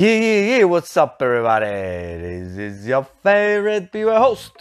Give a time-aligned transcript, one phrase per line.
[0.00, 1.66] Yeah, yeah, yeah, what's up, everybody?
[1.66, 4.52] This is your favorite B-Boy host.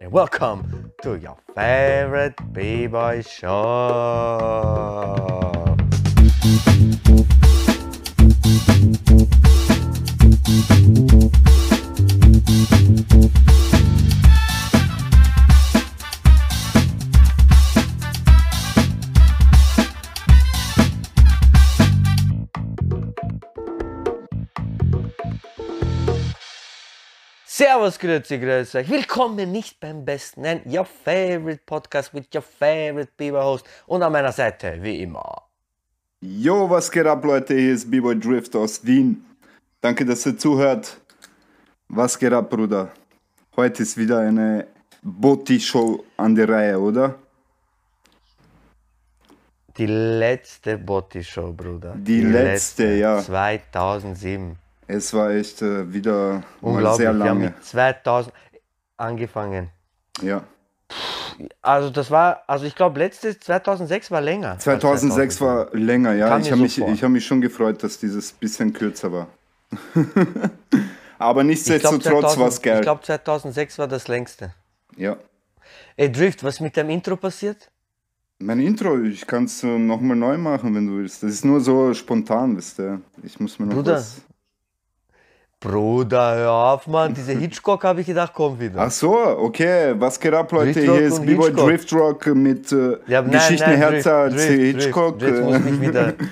[0.00, 3.52] And welcome to your favorite B-Boy show.
[27.62, 28.90] Servus, grüezi, grüezi euch.
[28.90, 33.64] Willkommen nicht beim besten, nein, your favorite podcast with your favorite Biber host.
[33.86, 35.42] Und an meiner Seite, wie immer.
[36.20, 37.54] Jo, was geht ab, Leute?
[37.54, 39.24] Hier ist B-Boy Drift aus Wien.
[39.80, 40.96] Danke, dass ihr zuhört.
[41.86, 42.90] Was geht ab, Bruder?
[43.54, 44.66] Heute ist wieder eine
[45.02, 47.14] Botti-Show an der Reihe, oder?
[49.76, 51.94] Die letzte Botti-Show, Bruder.
[51.96, 53.20] Die letzte, ja.
[53.20, 54.58] 2007.
[54.94, 57.44] Es war echt äh, wieder mal sehr Wir haben lange.
[57.46, 58.34] mit 2000
[58.98, 59.70] angefangen.
[60.20, 60.44] Ja.
[61.62, 64.50] Also das war, also ich glaube letztes 2006 war länger.
[64.52, 66.28] als 2006 war länger, ja.
[66.28, 66.88] Kam Ich habe so mich, vor.
[66.90, 69.28] ich hab mich schon gefreut, dass dieses bisschen kürzer war.
[71.18, 72.76] Aber nichtsdestotrotz war es 2000 geil.
[72.76, 74.52] Ich glaube 2006 war das längste.
[74.96, 75.16] ja.
[75.96, 77.70] Ey Drift, was mit dem Intro passiert?
[78.38, 81.22] Mein Intro, ich kann es äh, nochmal neu machen, wenn du willst.
[81.22, 83.00] Das ist nur so spontan, wisst ihr.
[83.22, 84.22] Ich muss mir noch Bruder, was...
[85.62, 87.14] Bruder, hör auf, Mann.
[87.14, 88.80] Diese Hitchcock habe ich gedacht, kommt wieder.
[88.80, 89.94] Ach so, okay.
[89.96, 90.72] Was geht ab, Leute?
[90.72, 91.52] Driftrock Hier ist B-Boy.
[91.52, 95.18] Driftrock mit äh, Ja, Geschichten Herzer Drift, Drift, Hitchcock.
[95.20, 95.36] Drift.
[95.36, 96.14] Jetzt muss ich wieder.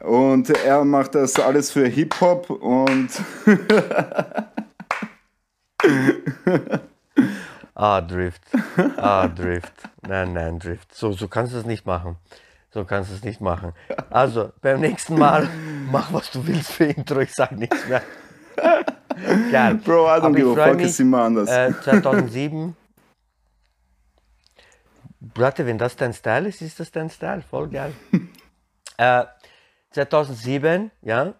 [0.00, 3.08] Und er macht das alles für Hip-Hop und
[7.74, 8.42] Ah, Drift.
[8.98, 9.72] Ah, Drift.
[10.06, 10.94] Nein, nein, Drift.
[10.94, 12.16] So, so kannst du es nicht machen.
[12.70, 13.72] So kannst du es nicht machen.
[14.10, 15.48] Also, beim nächsten Mal
[15.90, 17.20] mach, was du willst für Intro.
[17.20, 18.02] Ich sag nichts mehr.
[19.50, 19.74] Geil.
[19.76, 21.48] Bro, I don't give a fuck, mich, ist immer anders.
[21.48, 22.76] Äh, 2007.
[25.34, 27.42] Warte, wenn das dein Style ist, ist das dein Style.
[27.42, 27.92] Voll geil.
[28.98, 29.24] äh,
[29.90, 31.34] 2007, ja.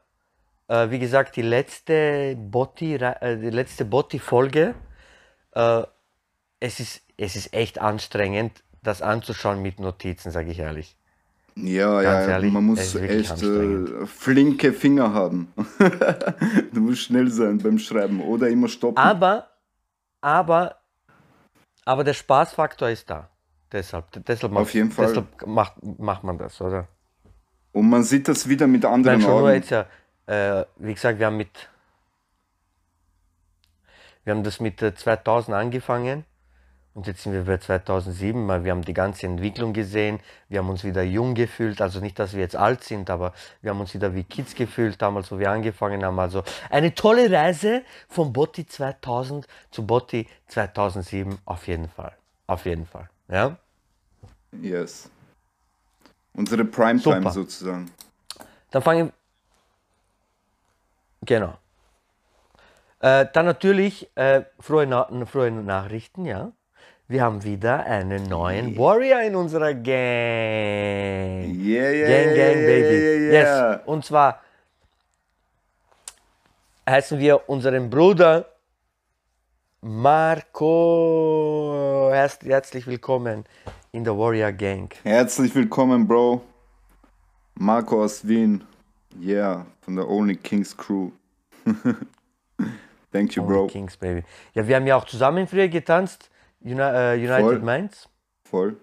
[0.69, 4.75] Äh, wie gesagt, die letzte Botti, äh, die letzte Botti-Folge.
[5.53, 5.83] Äh,
[6.61, 10.97] es, ist, es ist echt anstrengend, das anzuschauen mit Notizen, sage ich ehrlich.
[11.57, 15.53] Ja, ganz ja, ehrlich, man muss echt äh, flinke Finger haben.
[16.73, 18.99] du musst schnell sein beim Schreiben oder immer stoppen.
[18.99, 19.49] Aber,
[20.21, 20.77] aber,
[21.85, 23.29] aber der Spaßfaktor ist da.
[23.71, 25.07] Deshalb, deshalb, macht, Auf jeden Fall.
[25.07, 26.89] deshalb macht, macht man das, oder?
[27.73, 29.55] Und man sieht das wieder mit Nein, anderen schon nur Augen.
[29.55, 29.87] jetzt ja,
[30.27, 31.69] äh, wie gesagt, wir haben mit,
[34.25, 36.25] wir haben das mit äh, 2000 angefangen
[36.95, 40.71] und jetzt sind wir bei 2007, weil wir haben die ganze Entwicklung gesehen, wir haben
[40.71, 43.95] uns wieder jung gefühlt, also nicht, dass wir jetzt alt sind, aber wir haben uns
[43.95, 48.67] wieder wie Kids gefühlt, damals, wo wir angefangen haben, also eine tolle Reise von Botti
[48.67, 52.13] 2000 zu Botti 2007, auf jeden Fall,
[52.47, 53.57] auf jeden Fall, ja.
[54.63, 55.11] Yes.
[56.33, 57.31] Unsere Primetime Super.
[57.31, 57.91] sozusagen.
[58.71, 59.13] Dann fangen
[61.25, 61.55] Genau.
[63.01, 66.53] Äh, dann natürlich äh, frohe, Na frohe Nachrichten, ja.
[67.07, 69.85] Wir haben wieder einen neuen Warrior in unserer Gang.
[71.55, 72.97] Yeah, yeah, Gang, yeah, Gang, yeah, Baby.
[72.97, 73.73] yeah, yeah.
[73.73, 73.81] Yes.
[73.85, 74.41] Und zwar
[76.89, 78.47] heißen wir unseren Bruder
[79.83, 80.89] Marco
[82.11, 83.45] herz herzlich willkommen
[83.93, 84.91] in der Warrior Gang.
[85.03, 86.41] Herzlich willkommen, Bro.
[87.57, 88.65] Marco aus Wien.
[89.21, 91.11] Yeah, von der Only Kings Crew.
[93.13, 93.67] Thank you, Only Bro.
[93.67, 94.25] Kings, Baby.
[94.55, 96.31] Ja, wir haben ja auch zusammen früher getanzt.
[96.65, 97.59] Uni äh, United Voll.
[97.61, 98.09] Minds.
[98.45, 98.77] Voll.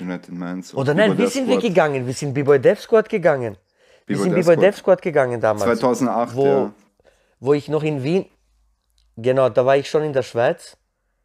[0.00, 0.74] United Minds.
[0.74, 2.06] Oder nein, wie sind wir gegangen?
[2.06, 3.56] Wir sind B-Boy Dev Squad gegangen.
[4.06, 4.62] Wir sind B-Boy Squad.
[4.62, 5.78] Dev Squad gegangen damals.
[5.78, 6.72] 2008, wo, ja.
[7.38, 8.26] wo ich noch in Wien,
[9.16, 10.76] genau, da war ich schon in der Schweiz.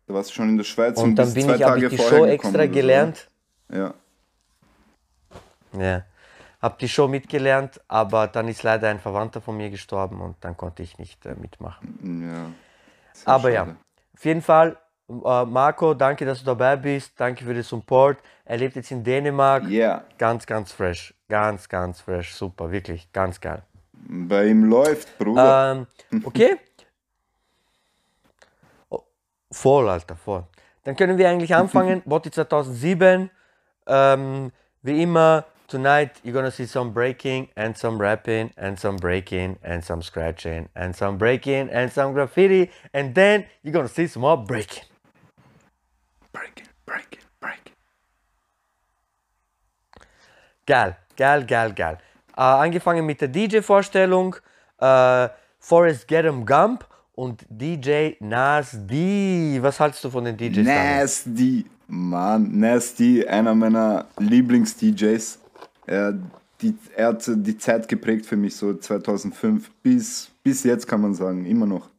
[0.07, 1.97] Da warst du schon in der Schweiz Und dann bist bin ich, habe ich die
[1.97, 3.27] Show extra gelernt.
[3.71, 3.93] Ja.
[5.77, 6.03] Ja.
[6.61, 10.55] Hab die Show mitgelernt, aber dann ist leider ein Verwandter von mir gestorben und dann
[10.55, 12.29] konnte ich nicht äh, mitmachen.
[12.29, 12.51] ja.
[13.25, 13.77] Aber ja, schade.
[14.13, 14.77] auf jeden Fall,
[15.09, 17.13] äh, Marco, danke, dass du dabei bist.
[17.19, 18.17] Danke für den Support.
[18.45, 19.65] Er lebt jetzt in Dänemark.
[19.65, 20.03] Yeah.
[20.17, 21.13] Ganz, ganz fresh.
[21.29, 22.33] Ganz, ganz fresh.
[22.33, 23.61] Super, wirklich, ganz geil.
[24.07, 25.71] Bei ihm läuft, Bruder.
[26.11, 26.57] Ähm, okay.
[28.89, 29.03] Oh,
[29.51, 30.43] voll, Alter, voll.
[30.83, 32.03] Dann können wir eigentlich anfangen.
[32.05, 33.31] Botti 2007.
[33.87, 34.51] Ähm,
[34.83, 39.83] wie immer, tonight you're gonna see some breaking and some rapping and some breaking and
[39.83, 44.37] some scratching and some breaking and some graffiti and then you're gonna see some more
[44.37, 44.83] breaking.
[46.35, 47.73] Breaking, breaking, breaking.
[50.65, 51.97] Geil, geil, geil, geil.
[52.35, 54.35] Äh, angefangen mit der DJ-Vorstellung.
[54.79, 55.29] äh,
[55.59, 59.57] Forrest Gatham Gump und DJ Nas D.
[59.61, 60.65] Was haltst du von den DJs?
[60.65, 65.39] Nasty, Mann, Nasty, einer meiner Lieblings-DJs.
[65.87, 66.13] Er,
[66.61, 71.13] die, er hat die Zeit geprägt für mich, so 2005 bis, bis jetzt kann man
[71.15, 71.89] sagen, immer noch.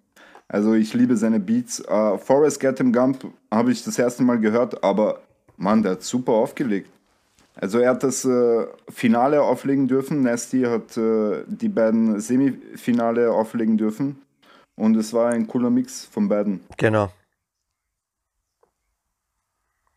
[0.49, 1.81] Also ich liebe seine Beats.
[1.89, 5.21] Uh, Forrest Gatham Gump habe ich das erste Mal gehört, aber
[5.57, 6.89] Mann, der hat super aufgelegt.
[7.59, 13.79] Also er hat das äh, Finale auflegen dürfen, Nasty hat äh, die beiden Semifinale auflegen
[13.79, 14.21] dürfen
[14.77, 16.61] und es war ein cooler Mix von beiden.
[16.77, 17.11] Genau.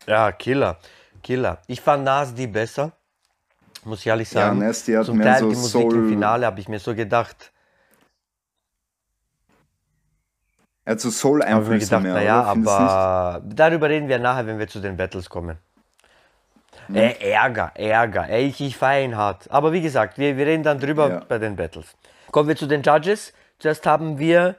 [0.06, 0.78] Ja, Killer.
[1.22, 1.60] Killer.
[1.66, 2.92] Ich fand Nas D besser,
[3.84, 4.58] muss ich ehrlich Ja, sagen.
[4.60, 6.94] Nasty hat Zum mehr Teil so die Musik im Soul- Finale habe ich mir so
[6.94, 7.52] gedacht,
[10.90, 14.58] Hat so habe ich mir Soul-Einflüsse gedacht, mehr, naja, aber darüber reden wir nachher, wenn
[14.58, 15.56] wir zu den Battles kommen.
[16.88, 16.96] Mhm.
[16.96, 18.28] Äh, Ärger, Ärger.
[18.28, 19.48] Ey, ich, ich feiere ihn hart.
[19.50, 21.24] Aber wie gesagt, wir, wir reden dann drüber Ja.
[21.28, 21.86] bei den Battles.
[22.32, 23.32] Kommen wir zu den Judges.
[23.60, 24.56] Zuerst haben wir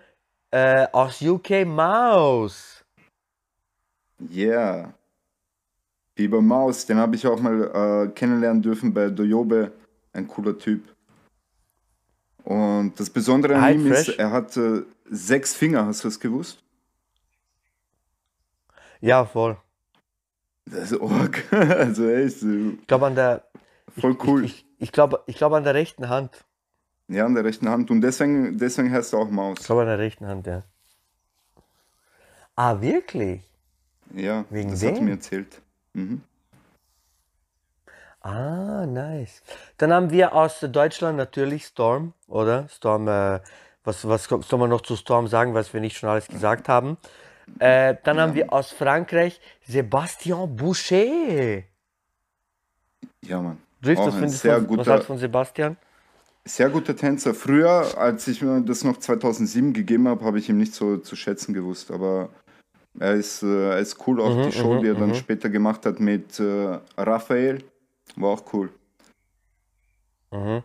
[0.51, 2.85] äh, aus UK Mouse.
[4.33, 4.93] Yeah.
[6.15, 9.71] Bieber Maus, den habe ich auch mal äh, kennenlernen dürfen bei Doyobe.
[10.13, 10.83] Ein cooler Typ.
[12.43, 14.81] Und das Besondere an ihm ist, er hat äh,
[15.11, 16.63] sechs Finger, hast du das gewusst?
[19.01, 19.57] Ja, voll.
[20.65, 21.43] Das ist arg.
[21.51, 23.43] Also echt äh, Ich glaube an der.
[23.99, 24.45] voll cool.
[24.45, 26.45] Ich, ich, ich glaube ich glaub an der rechten Hand.
[27.07, 27.91] Ja, an der rechten Hand.
[27.91, 29.59] Und deswegen, deswegen heißt er auch Maus.
[29.59, 30.63] Ich glaube an der rechten Hand, ja.
[32.55, 33.41] Ah, wirklich?
[34.13, 35.05] Ja, Wegen das hat er dem?
[35.05, 35.61] mir erzählt.
[35.93, 36.21] Mhm.
[38.21, 39.41] Ah, nice.
[39.77, 42.67] Dann haben wir aus Deutschland natürlich Storm, oder?
[42.69, 43.39] Storm, äh,
[43.83, 46.97] was, was soll man noch zu Storm sagen, was wir nicht schon alles gesagt haben?
[47.59, 51.63] Äh, dann haben wir aus Frankreich Sebastian Boucher.
[53.23, 53.57] Ja, Mann.
[53.81, 55.77] Drift, Auch was findest sehr du, was guter, du von Sebastian?
[56.45, 57.33] sehr guter Tänzer.
[57.33, 61.15] Früher, als ich mir das noch 2007 gegeben habe, habe ich ihn nicht so zu
[61.15, 61.91] schätzen gewusst.
[61.91, 62.29] Aber
[62.99, 64.21] er ist, äh, er ist cool.
[64.21, 65.15] Auch Mhm, die Show, mhm, die er dann mhm.
[65.15, 67.63] später gemacht hat mit äh, Raphael,
[68.15, 68.69] war auch cool.
[70.31, 70.63] Mhm.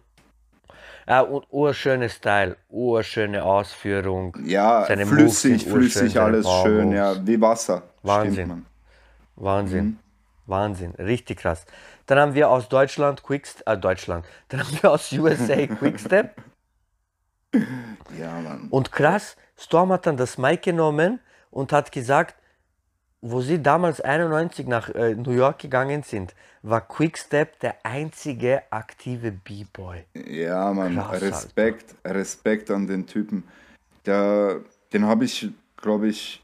[1.09, 4.37] Ja, und urschöne Style, urschöne Ausführung.
[4.45, 6.91] Ja, Seine flüssig, flüssig, alles schön.
[6.93, 7.83] Ja, wie Wasser.
[8.03, 8.67] Wahnsinn.
[9.37, 9.85] Wahnsinn.
[9.85, 9.99] Mhm.
[10.47, 11.65] Wahnsinn, richtig krass.
[12.07, 14.25] Dann haben wir aus Deutschland Quickstep, äh, Deutschland.
[14.49, 16.35] Dann haben wir aus USA Quickstep.
[18.19, 18.67] Ja, Mann.
[18.69, 21.21] Und krass, Storm hat dann das Mic genommen
[21.51, 22.37] und hat gesagt,
[23.23, 29.31] wo sie damals 91 nach äh, New York gegangen sind, war Quickstep der einzige aktive
[29.33, 30.05] B-Boy.
[30.29, 33.45] Ja, Mann, Krass, Respekt, Respekt an den Typen.
[34.05, 34.61] Der,
[34.93, 36.43] den habe ich, glaube ich,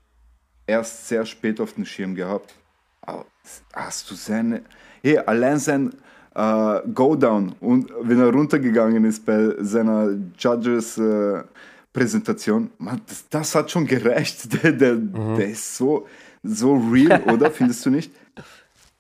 [0.67, 2.55] erst sehr spät auf dem Schirm gehabt.
[3.03, 3.27] Aber
[3.75, 4.63] hast du seine.
[5.03, 5.93] Hey, allein sein
[6.35, 13.87] äh, Go-Down und wenn er runtergegangen ist bei seiner Judges-Präsentation, Mann, das, das hat schon
[13.87, 14.51] gereicht.
[14.63, 15.37] Der, der, Mhm.
[15.37, 16.07] der ist so,
[16.43, 17.51] so real, oder?
[17.51, 18.13] Findest du nicht?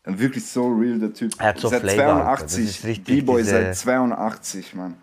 [0.04, 1.32] Wirklich so real, der Typ.
[1.38, 2.42] Er hat so seit Flavor, Alter.
[2.42, 4.96] Das 82, ist richtig B-Boy seit 82, Mann.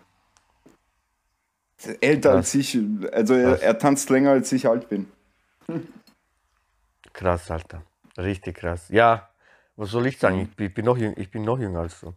[2.02, 2.78] Älter als ich,
[3.10, 3.60] also er, Krass.
[3.62, 5.06] er tanzt länger als ich alt bin.
[7.14, 7.82] Krass, Alter.
[8.18, 8.88] Richtig krass.
[8.90, 9.30] Ja,
[9.76, 10.40] was soll ich sagen?
[10.40, 12.12] Ich, bin- ich, bin, noch jüng, ich bin noch jünger als du.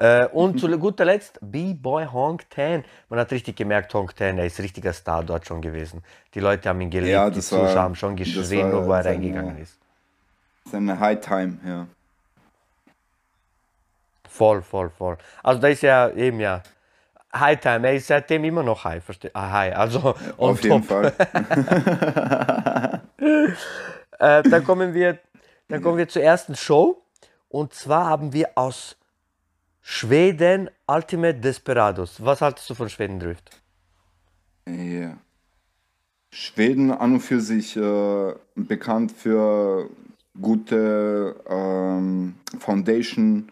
[0.00, 2.84] Äh, und zu guter Letzt B-Boy Honk Tan.
[3.10, 6.02] Man hat richtig gemerkt, Honk Tan, er ist richtiger Star dort schon gewesen.
[6.34, 8.92] Die Leute haben ihn geliebt, Ja, die das war- Zuschauer haben schon geschrien, nur wo
[8.92, 9.76] er seine- reingegangen ist.
[10.70, 11.86] Seine High Time, ja.
[14.28, 15.18] Voll, voll, voll.
[15.42, 16.62] Also da ist ja eben ja
[17.34, 19.30] High Time, er ist seitdem immer noch high, verstehe.
[19.34, 20.82] Ah, high, also on Auf jeden.
[20.82, 21.12] Fall.
[24.18, 25.18] Äh, dann kommen wir,
[25.68, 27.02] dann kommen wir zur ersten Show.
[27.48, 28.96] Und zwar haben wir aus
[29.82, 32.24] Schweden Ultimate Desperados.
[32.24, 33.50] Was haltest du von Schweden Drift?
[34.66, 35.16] Ja.
[36.32, 39.90] Schweden an und für sich äh, bekannt für
[40.40, 43.50] gute ähm, Foundation,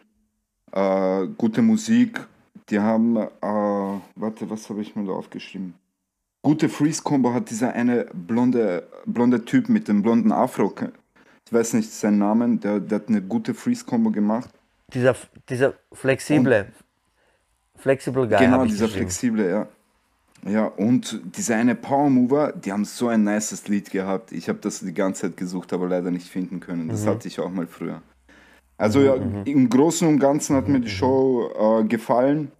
[0.72, 2.26] äh, gute Musik.
[2.70, 5.74] Die haben, äh, warte, was habe ich mir da aufgeschrieben?
[6.42, 10.72] Gute Freeze Combo hat dieser eine blonde, blonde Typ mit dem blonden Afro.
[11.46, 14.50] Ich weiß nicht seinen Namen, der, der hat eine gute Freeze Combo gemacht.
[14.92, 15.14] Dieser,
[15.48, 16.72] dieser flexible,
[17.76, 19.68] flexible Guy Genau, dieser flexible, ja.
[20.46, 24.30] Ja, und diese eine Power Mover, die haben so ein nices Lied gehabt.
[24.32, 26.88] Ich habe das die ganze Zeit gesucht, aber leider nicht finden können.
[26.88, 28.02] Das hatte ich auch mal früher.
[28.76, 32.52] Also ja, im Großen und Ganzen hat mir die Show äh, gefallen.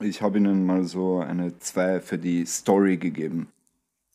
[0.00, 3.48] Ich habe ihnen mal so eine 2 für die Story gegeben.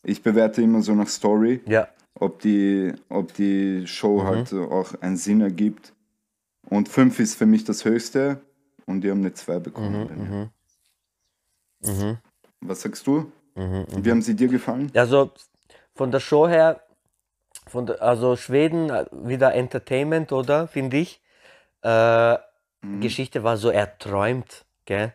[0.02, 5.00] Ich bewerte immer so nach Story, Ja, ob die, ob die Show halt äh, auch
[5.00, 5.92] einen Sinn ergibt.
[6.72, 8.40] Und 5 ist für mich das Höchste
[8.86, 10.08] und die haben eine 2 bekommen.
[10.08, 10.50] bei mir.
[12.62, 13.30] Was sagst du?
[13.54, 14.90] Wie haben sie dir gefallen?
[14.94, 15.32] Also
[15.94, 16.80] von der Show her,
[17.66, 20.66] von der, also Schweden äh, wieder Entertainment, oder?
[20.66, 21.20] Finde ich.
[21.82, 22.38] Äh,
[23.00, 25.12] Geschichte war so, er träumt, gell?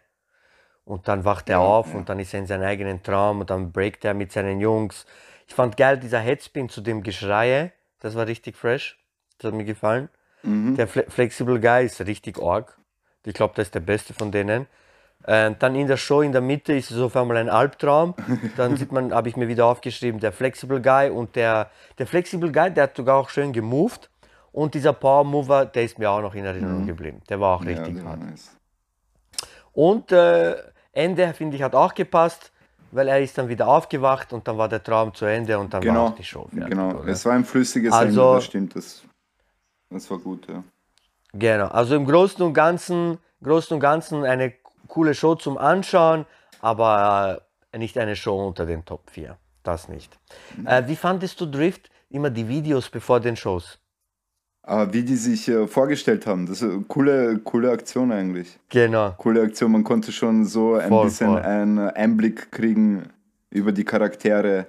[0.83, 3.71] Und dann wacht er auf und dann ist er in seinem eigenen Traum und dann
[3.71, 5.07] breakt er mit seinen Jungs.
[5.47, 9.03] Ich fand geil, dieser Headspin zu dem Geschreie, das war richtig fresh.
[9.39, 10.09] Das hat mir gefallen.
[10.75, 12.77] Der Fle Flexible Guy ist richtig arg.
[13.25, 14.67] Ich glaube, das ist der beste von denen.
[15.25, 18.13] Ähm, dann in der Show in der Mitte ist es auf einmal ein Albtraum.
[18.55, 22.51] Dann sieht man, habe ich mir wieder aufgeschrieben, der Flexible Guy und der, der Flexible
[22.51, 24.09] Guy, der hat sogar auch schön gemoved.
[24.53, 27.21] Und dieser Power Mover, der ist mir auch noch in Erinnerung geblieben.
[27.29, 28.21] Der war auch Ja, richtig der war hart.
[28.21, 28.55] nice.
[29.73, 30.55] Und äh,
[30.93, 32.51] Ende, finde ich, hat auch gepasst,
[32.91, 35.83] weil er ist dann wieder aufgewacht und dann war der Traum zu Ende und dann
[35.83, 36.69] war Genau, auch die Show fertig.
[36.71, 36.91] genau.
[36.99, 37.07] oder?
[37.09, 38.75] Es war ein flüssiges Also- Ende, das stimmt.
[38.75, 39.03] Das,
[39.89, 40.63] das war gut, ja.
[41.33, 44.53] Genau, also im Großen und Ganzen, Großen und Ganzen eine
[44.87, 46.25] coole Show zum Anschauen,
[46.61, 47.41] aber
[47.71, 49.37] äh, nicht eine Show unter den Top 4.
[49.63, 50.17] Das nicht.
[50.65, 51.89] Äh, wie fandest du Drift?
[52.09, 53.79] Immer die Videos bevor den Shows.
[54.63, 58.57] Aber wie die sich äh, vorgestellt haben, das ist eine coole, coole Aktion eigentlich.
[58.69, 59.11] Genau.
[59.17, 61.41] Coole Aktion, man konnte schon so ein Voll, bisschen voll.
[61.41, 63.09] einen Einblick kriegen
[63.49, 64.67] über die Charaktere.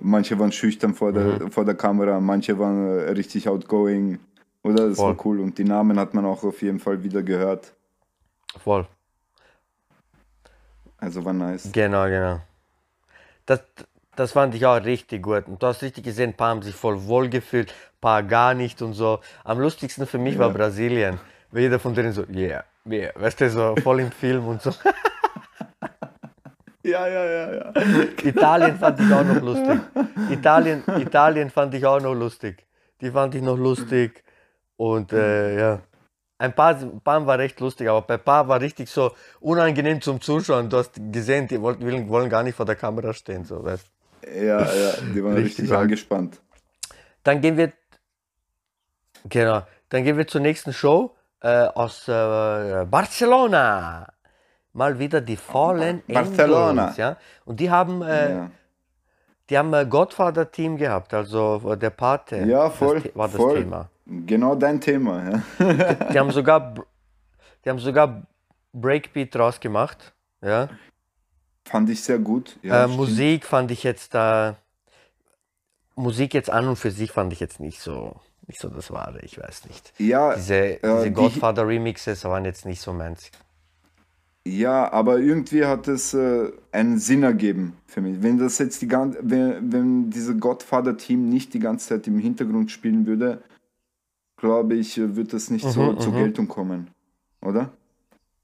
[0.00, 1.50] Manche waren schüchtern vor der, Mhm.
[1.50, 4.18] vor der Kamera, manche waren äh, richtig outgoing.
[4.62, 4.88] Oder?
[4.88, 5.16] Das Voll.
[5.16, 5.40] war cool.
[5.40, 7.72] Und die Namen hat man auch auf jeden Fall wieder gehört.
[8.62, 8.86] Voll.
[10.98, 11.70] Also war nice.
[11.72, 12.40] Genau, genau.
[13.44, 13.62] Das,
[14.16, 15.46] das fand ich auch richtig gut.
[15.46, 18.54] Und du hast richtig gesehen, ein paar haben sich voll wohl gefühlt, ein paar gar
[18.54, 19.20] nicht und so.
[19.44, 21.20] Am lustigsten für mich war Brasilien.
[21.52, 24.72] Weil jeder von denen so, yeah, yeah, weißt du, so voll im Film und so.
[26.86, 27.72] Ja, ja, ja, ja.
[28.22, 29.80] Italien fand ich auch noch lustig.
[30.30, 32.64] Italien, Italien fand ich auch noch lustig.
[33.00, 34.22] Die fand ich noch lustig.
[34.76, 35.80] Und äh, ja.
[36.38, 40.00] Ein paar, ein paar war recht lustig, aber bei ein paar war richtig so unangenehm
[40.00, 40.68] zum Zuschauen.
[40.68, 43.44] Du hast gesehen, die wollen, wollen gar nicht vor der Kamera stehen.
[43.44, 43.90] So, weißt.
[44.34, 46.40] Ja, ja, die waren Richtig richtig angespannt.
[47.22, 47.72] Dann gehen wir,
[49.28, 54.06] genau, dann gehen wir zur nächsten Show äh, aus äh, Barcelona.
[54.76, 56.82] Mal wieder die Fallen Barcelona.
[56.82, 57.16] Angels, ja.
[57.46, 58.50] Und die haben, äh, Ja,
[59.48, 62.36] die haben äh, Godfather-Team gehabt, also der Pate.
[62.44, 63.00] ja das voll.
[63.00, 63.58] The- war das voll.
[63.60, 63.88] Thema.
[64.04, 65.42] Genau dein Thema.
[65.58, 65.94] Ja.
[66.12, 66.74] Die haben sogar,
[67.64, 68.22] die haben sogar
[68.74, 70.68] Breakbeat draus gemacht, ja.
[71.64, 72.58] Fand ich sehr gut.
[72.62, 72.86] Ja, äh.
[72.86, 74.56] Musik fand ich jetzt da,
[75.94, 79.20] Musik jetzt an und für sich fand ich jetzt nicht so, nicht so das Wahre,
[79.20, 79.92] ich weiß nicht.
[79.98, 83.30] Ja, Diese, äh, diese die- Godfather-Remixes waren jetzt nicht so meins.
[84.48, 88.22] Ja, aber irgendwie hat es äh, einen Sinn ergeben für mich.
[88.22, 92.70] Wenn das jetzt die ganze, wenn, wenn diese Godfather-Team nicht die ganze Zeit im Hintergrund
[92.70, 93.42] spielen würde,
[94.36, 96.16] glaube ich, äh, wird das nicht so Mhm, zur mhm.
[96.18, 96.86] Geltung kommen,
[97.42, 97.70] oder?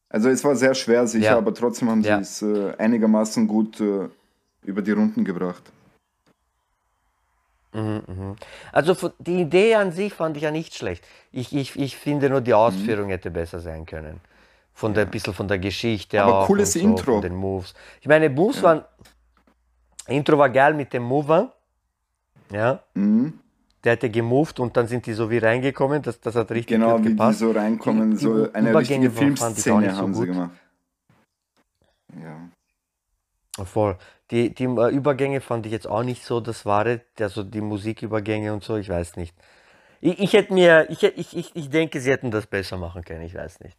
[0.08, 1.38] Also es war sehr schwer sicher, Ja.
[1.38, 2.16] aber trotzdem haben Ja.
[2.16, 4.08] sie es äh, einigermaßen gut äh,
[4.64, 5.62] über die Runden gebracht.
[8.72, 11.06] Also von- die Idee an sich fand ich ja nicht schlecht.
[11.30, 14.20] Ich, ich, ich finde nur die Ausführung hätte besser sein können.
[14.74, 17.12] Von der, bisschen von der Geschichte Aber auch cooles und so, Intro.
[17.14, 17.74] Von den Moves.
[18.00, 18.84] Ich meine, Moves waren.
[20.08, 21.52] Intro war geil mit dem Mover.
[22.50, 22.82] Ja.
[22.94, 23.38] Mhm.
[23.84, 26.02] Der hat ja gemoved und dann sind die so wie reingekommen.
[26.02, 27.40] Das, das hat richtig Genau, gut wie die gepasst.
[27.40, 30.28] so reinkommen, Die- die so eine Übergänge richtige Filmszene so haben sie gut.
[30.28, 30.50] gemacht.
[32.20, 32.48] Ja.
[33.64, 33.96] Voll.
[34.30, 38.52] Die, die äh, Übergänge fand ich jetzt auch nicht so das Wahre, also die Musikübergänge
[38.52, 39.34] und so, ich weiß nicht.
[40.00, 43.22] Ich, ich hätte mir, ich, ich, ich, ich denke, sie hätten das besser machen können,
[43.22, 43.76] ich weiß nicht.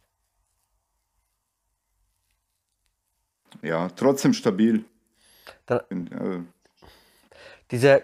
[3.62, 4.84] Ja, trotzdem stabil.
[5.66, 6.40] Dann, Und, äh,
[7.70, 8.02] diese,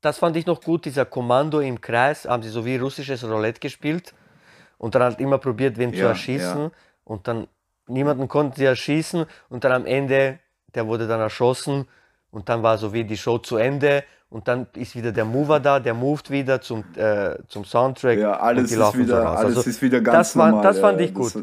[0.00, 3.60] das fand ich noch gut, dieser Kommando im Kreis, haben sie so wie russisches Roulette
[3.60, 4.14] gespielt
[4.78, 6.70] und dann halt immer probiert, wen zu Ja, erschießen ja.
[7.04, 7.46] und dann
[7.86, 10.38] niemanden konnten sie erschießen und dann am Ende,
[10.74, 11.86] der wurde dann erschossen
[12.30, 15.60] und dann war so wie die Show zu Ende und dann ist wieder der Mover
[15.60, 19.38] da, der moved wieder zum, äh, zum Soundtrack Ja, und alles die ist wieder, raus.
[19.38, 20.62] alles Also ist wieder ganz das war- normal.
[20.64, 21.26] das fand ich gut.
[21.26, 21.42] Das war,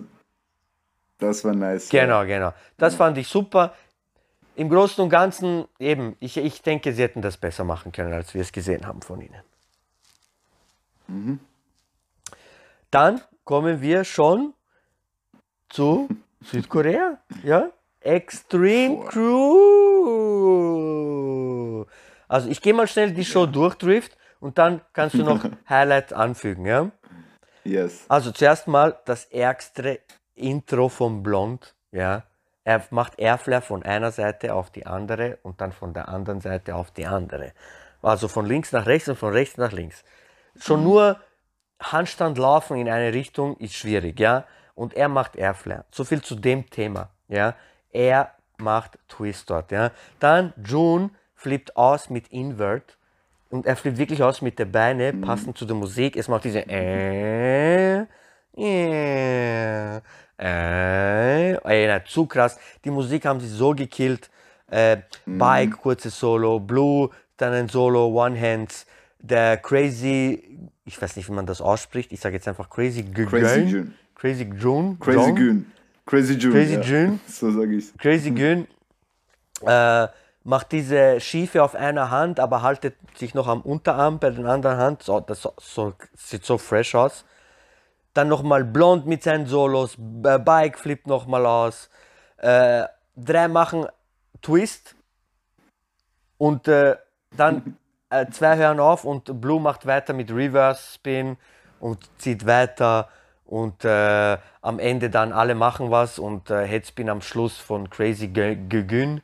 [1.20, 1.92] das war nice.
[1.92, 2.06] ja.
[2.06, 2.54] Genau, genau.
[2.78, 3.76] Das fand ich super.
[4.56, 8.34] Im Großen und Ganzen, eben, ich, ich denke, sie hätten das besser machen können, als
[8.34, 9.42] wir es gesehen haben von ihnen.
[11.08, 11.40] Mhm.
[12.92, 14.54] Dann kommen wir schon
[15.70, 16.10] zu
[16.42, 17.70] Südkorea, ja?
[18.02, 19.40] Extreme Crew.
[22.28, 26.14] Also ich gehe mal schnell die Show durch, Drift, und dann kannst du noch Highlights
[26.14, 26.92] anfügen, ja?
[27.64, 28.06] Yes.
[28.08, 30.00] Also zuerst mal das ärgste
[30.40, 32.24] Intro von Blond, ja.
[32.64, 36.76] Er macht Airflare von einer Seite auf die andere und dann von der anderen Seite
[36.76, 37.54] auf die andere.
[38.02, 40.04] Also von links nach rechts und von rechts nach links.
[40.60, 41.20] Schon nur
[41.82, 44.46] Handstand laufen in eine Richtung ist schwierig, ja.
[44.76, 45.86] Und er macht Airflare.
[45.92, 47.56] So viel zu dem Thema, ja.
[47.92, 49.72] Er macht Twist dort.
[49.72, 49.92] Ja.
[50.20, 52.98] Dann June flippt aus mit Invert
[53.50, 56.16] und er flippt wirklich aus mit den Beinen, passend zu der Musik.
[56.16, 58.06] Es macht diese äh,
[58.58, 62.58] äh, äh, ey, na, zu krass.
[62.84, 64.30] Die Musik haben sie so gekillt.
[64.72, 68.86] Äh, Bike, kurzes Solo, Blue, dann ein Solo, One Hands,
[69.20, 70.44] der Crazy,
[70.86, 73.64] ich weiß nicht, wie man das ausspricht, ich sage jetzt einfach Crazy Crazy June.
[73.64, 73.94] June.
[74.16, 74.98] Crazy June.
[75.00, 75.66] Crazy June.
[76.06, 76.54] Crazy June.
[76.54, 76.82] Crazy ja.
[76.82, 77.20] June.
[77.28, 78.68] So sage ich Crazy Gün
[79.66, 80.08] äh,
[80.44, 84.78] macht diese Schiefe auf einer Hand, aber haltet sich noch am Unterarm bei den anderen
[84.78, 85.04] Hand.
[85.04, 87.26] So, das so, sieht so fresh aus.
[88.14, 91.90] Dann nochmal Blond mit seinen Solos, B- Bike flippt nochmal aus.
[92.38, 92.86] Äh,
[93.16, 93.86] drei machen
[94.42, 94.96] Twist
[96.38, 96.96] und äh,
[97.36, 97.78] dann
[98.10, 101.38] äh, zwei hören auf und Blue macht weiter mit Reverse Spin
[101.80, 103.10] und zieht weiter
[103.46, 108.28] und äh, am Ende dann alle machen was und äh, Headspin am Schluss von Crazy
[108.28, 109.22] Gegün,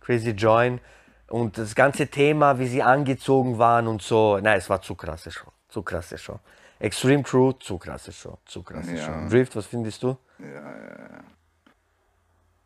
[0.00, 0.80] Crazy Join
[1.28, 5.30] und das ganze Thema, wie sie angezogen waren und so, nein, es war zu krasse
[5.30, 6.38] Show, zu krasse Show.
[6.78, 9.02] Extreme Crew, zu krasse Show, zu krasse Ja.
[9.24, 9.28] Show.
[9.30, 10.16] Drift, was findest du?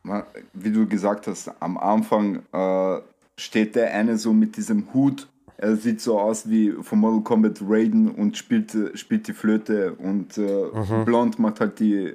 [0.03, 3.01] Ma- Wie du gesagt hast, am Anfang äh,
[3.37, 5.29] steht der eine so mit diesem Hut.
[5.59, 9.93] Er sieht so aus wie von Mortal Kombat Raiden und spielt, spielt die Flöte.
[9.95, 10.69] Und äh,
[11.05, 12.15] Blond macht halt die,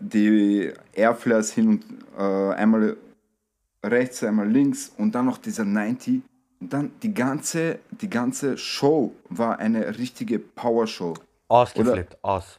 [0.00, 1.84] die Airflares hin und
[2.18, 2.96] äh, einmal
[3.84, 6.22] rechts, einmal links und dann noch dieser 90.
[6.60, 11.14] Und dann die ganze, die ganze Show war eine richtige Power-Show.
[11.48, 12.58] Ausgeflippt, aus.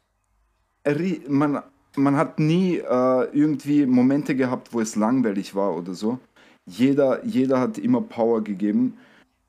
[0.86, 1.62] Ri- man,
[1.96, 6.20] man hat nie äh, irgendwie Momente gehabt, wo es langweilig war oder so.
[6.66, 8.98] Jeder, jeder hat immer Power gegeben.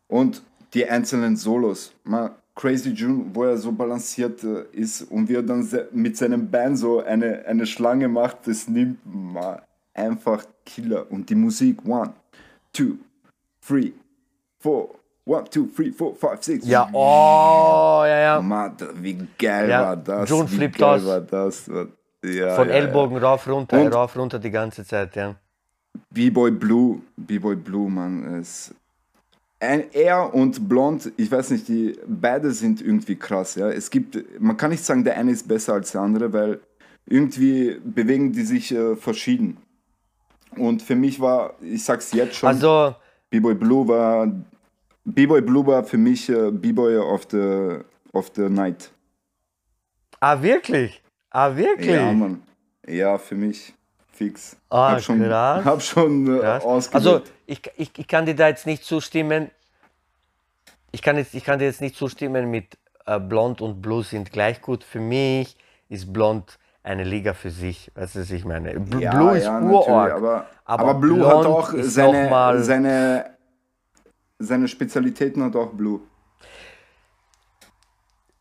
[0.09, 0.43] Und
[0.75, 1.93] die einzelnen Solos.
[2.05, 6.50] Mal Crazy June, wo er so balanciert äh, ist und wie er dann mit seinem
[6.50, 9.61] Bein so eine, eine Schlange macht, das nimmt man
[9.95, 11.11] einfach Killer.
[11.11, 12.12] Und die Musik, one,
[12.73, 12.97] two,
[13.64, 13.93] three,
[14.61, 16.67] four, one, two, three, four, five, six.
[16.67, 18.40] Ja, oh, ja, ja.
[18.40, 20.29] Mann, wie geil Ja, war das?
[20.29, 21.07] June wie flippt geil aus.
[21.07, 21.66] war das?
[22.25, 25.35] Ja, Von ja, Ellbogen rauf, runter, Und- rauf, runter die ganze Zeit, ja.
[26.11, 28.75] B-Boy Blue, B-Boy Blue, Mann, ist
[29.61, 33.68] er und Blond, ich weiß nicht, die beide sind irgendwie krass, ja.
[33.68, 36.61] Es gibt, man kann nicht sagen, der eine ist besser als der andere, weil
[37.07, 39.57] irgendwie bewegen die sich äh, verschieden.
[40.57, 42.94] Und für mich war, ich sag's jetzt schon, Also,
[43.31, 44.27] B-Boy Blue war,
[45.05, 47.79] B-Boy Blue war für mich äh, B-Boy of the,
[48.12, 48.91] of the night.
[50.21, 51.03] ah, wirklich?
[51.31, 51.91] Ah, wirklich?
[51.91, 52.43] Ja, Mann.
[52.87, 53.75] Ja, für mich
[54.12, 54.57] fix.
[54.71, 55.64] Ah, hab schon, krass.
[55.64, 56.61] Hab schon äh.
[56.93, 59.51] Also, ich, ich, ich kann dir da jetzt nicht zustimmen.
[60.91, 64.33] Ich kann, jetzt, ich kann dir jetzt nicht zustimmen mit äh, Blond und Blue sind
[64.33, 64.85] gleich gut.
[64.85, 65.57] Für mich
[65.88, 67.91] ist Blond eine Liga für sich.
[67.95, 68.79] Weißt du, was ich meine?
[68.81, 70.12] B ja, Blue ist ja, urorg.
[70.12, 73.25] Aber, aber aber, Blue hat auch seine, seine,
[74.38, 76.01] seine Spezialitäten hat auch Blue.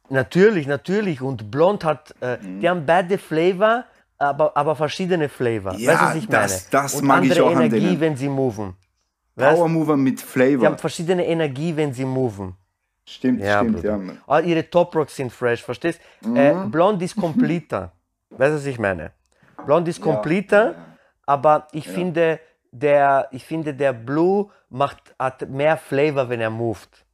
[0.09, 1.21] Natürlich, natürlich.
[1.21, 2.59] Und Blond hat, äh, Mhm.
[2.61, 3.83] die haben beide Flavor,
[4.17, 5.73] aber, aber verschiedene Flavor.
[5.73, 6.41] Ja, weißt du, was ich meine?
[6.43, 7.99] das- das und mag ich andere auch an Energie, denen.
[7.99, 8.75] wenn sie moven.
[9.35, 9.55] Weißt?
[9.57, 10.65] Power Mover mit Die Flavor.
[10.65, 12.55] haben verschiedene Energie, wenn sie moven.
[13.05, 13.89] Stimmt, Ja, stimmt, Bruder.
[13.89, 13.97] ja.
[13.97, 14.17] Mann.
[14.27, 15.99] Ah, ihre Top Rocks sind fresh, verstehst?
[16.35, 17.91] Äh, Blond ist completer.
[18.29, 19.11] weißt du, was ich meine?
[19.65, 20.75] Blond ist completer,
[21.25, 22.39] aber ich finde,
[22.71, 27.05] der, ich finde, der Blue macht, hat mehr Flavor, wenn er moved.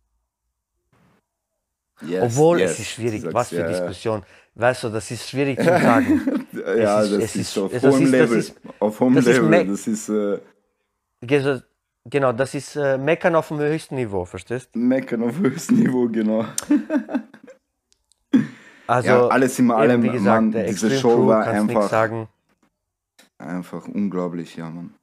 [2.01, 4.23] Yes, Obwohl, yes, es ist schwierig, du sagst, was für ja, Diskussion.
[4.55, 6.45] Weißt du, das ist schwierig zu sagen.
[6.53, 8.37] Ja, ja Es ist- das ist, ist- auf das hohem ist- das Level.
[8.37, 9.67] ist- auf hohem das Level.
[9.67, 10.39] das ist äh,
[11.21, 11.61] Ge-
[12.05, 14.69] genau, das ist äh, Meckern auf dem höchsten Niveau, verstehst?
[14.75, 16.45] Meckern auf höchstem Niveau, genau.
[18.87, 22.27] Also, Ja, alles in allem, wie gesagt, Mann, der diese Extreme Show Crew, war einfach-.
[23.37, 24.93] Einfach unglaublich, ja, Mann.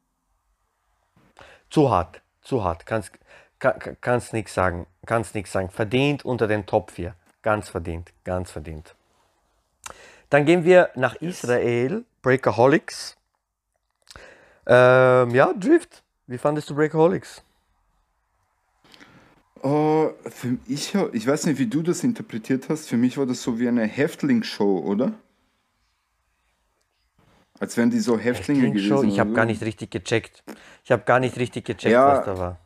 [1.70, 2.86] Zu hart, zu hart.
[2.86, 3.12] Kannst,
[3.58, 4.86] kann, kannst nichts sagen.
[5.06, 5.70] Kannst nichts sagen.
[5.70, 7.14] Verdient unter den Top 4.
[7.42, 8.94] Ganz verdient, ganz verdient.
[10.28, 12.04] Dann gehen wir nach Israel.
[12.22, 13.16] Breakaholics.
[14.66, 16.02] Ähm, ja, Drift.
[16.26, 17.42] Wie fandest du Breakaholics?
[19.62, 22.88] Oh, für ich, ich weiß nicht, wie du das interpretiert hast.
[22.88, 25.12] Für mich war das so wie eine Häftlingsshow, oder?
[27.58, 29.08] Als wären die so Häftlinge Klingt gewesen.
[29.10, 30.42] ich habe gar nicht richtig gecheckt.
[30.82, 32.16] Ich habe gar nicht richtig gecheckt, Ja.
[32.18, 32.58] was da war.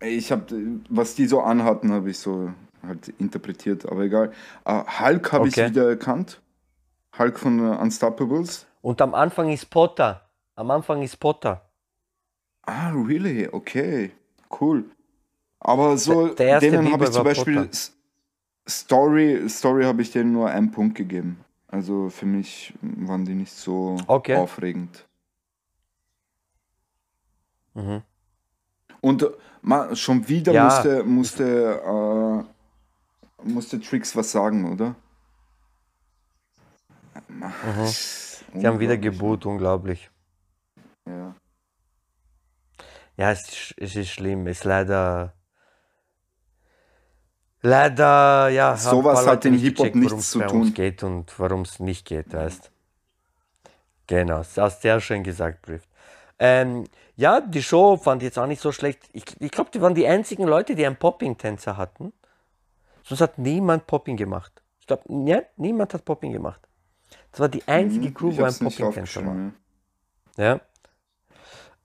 [0.00, 0.44] Ich habe,
[0.88, 2.52] was die so anhatten, habe ich so
[2.86, 4.32] halt interpretiert, aber egal.
[4.68, 5.64] Uh, Hulk habe Okay.
[5.64, 6.40] ich wieder erkannt.
[7.18, 8.66] Hulk von Unstoppables.
[8.82, 10.28] Und am Anfang ist Potter.
[10.54, 11.68] Am Anfang ist Potter.
[12.62, 13.48] Ah, really?
[13.50, 14.12] Okay,
[14.60, 14.84] cool.
[15.66, 17.78] Aber so, Der- der denen habe ich zum Beispiel Potter.
[18.68, 21.44] Story, Story habe ich denen nur einen Punkt gegeben.
[21.66, 24.36] Also für mich waren die nicht so Okay.
[24.36, 25.04] aufregend.
[29.00, 30.64] Und äh, ma, schon wieder Ja.
[30.64, 32.44] musste, musste,
[33.44, 34.94] äh, musste Tricks was sagen, oder?
[38.54, 40.10] Sie haben wieder geboot, unglaublich.
[41.08, 41.34] Ja.
[43.16, 44.46] Ja, es ist, es ist schlimm.
[44.46, 45.32] Es ist leider.
[47.68, 50.72] Leider, ja, Sowas hat im nicht Hip-Hop nichts zu tun.
[50.72, 52.70] geht und warum es nicht geht, weißt
[54.06, 55.88] Genau, das hast sehr schön gesagt, Drift.
[56.38, 56.84] Ähm,
[57.16, 59.00] ja, die Show fand ich jetzt auch nicht so schlecht.
[59.12, 62.12] Ich, ich glaube, die waren die einzigen Leute, die einen Popping-Tänzer hatten.
[63.02, 64.52] Sonst hat niemand Popping gemacht.
[64.80, 66.60] Ich glaube, ja, niemand hat Popping gemacht.
[67.32, 68.38] Das war die einzige Crew, Mhm.
[68.38, 69.32] Wo ein Popping-Tänzer war.
[69.32, 69.56] aufgeschrieben.
[70.36, 70.60] Ja.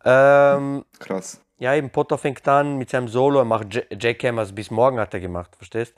[0.03, 0.99] Ähm, Ja.
[0.99, 1.41] Krass.
[1.61, 5.13] Ja, eben Potter fängt an mit seinem Solo, er macht J- Jackhammers, bis morgen hat
[5.13, 5.93] er gemacht, verstehst?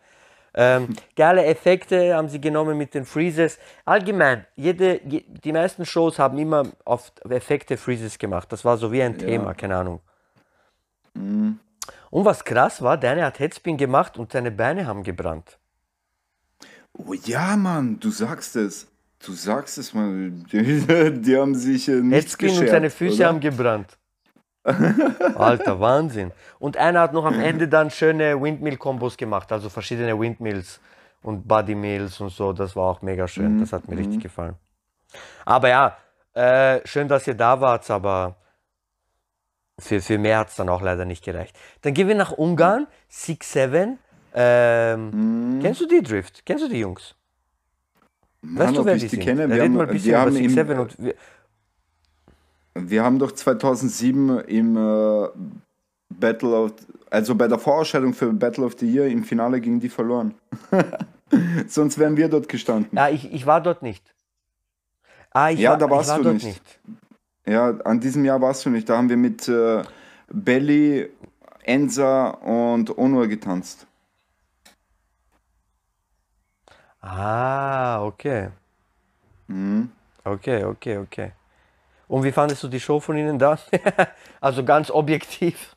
[0.54, 3.58] Ähm, geile Effekte haben sie genommen mit den Freezes.
[3.86, 8.52] Allgemein, jede, je, die meisten Shows haben immer auf Effekte Freezes gemacht.
[8.52, 10.02] Das war so wie ein Thema, keine Ahnung.
[11.15, 15.58] Und was krass war, der eine hat Headspin gemacht und seine Beine haben gebrannt.
[16.93, 18.88] Oh ja, Mann, du sagst es.
[19.26, 20.30] Du sagst es mal.
[20.52, 23.28] Die, die haben sich äh, nichts Headspin geschert, und seine Füße oder?
[23.30, 23.97] haben gebrannt.
[24.63, 26.32] Alter, Wahnsinn.
[26.60, 30.80] Und einer hat noch am Ende dann schöne Windmill-Kombos gemacht, also verschiedene Windmills
[31.21, 32.54] und Body Mills und so.
[32.54, 33.60] Das war auch mega schön.
[33.60, 34.56] Das hat mir richtig gefallen.
[35.45, 35.97] Aber ja,
[36.34, 38.36] äh, schön, dass ihr da wart, aber
[39.80, 41.56] für, für mehr hat es dann auch leider nicht gereicht.
[41.82, 43.99] Dann gehen wir nach Ungarn, Six Seven.
[44.34, 46.45] Ähm, Kennst du die Drift?
[46.45, 47.15] Kennst du die Jungs?
[48.41, 49.23] Weißt Mann, du, ob wer die die sind?
[49.23, 49.49] kenne?
[49.49, 51.15] Wir haben, mal ein bisschen wir über haben Six im, Seven und wir,
[52.76, 55.28] Wir haben doch 2007 im äh,
[56.10, 56.74] Battle of,
[57.10, 60.34] also bei der Vorausscheidung für Battle of the Year im Finale gegen die verloren.
[61.68, 62.96] Sonst wären wir dort gestanden.
[62.98, 64.14] Ja, ich, ich war dort nicht.
[65.32, 66.46] Ah, ich Ja, war, da warst war du dort nicht.
[66.46, 66.80] nicht.
[67.46, 68.88] Ja, an diesem Jahr warst du nicht.
[68.88, 69.84] Da haben wir mit äh,
[70.32, 71.10] Belly,
[71.64, 73.86] Enza und Onur getanzt.
[77.02, 78.50] Ah, okay.
[79.48, 79.90] Mhm.
[80.24, 81.32] Okay, okay, okay.
[82.08, 83.58] Und wie fandest du die Show von ihnen da?
[84.42, 85.76] also ganz objektiv.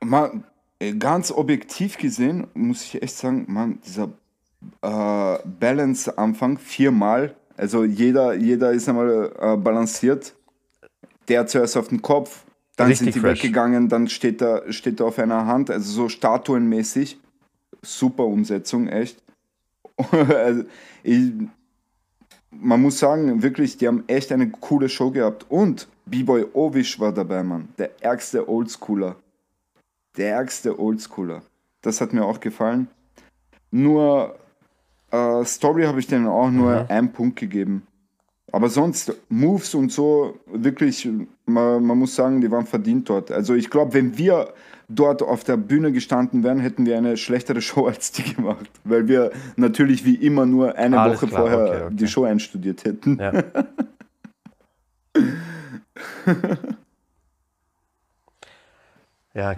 [0.00, 0.42] Mal,
[0.78, 4.10] äh, ganz objektiv gesehen, muss ich echt sagen, man, dieser
[4.82, 10.34] äh, Balance-Anfang viermal, also jeder, jeder ist einmal äh, balanciert.
[11.28, 12.44] Der zuerst auf den Kopf,
[12.76, 13.42] dann Richtig sind die fresh.
[13.42, 17.18] weggegangen, dann steht er, steht er auf einer Hand, also so statuenmäßig.
[17.82, 19.22] Super Umsetzung, echt.
[20.10, 20.64] also,
[21.02, 21.32] ich,
[22.60, 25.46] man muss sagen, wirklich, die haben echt eine coole Show gehabt.
[25.48, 27.68] Und B-Boy Ovish war dabei, Mann.
[27.78, 29.16] Der ärgste Oldschooler.
[30.16, 31.42] Der ärgste Oldschooler.
[31.82, 32.88] Das hat mir auch gefallen.
[33.70, 34.36] Nur
[35.10, 37.86] äh, Story habe ich denen auch nur einen Punkt gegeben.
[38.52, 41.08] Aber sonst, Moves und so, wirklich,
[41.44, 43.32] man, man muss sagen, die waren verdient dort.
[43.32, 44.54] Also ich glaube, wenn wir
[44.88, 48.70] dort auf der Bühne gestanden wären, hätten wir eine schlechtere Show als die gemacht.
[48.84, 51.94] Weil wir natürlich wie immer nur eine Alles Woche klar, vorher okay, okay.
[51.96, 53.18] die Show einstudiert hätten.
[53.18, 53.32] Ja.
[59.34, 59.54] ja,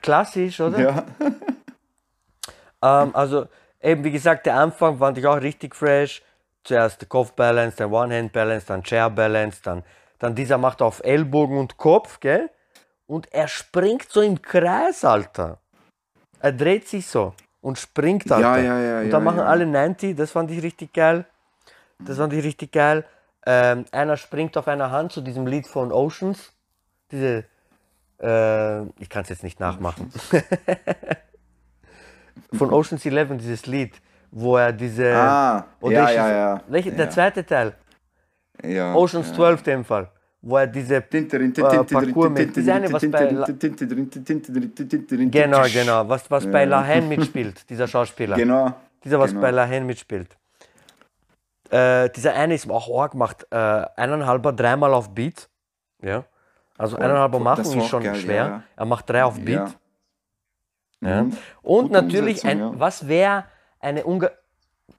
[0.00, 0.80] klassisch, oder?
[0.80, 1.04] Ja.
[2.84, 3.46] Ähm, also,
[3.80, 6.22] eben wie gesagt, der Anfang fand ich auch richtig fresh.
[6.64, 9.84] Zuerst der Kopfbalance, dann One-Hand-Balance, dann Chair-Balance, dann,
[10.18, 12.50] dann dieser macht auf Ellbogen und Kopf, gell?
[13.12, 15.58] Und er springt so im Kreis, Alter.
[16.40, 18.58] Er dreht sich so und springt, Alter.
[18.58, 19.44] ja, ja, und ja, dann machen ja.
[19.44, 21.26] alle 90, das fand ich richtig geil.
[21.98, 23.04] Das fand ich richtig geil.
[23.44, 26.54] Ähm, einer springt auf einer Hand zu diesem Lied von Oceans.
[27.10, 27.44] Diese,
[28.18, 30.10] äh, ich kann es jetzt nicht nachmachen.
[32.54, 35.14] von Oceans 11, dieses Lied, wo er diese.
[35.14, 36.60] Ah, ja, ja, ja.
[36.66, 37.10] Welche, Der Ja.
[37.10, 37.74] zweite Teil,
[38.62, 38.94] ja.
[38.94, 40.10] Oceans 12 in dem Fall,
[40.42, 41.00] wo er diese.
[41.00, 43.26] Parcours mit- eine, was bei
[45.30, 48.36] Genau, genau, was, was bei La Haine mitspielt, dieser Schauspieler.
[48.36, 48.74] Genau.
[49.04, 49.42] Dieser, was genau.
[49.42, 50.36] bei La Haine mitspielt.
[51.70, 55.48] Äh, dieser eine ist auch arg gemacht, äh, eineinhalber, dreimal auf Beat.
[56.02, 56.24] Ja.
[56.76, 58.64] Also eineinhalber machen ist schon schwer.
[58.76, 59.76] Er macht drei auf Beat.
[61.00, 61.36] Mhm.
[61.62, 63.44] Und natürlich, was wäre
[63.80, 64.04] eine,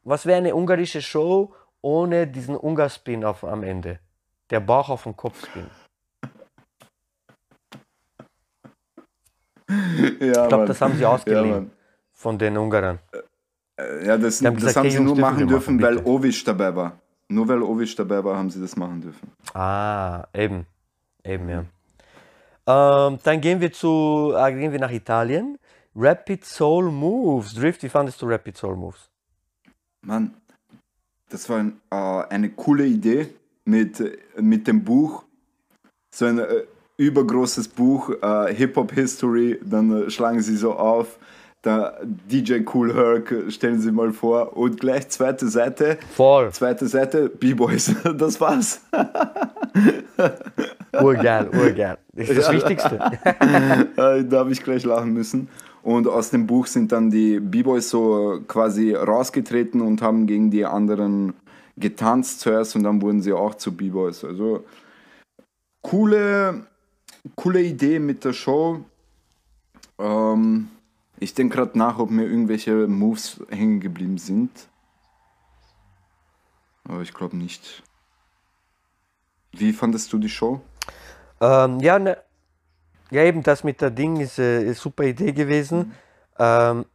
[0.04, 4.00] was wär eine ungarische Show ohne diesen Ungarspin auf, am Ende?
[4.50, 5.68] Der Bauch auf dem Kopfspin.
[10.20, 11.72] Ja, Ich glaube, das haben sie ausgeliehen Mann.
[12.12, 13.00] von den Ungarern.
[14.06, 16.06] Ja, das, haben das gesagt, haben hey, sie nur machen dürfen, machen, weil.
[16.06, 17.00] Ovish dabei war.
[17.28, 19.32] Nur weil Ovish dabei war, haben sie das machen dürfen.
[19.54, 20.68] Ah, eben.
[21.24, 21.66] Eben, ja.
[22.68, 25.58] Ähm, dann gehen wir zu, äh, gehen wir nach Italien.
[25.96, 27.56] Rapid Soul Moves.
[27.56, 29.10] Drift, wie fandest du Rapid Soul Moves?
[30.02, 30.36] Mann,
[31.30, 31.96] das war ein, äh,
[32.30, 33.34] eine coole Idee
[33.66, 35.24] mit, äh, mit dem Buch.
[36.14, 36.64] So ein, äh,
[36.98, 41.18] übergroßes Buch, äh, Hip-Hop History, dann äh, schlagen sie so auf,
[41.64, 45.98] der DJ Cool Herc, stellen Sie mal vor, und gleich zweite Seite.
[46.14, 46.52] Voll.
[46.52, 47.96] Zweite Seite, B-Boys.
[48.18, 48.82] Das war's.
[51.02, 51.98] Urgeil, urgeil.
[52.14, 52.54] Das ist das ja.
[52.54, 53.00] Wichtigste.
[53.96, 55.48] da habe ich gleich lachen müssen.
[55.82, 60.66] Und aus dem Buch sind dann die B-Boys so quasi rausgetreten und haben gegen die
[60.66, 61.34] anderen
[61.78, 64.24] getanzt zuerst und dann wurden sie auch zu B-Boys.
[64.24, 64.66] Also
[65.82, 66.68] coole,
[67.36, 68.84] coole Idee mit der Show.
[70.00, 70.70] Ähm,
[71.20, 74.52] ich denke gerade nach, ob mir irgendwelche Moves hängen geblieben sind.
[76.86, 77.84] Aber ich glaube nicht.
[79.52, 80.62] Wie fandest du die Show?
[81.40, 82.18] Ähm, ja, ne,
[83.12, 85.78] ja, eben das mit der Ding ist äh, eine super Idee gewesen.
[85.80, 85.94] Mhm.
[86.40, 86.86] Ähm,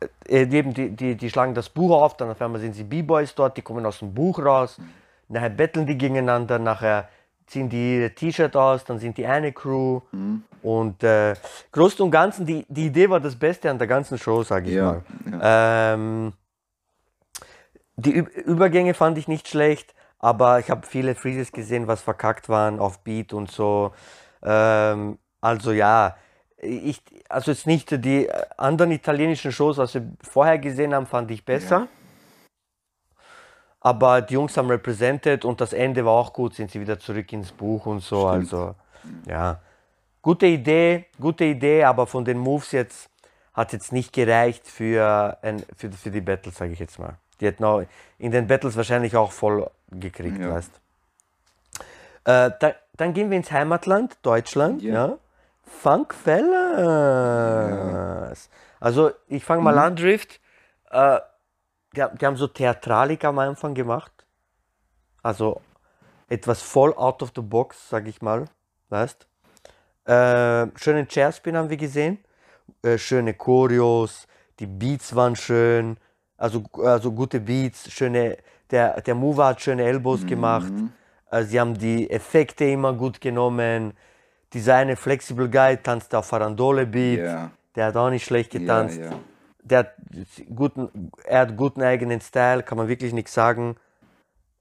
[0.00, 3.34] äh, eben die, die, die schlagen das Buch auf, dann auf einmal sind sie B-Boys
[3.34, 4.78] dort, die kommen aus dem Buch raus.
[5.28, 7.08] Nachher betteln die gegeneinander, nachher
[7.46, 10.00] ziehen die ihr T-Shirt aus, dann sind die eine Crew.
[10.12, 10.42] Mhm.
[10.62, 11.34] Und äh,
[11.72, 14.76] Großen und Ganzen, die, die Idee war das Beste an der ganzen Show, sage ich
[14.76, 15.02] ja, mal.
[15.30, 15.94] Ja.
[15.94, 16.32] Ähm,
[17.96, 22.48] die Ü Übergänge fand ich nicht schlecht, aber ich habe viele Freezes gesehen, was verkackt
[22.48, 23.92] waren auf Beat und so.
[24.42, 26.16] Ähm, also ja,
[26.62, 31.44] ich, also jetzt nicht die anderen italienischen Shows, was wir vorher gesehen haben, fand ich
[31.44, 31.80] besser.
[31.80, 31.88] Ja.
[33.80, 37.32] Aber die Jungs haben represented und das Ende war auch gut, sind sie wieder zurück
[37.32, 38.28] ins Buch und so.
[38.28, 38.52] Stimmt.
[38.52, 38.74] Also,
[39.26, 39.60] ja.
[40.22, 43.10] Gute Idee, gute Idee, aber von den Moves jetzt
[43.54, 47.16] hat jetzt nicht gereicht für, ein, für, für die Battles, sage ich jetzt mal.
[47.40, 47.82] Die hätten auch
[48.18, 50.54] in den Battles wahrscheinlich auch voll gekriegt, ja.
[50.54, 50.70] weißt
[52.24, 55.08] äh, da, Dann gehen wir ins Heimatland, Deutschland, yeah.
[55.08, 55.18] ja.
[55.80, 56.78] Funkfellas.
[56.78, 58.32] Ja.
[58.80, 59.78] Also ich fange mal mhm.
[59.78, 60.40] an, Drift.
[60.90, 61.20] Äh,
[61.94, 64.12] die, die haben so Theatralik am Anfang gemacht.
[65.22, 65.60] Also
[66.28, 68.46] etwas voll out of the box, sag ich mal.
[68.88, 69.26] Weißt
[70.04, 72.18] äh, Schönen Chairspin haben wir gesehen.
[72.82, 74.26] Äh, schöne Choreos.
[74.58, 75.96] Die Beats waren schön.
[76.36, 77.90] Also, also gute Beats.
[77.90, 78.38] Schöne,
[78.70, 80.26] der, der Mover hat schöne Elbows mhm.
[80.26, 80.72] gemacht.
[81.30, 83.92] Äh, sie haben die Effekte immer gut genommen.
[84.54, 87.18] Eine Flexible Guy tanzt auf Farandole Beat.
[87.18, 87.50] Yeah.
[87.74, 88.98] Der hat auch nicht schlecht getanzt.
[88.98, 89.18] Yeah, yeah
[89.62, 89.94] der hat
[90.54, 93.76] guten, er hat guten eigenen Style, kann man wirklich nichts sagen.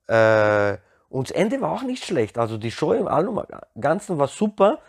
[0.07, 0.77] Äh,
[1.09, 2.37] und das Ende war auch nicht schlecht.
[2.37, 3.41] Also die Show im Allem
[3.79, 4.79] Ganzen war super.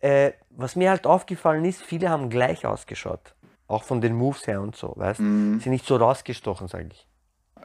[0.00, 3.34] Äh, was mir halt aufgefallen ist, viele haben gleich ausgeschaut.
[3.68, 5.60] Auch von den Moves her und so, weißt mm.
[5.60, 7.06] Sind nicht so rausgestochen, sage ich.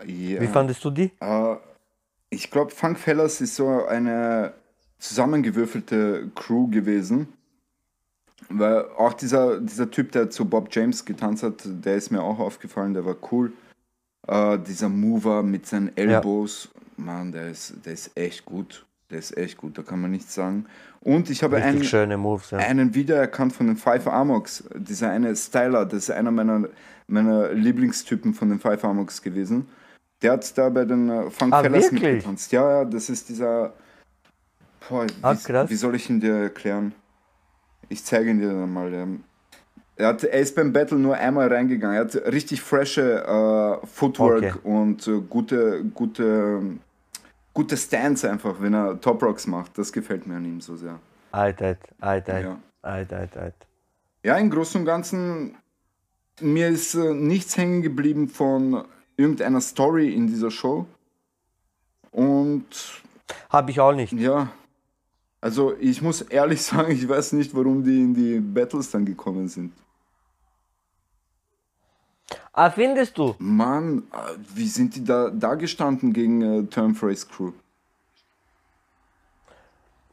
[0.06, 0.40] Ja.
[0.40, 1.12] Wie fandest du die?
[1.22, 1.58] Uh,
[2.30, 4.54] ich glaube, Funkfellas ist so eine
[5.00, 7.28] zusammengewürfelte Crew gewesen.
[8.50, 12.40] Weil auch dieser, dieser Typ, der zu Bob James getanzt hat, der ist mir auch
[12.40, 13.52] aufgefallen, der war cool.
[14.28, 17.04] Äh, dieser Mover mit seinen Elbows, ja.
[17.06, 18.86] Mann, der ist, der ist echt gut.
[19.10, 20.66] Der ist echt gut, da kann man nichts sagen.
[21.00, 22.58] Und ich habe einen, Moves, ja.
[22.58, 24.66] einen wiedererkannt von den Five Amox.
[24.76, 26.68] Dieser eine Styler, das ist einer meiner,
[27.08, 29.68] meiner Lieblingstypen von den Five Amox gewesen.
[30.22, 32.52] Der hat da bei den äh, Funk ah, Fellas mitgetanzt.
[32.52, 33.74] Ja, ja, das ist dieser.
[34.90, 36.94] Boah, ah, wie, wie soll ich ihn dir erklären?
[37.90, 38.94] Ich zeige ihn dir dann mal.
[39.96, 41.98] Er, hat, er ist beim Battle nur einmal reingegangen.
[41.98, 44.54] Er hat richtig frische uh, Footwork okay.
[44.64, 46.62] und uh, gute, gute,
[47.54, 49.78] gute Stance einfach, wenn er Top Rocks macht.
[49.78, 51.00] Das gefällt mir an ihm so sehr.
[51.32, 52.60] Alt, alt, alt, alt, ja.
[52.82, 53.56] alt, alt, alt.
[54.24, 55.56] Ja, im Großen und Ganzen,
[56.40, 58.86] mir ist uh, nichts hängen geblieben von
[59.18, 60.86] irgendeiner Story in dieser Show.
[62.12, 62.66] Und.
[63.50, 64.14] Habe ich auch nicht.
[64.14, 64.50] Ja,
[65.42, 69.48] also ich muss ehrlich sagen, ich weiß nicht, warum die in die Battles dann gekommen
[69.48, 69.74] sind.
[72.54, 73.36] Ah, findest du?
[73.38, 77.52] Mann, äh, wie sind die da, da gestanden gegen äh, Termphrase Crew?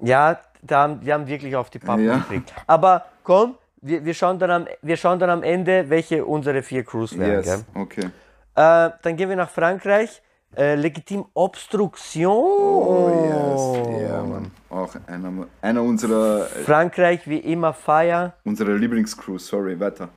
[0.01, 2.19] Ja, da haben, die haben wirklich auf die Pappe ja.
[2.19, 2.53] gekriegt.
[2.67, 6.85] Aber komm, wir, wir, schauen dann am, wir schauen dann am Ende, welche unsere vier
[6.85, 7.45] Crews werden.
[7.45, 8.11] Yes, okay.
[8.55, 10.23] Äh, dann gehen wir nach Frankreich.
[10.57, 12.33] Äh, legitim Obstruktion.
[12.37, 14.09] Oh, yes.
[14.09, 14.51] Ja, Mann.
[14.71, 16.47] Auch einer, einer unserer.
[16.47, 18.35] Äh, Frankreich wie immer Feier.
[18.45, 20.09] Unsere Lieblingscrew, sorry, weiter.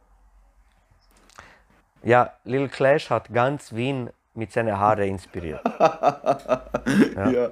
[2.04, 5.62] Ja, Lil Clash hat ganz Wien mit seinen Haaren inspiriert.
[7.15, 7.30] ja.
[7.30, 7.50] ja.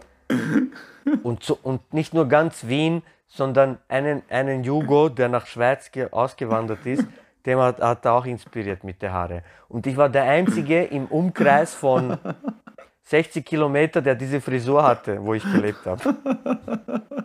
[1.24, 6.86] und, so, und nicht nur ganz Wien, sondern einen, einen Jugo, der nach Schweiz ausgewandert
[6.86, 7.06] ist,
[7.46, 9.44] dem hat, hat er auch inspiriert mit den Haare.
[9.68, 12.18] Und ich war der Einzige im Umkreis von
[13.06, 16.02] 60 Kilometer, der diese Frisur hatte, wo ich gelebt habe.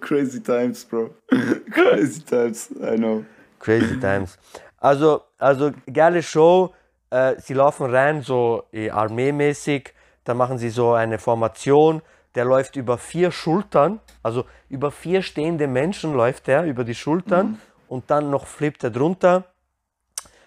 [0.00, 1.10] Crazy times, Bro.
[1.70, 3.24] Crazy times, I know.
[3.58, 4.38] Crazy times.
[4.78, 6.74] Also, also geile Show.
[7.10, 9.94] Äh, sie laufen rein so eh, armeemäßig.
[10.24, 12.02] Da machen sie so eine Formation.
[12.34, 17.46] der läuft über vier Schultern, also über vier stehende Menschen läuft er über die Schultern
[17.46, 17.58] Mhm.
[17.88, 19.44] und dann noch flippt er drunter.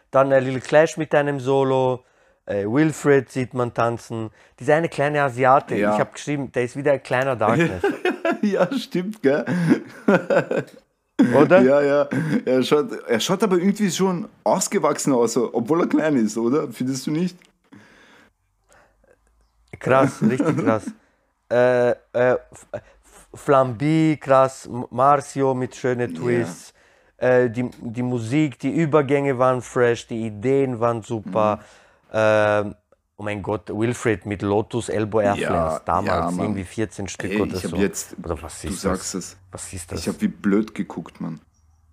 [0.09, 2.03] Dann ein Little Clash mit einem Solo.
[2.47, 4.29] Äh, Wilfred sieht man tanzen.
[4.59, 5.93] Dieser eine kleine Asiate, Ja.
[5.93, 7.81] ich habe geschrieben, der ist wieder ein kleiner Darkness,
[8.41, 9.43] ja, stimmt, gell?
[11.35, 11.61] oder?
[11.61, 12.07] Ja, ja.
[12.45, 16.67] Er schaut, er schaut aber irgendwie schon ausgewachsen aus, obwohl er klein ist, oder?
[16.71, 17.37] Findest du nicht?
[19.79, 20.85] Krass, richtig krass.
[21.47, 22.37] Äh, äh,
[23.35, 26.73] Flamby, krass, Marcio mit schönen Twists.
[27.17, 31.59] Äh, die, die Musik, die Übergänge waren fresh, die Ideen waren super.
[32.17, 32.75] Ähm,
[33.17, 37.55] oh mein Gott, Wilfred mit Lotus Elbow Airflares, damals ja, irgendwie 14 Stück Ey, oder
[37.55, 37.75] ich so.
[37.75, 39.25] jetzt, oder was du ist sagst das?
[39.25, 39.99] es, Was ist das?
[39.99, 41.41] ich habe wie blöd geguckt, Mann.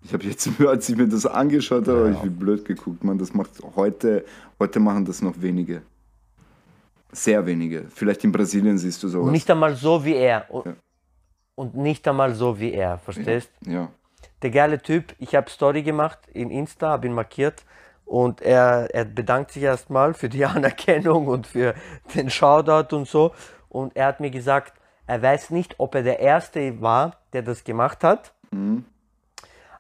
[0.05, 3.19] Ich habe jetzt, als ich mir das angeschaut habe, habe ich wie blöd geguckt, Mann.
[3.19, 4.25] Das macht heute,
[4.61, 5.83] heute machen das noch wenige.
[7.11, 7.87] Sehr wenige.
[7.93, 9.33] Vielleicht in Brasilien siehst du sowas.
[9.33, 10.49] Nicht einmal so wie er.
[10.51, 10.77] Und,
[11.57, 13.51] und nicht einmal so wie er, verstehst?
[13.67, 13.89] ja.
[14.41, 15.17] der geile Typ.
[15.19, 17.65] Ich habe Story gemacht in Insta, habe ihn markiert
[18.13, 21.75] und er, er bedankt sich erstmal für die Anerkennung und für
[22.15, 23.33] den Shoutout und so.
[23.71, 24.75] Und er hat mir gesagt,
[25.07, 28.35] er weiß nicht, ob er der Erste war, der das gemacht hat,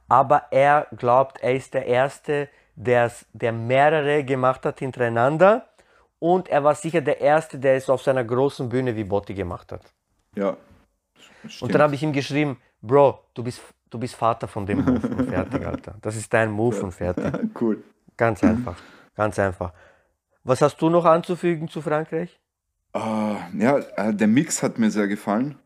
[0.08, 5.66] aber er glaubt, er ist der Erste, der's, der mehrere gemacht hat hintereinander.
[6.18, 9.72] Und er war sicher der Erste, der es auf seiner großen Bühne wie Botti gemacht
[9.72, 9.82] hat.
[10.34, 10.56] Ja.
[11.60, 15.06] Und dann habe ich ihm geschrieben, Bro, du bist, du bist Vater von dem Move
[15.16, 15.96] und fertig, Alter.
[16.00, 17.32] Das ist dein Move und fertig.
[17.60, 17.82] Cool.
[18.16, 18.76] Ganz einfach,
[19.16, 19.72] ganz einfach.
[20.44, 22.38] Was hast du noch anzufügen zu Frankreich?
[22.92, 25.56] Ah, ja, äh, der Mix hat mir sehr gefallen.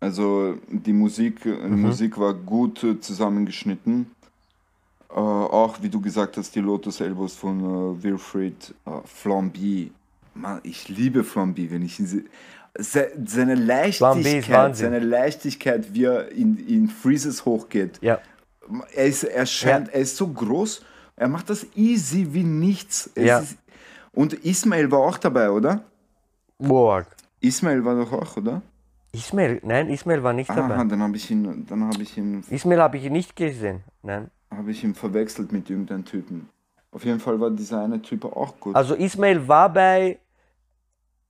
[0.00, 4.10] Also die Musik, äh, die Musik war gut äh, zusammengeschnitten.
[5.10, 9.92] Äh, auch wie du gesagt hast, die Lotus Elbows von äh, Wilfried Flamby.
[10.34, 12.28] Mann, ich liebe Flamby, wenn ich ihn.
[12.78, 17.98] Se, seine Leichtigkeit, seine Leichtigkeit, wie er in, in Freezes hochgeht.
[18.02, 18.18] Ja,
[18.94, 20.82] Er, ist, er scheint, er ist so groß,
[21.16, 23.10] er macht das easy wie nichts.
[23.14, 23.38] Es Ja.
[23.40, 23.56] Ist,
[24.12, 25.82] und Ismail war auch dabei, oder?
[26.58, 27.04] wow.
[27.40, 28.62] Ismail war doch auch, oder?
[29.12, 30.84] Ismail, nein, Ismail war nicht Aha, dabei.
[30.84, 33.82] dann habe ich ihn, dann habe ich ihn, Ismail habe ich nicht gesehen.
[34.02, 34.30] Nein.
[34.50, 36.48] habe ich ihn verwechselt mit irgendeinem Typen.
[36.92, 38.74] Auf jeden Fall war dieser eine Typ auch gut.
[38.74, 40.18] Also Ismail war bei,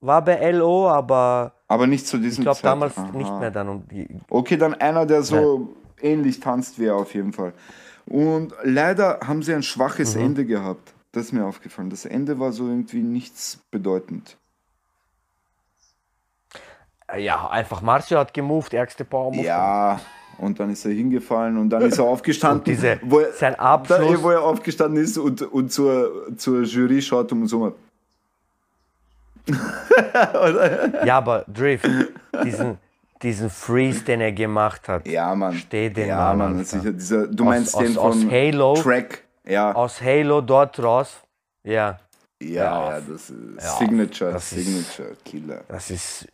[0.01, 2.65] war bei LO, aber aber nicht zu ich diesem glaube Zeit.
[2.67, 3.11] damals Aha.
[3.13, 3.87] nicht mehr dann.
[3.89, 7.53] Die, Okay, dann einer, der so ähnlich tanzt wie er auf jeden Fall.
[8.07, 10.23] Und leider haben sie ein schwaches Mhm.
[10.23, 10.93] Ende gehabt.
[11.13, 11.91] Das ist mir aufgefallen.
[11.91, 14.37] Das Ende war so irgendwie nichts bedeutend.
[17.17, 19.45] ja, einfach Marcio hat gemoved, ärgste Power Move.
[19.45, 20.01] Ja,
[20.39, 22.65] und dann ist er hingefallen und dann ist er aufgestanden.
[22.65, 27.01] Diese- wo er, sein Abschluss- Da, wo er aufgestanden ist und, und zur, zur Jury
[27.01, 27.75] schaut und so.
[31.05, 31.89] Ja, aber Drift,
[32.45, 32.79] diesen,
[33.23, 35.55] diesen Freeze, den er gemacht hat, Ja, Mann.
[35.55, 36.59] Steh den ja, Mann.
[36.59, 36.65] Alter.
[36.65, 38.75] Sicher, dieser, du Aus- meinst aus- den aus von Halo?
[38.75, 39.23] Track.
[39.49, 41.17] Ja, aus Halo dort raus,
[41.63, 41.99] ja,
[42.43, 45.61] ja, ja, das ist Signature, das ist- Signature, Killer.
[45.69, 46.29] das ist,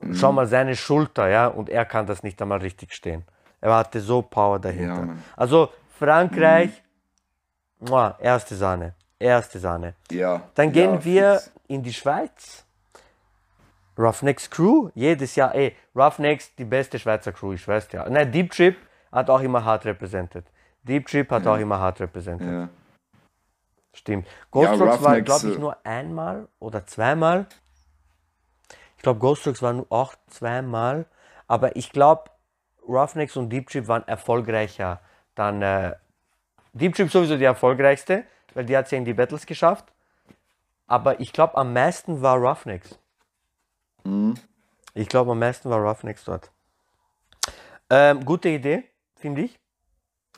[0.00, 0.14] Mhm.
[0.14, 3.24] schau mal seine Schulter, ja, und er kann das nicht einmal richtig stehen.
[3.60, 4.94] Er hatte so Power dahinter.
[4.94, 5.22] Ja, Mann.
[5.36, 6.70] also Frankreich,
[7.80, 9.94] muah, erste Sahne, erste Sahne.
[10.10, 10.42] Ja.
[10.54, 11.52] Dann gehen ja, wir fix.
[11.68, 12.64] in die Schweiz.
[13.98, 18.08] Roughnecks Crew, jedes Jahr, ey, Roughnecks, die beste Schweizer Crew, ich weiß ja.
[18.08, 18.76] Nein, Deep Trip
[19.10, 20.46] hat auch immer hart repräsentiert.
[20.82, 22.50] Deep Trip hat auch immer hart repräsentiert.
[22.50, 22.68] Ja.
[23.92, 24.28] Stimmt.
[24.50, 27.46] Ghost Ja, Rocks war, glaube ich, äh, nur einmal oder zweimal.
[28.96, 31.06] Ich glaube, Ghost Rocks war nur auch zweimal.
[31.48, 32.30] Aber ich glaube,
[32.86, 35.00] Roughnecks und Deep Trip waren erfolgreicher.
[35.34, 35.94] Dann äh,
[36.74, 39.86] Deep Trip sowieso die erfolgreichste, weil die hat sie in die Battles geschafft.
[40.86, 42.98] Aber ich glaube, am meisten war Roughnecks.
[44.06, 44.34] Mhm.
[44.94, 46.50] Ich glaube, am meisten war Roughnecks dort.
[47.90, 48.84] Ähm, gute Idee,
[49.16, 49.58] finde ich.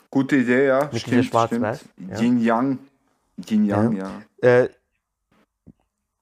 [0.09, 0.89] Gute Idee, ja.
[0.91, 2.19] Mit stimmt, dieser Schwarz-Weiß, ja.
[2.19, 2.79] Yin Yang.
[3.47, 4.21] Yin Yang, ja.
[4.41, 4.69] Äh,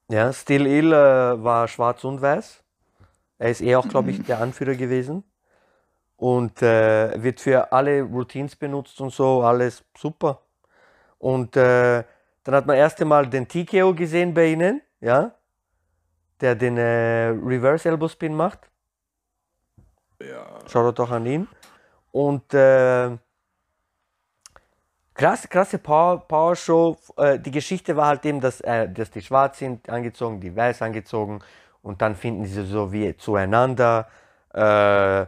[0.10, 2.64] ja, Still Ill äh, war schwarz und weiß.
[3.40, 5.24] Er ist eh auch, glaube ich, der Anführer gewesen.
[6.16, 10.42] Und äh, wird für alle Routines benutzt und so, alles super.
[11.20, 12.04] Und äh,
[12.44, 15.37] dann hat man erst einmal den TKO gesehen bei ihnen, ja,
[16.42, 18.70] der den äh, Reverse Elbow Spin macht.
[20.22, 20.60] Ja.
[20.68, 21.48] Schaut doch an ihn.
[22.12, 23.18] Und äh,
[25.14, 26.98] krass, krasse Power, Power Show.
[27.18, 30.82] Äh, die Geschichte war halt eben, dass, äh, dass die schwarz sind angezogen, die weiß
[30.82, 31.42] angezogen
[31.82, 34.08] und dann finden sie so wie zueinander.
[34.54, 35.26] Äh,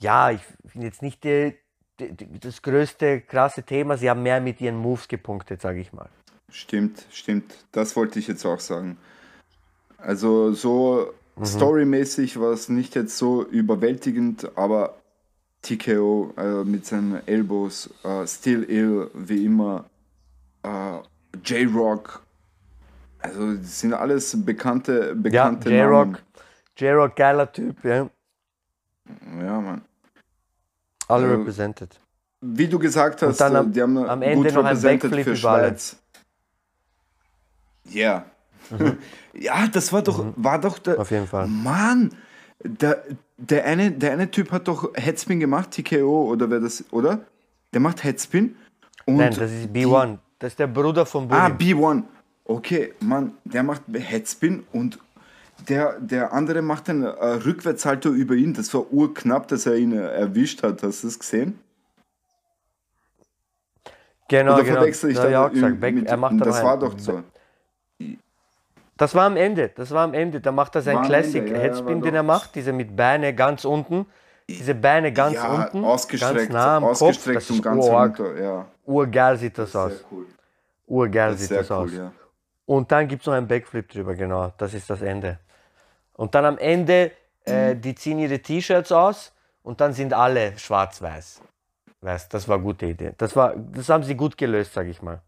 [0.00, 1.56] ja, ich finde jetzt nicht die,
[1.98, 3.96] die, die, das größte krasse Thema.
[3.96, 6.08] Sie haben mehr mit ihren Moves gepunktet, sage ich mal.
[6.50, 7.64] Stimmt, stimmt.
[7.70, 8.98] Das wollte ich jetzt auch sagen.
[10.02, 14.96] Also so Storymäßig war es nicht jetzt so überwältigend, aber
[15.62, 19.84] TKO äh, mit seinen Elbows, äh, Still Ill, wie immer,
[20.62, 20.98] äh,
[21.44, 22.22] J-Rock,
[23.20, 26.06] also das sind alles bekannte, Ja, bekannte J-Rock.
[26.12, 26.18] Namen.
[26.76, 28.08] J-Rock, geiler Typ, ja.
[29.38, 29.82] Ja, Mann.
[31.08, 31.98] Alle Äh, represented.
[32.42, 35.36] Wie du gesagt hast, am- die haben am gut Ende noch ein Backflip für.
[35.36, 35.96] Schweiz.
[37.84, 38.24] Ja.
[38.70, 38.98] Mhm.
[39.34, 40.98] ja, das war doch, war doch der.
[40.98, 41.46] Auf jeden Fall.
[41.46, 42.10] Mann,
[42.62, 43.02] der,
[43.36, 47.20] der, eine, der eine Typ hat doch Headspin gemacht, TKO oder wer das, oder?
[47.72, 48.56] Der macht Headspin.
[49.06, 50.18] Und Nein, das ist B1.
[50.38, 51.40] Das ist der Bruder von Bully.
[51.40, 52.02] Ah, B1.
[52.44, 54.98] Okay, Mann, der macht Headspin und
[55.68, 57.08] der, der andere macht einen äh,
[57.44, 58.54] Rückwärtshalter über ihn.
[58.54, 60.82] Das war urknapp, dass er ihn äh, erwischt hat.
[60.82, 61.58] Hast du das gesehen?
[64.28, 64.84] genau, Oder genau.
[64.84, 65.80] ich ich auch gesagt.
[65.80, 67.22] mit- er macht da Das noch war doch so.
[69.00, 69.70] Das war am Ende.
[69.70, 70.42] Das war am Ende.
[70.42, 72.54] Da macht er sein War am Classic Ende, ja, Headspin, den er macht.
[72.54, 74.04] Diese mit Beine ganz unten.
[74.46, 75.84] Diese Beine ganz ja, unten.
[75.86, 77.00] ausgestreckt, ganz nah am Kopf.
[77.00, 78.38] ausgestreckt Das und ist ganz runter.
[78.38, 79.92] Ja, Urgeil sieht das aus.
[79.92, 80.26] sehr cool.
[80.86, 81.90] Urgeil Das sieht das sehr aus.
[81.90, 82.12] cool, ja.
[82.66, 84.52] Und dann gibt es noch einen Backflip drüber, genau.
[84.58, 85.38] Das ist das Ende.
[86.12, 87.12] Und dann am Ende,
[87.46, 89.32] äh, die ziehen ihre T-Shirts aus
[89.62, 91.40] und dann sind alle schwarz-weiß.
[92.02, 93.12] Weißt, das war eine gute Idee.
[93.16, 95.22] Das, war, das haben sie gut gelöst, sage ich mal.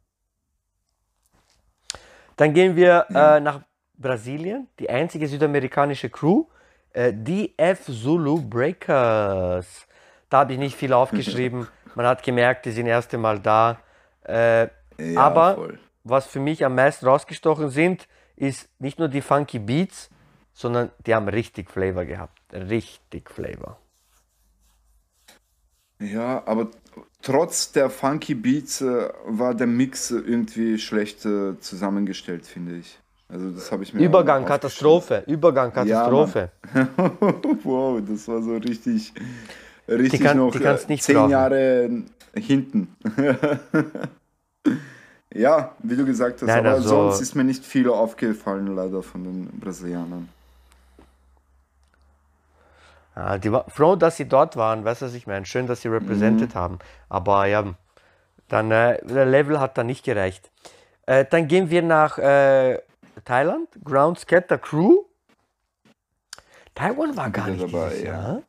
[2.36, 3.60] Dann gehen wir äh, nach
[3.94, 6.44] Brasilien, die einzige südamerikanische Crew,
[6.92, 9.86] äh, die F Zulu Breakers.
[10.28, 11.68] Da habe ich nicht viel aufgeschrieben.
[11.94, 13.78] Man hat gemerkt, die sind das erste Mal da.
[14.24, 14.68] Äh,
[14.98, 15.78] Ja, aber voll.
[16.04, 20.10] was für mich am meisten rausgestochen sind, ist nicht nur die funky Beats,
[20.52, 22.38] sondern die haben richtig Flavor gehabt.
[22.52, 23.78] Richtig Flavor.
[26.00, 26.68] Ja, aber
[27.22, 32.98] trotz der funky Beats äh, war der Mix irgendwie schlecht äh, zusammengestellt, finde ich.
[33.28, 35.22] Also das habe ich mir Übergang, Katastrophe.
[35.26, 36.50] Übergang, Ja, Katastrophe.
[36.74, 37.60] aufgeschrieben.
[37.64, 39.14] wow, das war so richtig,
[39.88, 41.30] richtig kann- noch äh, zehn brauchen.
[41.30, 41.90] Jahre
[42.34, 42.88] hinten.
[45.34, 49.02] ja, wie du gesagt hast, Nein, aber also- sonst ist mir nicht viel aufgefallen leider
[49.02, 50.28] von den Brasilianern.
[53.14, 55.44] Die war froh, dass sie dort waren, weißt du, was ich meine?
[55.44, 56.78] Schön, dass sie represented haben.
[57.10, 57.74] Aber ja,
[58.48, 60.50] dann äh, der Level hat da nicht gereicht.
[61.04, 62.78] Äh, dann gehen wir nach äh,
[63.24, 65.04] Thailand, Ground Scatter Crew.
[66.74, 68.12] Taiwan war gar nicht dabei, dieses ja.
[68.12, 68.42] Jahr.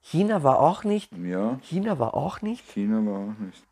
[0.00, 1.12] China war auch nicht.
[1.16, 2.68] Ja, China war auch nicht.
[2.68, 3.64] China war auch nicht.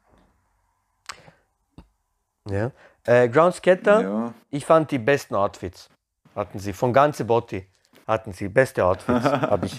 [2.48, 2.70] Ja.
[3.04, 5.90] Äh, Ground Scatter, Ja, ich fand die besten Outfits.
[6.34, 7.66] Hatten sie, von ganze Botti
[8.06, 9.24] hatten sie beste Outfits.
[9.24, 9.78] Hab ich.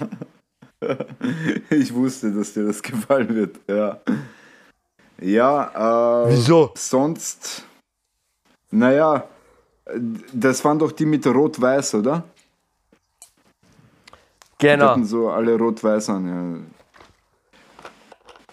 [1.70, 3.60] ich wusste, dass dir das gefallen wird.
[3.68, 4.00] Ja,
[5.22, 6.72] ja äh, Wieso?
[6.76, 7.66] sonst,
[8.72, 9.28] naja,
[10.34, 12.24] das waren doch die mit Rot-Weiß, oder?
[14.62, 14.90] Die Genau.
[14.90, 16.74] hatten so alle Rot-Weiß an, ja.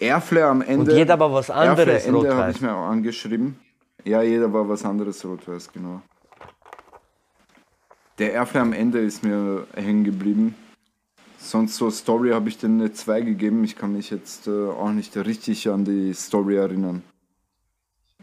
[0.01, 0.91] Airflare am Ende.
[0.91, 3.59] Und jeder war was anderes Airflare Ende habe ich mir auch angeschrieben.
[4.03, 6.01] Ja, jeder war was anderes rot-weiß, genau.
[8.17, 10.55] Der Airflare am Ende ist mir hängen geblieben.
[11.43, 13.63] Sonst so Story habe ich denen eine 2 gegeben.
[13.63, 17.01] Ich kann mich jetzt äh, auch nicht richtig an die Story erinnern.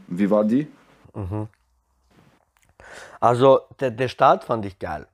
[0.07, 0.69] Wie war die?
[3.21, 5.07] Also der, der Start fand ich geil.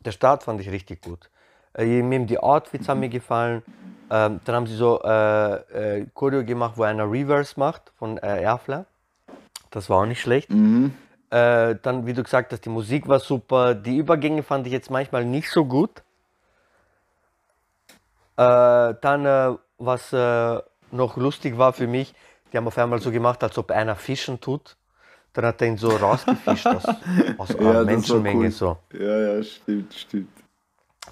[0.00, 1.28] Der Start fand ich richtig gut.
[1.74, 3.62] Äh, mir die Outfits haben mir gefallen.
[4.08, 8.42] Ähm, dann haben sie so äh, äh, Choreo gemacht, wo einer Reverse macht von äh,
[8.42, 8.86] Airflare.
[9.70, 10.50] Das war auch nicht schlecht.
[11.30, 13.74] Äh, dann, wie du gesagt hast, die Musik war super.
[13.74, 16.02] Die Übergänge fand ich jetzt manchmal nicht so gut.
[18.36, 20.60] Äh, dann, äh, was äh,
[20.90, 22.14] noch lustig war für mich,
[22.52, 24.76] die haben auf einmal so gemacht, als ob einer fischen tut.
[25.32, 26.84] Dann hat er ihn so rausgefischt aus,
[27.38, 28.46] aus Ja, Menschenmenge.
[28.46, 28.50] cool.
[28.50, 28.78] So.
[28.92, 30.28] Ja, ja, stimmt, stimmt.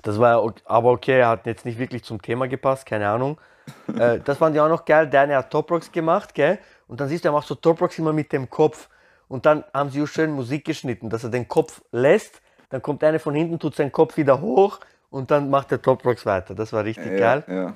[0.03, 3.41] Das war aber okay, er hat jetzt nicht wirklich zum Thema gepasst, keine Ahnung.
[3.97, 5.09] äh, das fand ich auch noch geil.
[5.09, 6.59] Der eine hat Top Rocks gemacht, gell?
[6.87, 8.89] Und dann siehst du, er macht so Top Rocks immer mit dem Kopf.
[9.29, 12.43] Und dann haben sie auch schön Musik geschnitten, dass er den Kopf lässt.
[12.71, 14.81] Dann kommt einer von hinten, tut seinen Kopf wieder hoch
[15.11, 16.55] und dann macht der Top Rocks weiter.
[16.55, 17.45] Das war richtig geil.
[17.47, 17.75] Ja, ja.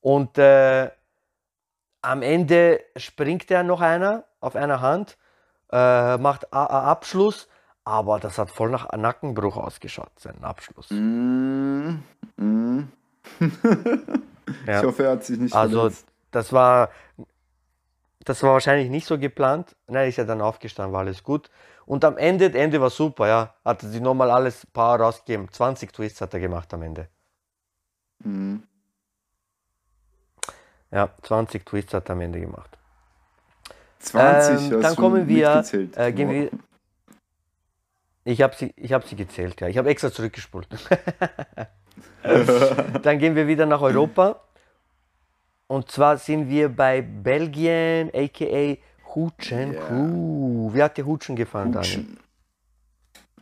[0.00, 0.90] Und äh,
[2.02, 5.18] am Ende springt er noch einer auf einer Hand,
[5.70, 7.48] äh, macht A A Abschluss,
[7.84, 10.88] aber das hat voll nach Nackenbruch ausgeschaut, sein Abschluss.
[10.90, 11.96] Mm,
[12.36, 12.80] mm.
[14.66, 14.80] Ja.
[14.80, 16.06] Ich hoffe, er hat sich nicht Also verletzt.
[16.32, 16.90] das war,
[18.24, 19.76] das war wahrscheinlich nicht so geplant.
[19.86, 21.50] Nein, ist ja dann aufgestanden, war alles gut.
[21.86, 23.54] Und am Ende, das Ende war super, ja.
[23.64, 25.50] Hatte sie nochmal alles Power rausgegeben.
[25.50, 27.08] 20 Twists hat er gemacht am Ende.
[28.22, 28.62] Mhm.
[30.90, 32.76] Ja, 20 Twists hat er am Ende gemacht.
[34.00, 35.64] 20 Ähm, dann kommen wir,
[35.96, 36.50] äh, gehen wir,
[38.24, 39.68] Ich habe sie, ich hab sie gezählt, ja.
[39.68, 40.68] Ich habe extra zurückgespult.
[43.02, 44.40] Dann gehen wir wieder nach Europa.
[45.70, 48.76] Und zwar sind wir bei Belgien, aka
[49.14, 49.80] Hutschen Ja.
[49.86, 50.74] Crew.
[50.74, 51.98] Wie hat dir Hutschen gefallen, Daniel?
[51.98, 52.18] Hutschen.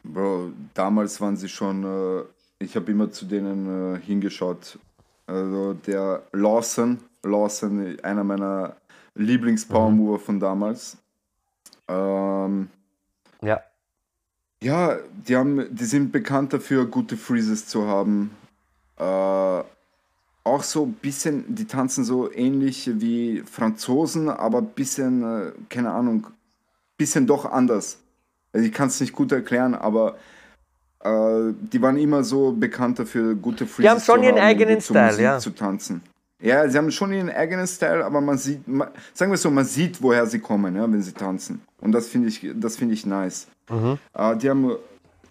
[0.05, 2.25] Bro, damals waren sie schon, äh,
[2.59, 4.79] ich habe immer zu denen äh, hingeschaut.
[5.27, 8.77] Also der Lawson, Lawson, einer meiner
[9.15, 10.99] Lieblings-Power-Mover von damals.
[11.89, 12.69] Ähm,
[13.41, 13.63] Ja,
[14.63, 18.37] ja, die, haben, die sind bekannt dafür, gute Freezes zu haben.
[18.99, 19.63] Äh,
[20.49, 25.93] auch so ein bisschen, die tanzen so ähnlich wie Franzosen, aber ein bisschen, äh, keine
[25.93, 26.27] Ahnung,
[26.97, 27.99] bisschen doch anders.
[28.53, 30.17] Also ich kann es nicht gut erklären, aber
[31.01, 35.23] äh, die waren immer so bekannt dafür, gute Freezes haben schon ihren haben eigenen Style,
[35.23, 35.39] ja.
[35.39, 36.03] zu tanzen.
[36.41, 39.65] Ja, sie haben schon ihren eigenen Style, aber man sieht, man, sagen wir so, man
[39.65, 41.63] sieht, woher sie kommen, ja, wenn sie tanzen.
[41.81, 43.49] Und das finde ich, das finde ich nice.
[44.15, 44.77] Äh, die haben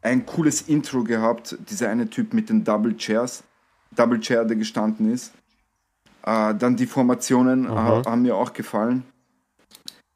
[0.02, 3.44] ein cooles Intro gehabt, dieser eine Typ mit den Double Chairs,
[3.98, 5.34] Double Chair, der gestanden ist.
[6.24, 9.04] Äh, dann die Formationen ha haben mir auch gefallen.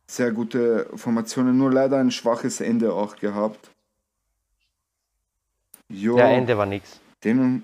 [0.07, 3.71] Sehr gute Formationen, nur leider ein schwaches Ende auch gehabt.
[5.88, 6.99] Jo, der Ende war nix.
[7.23, 7.63] denen,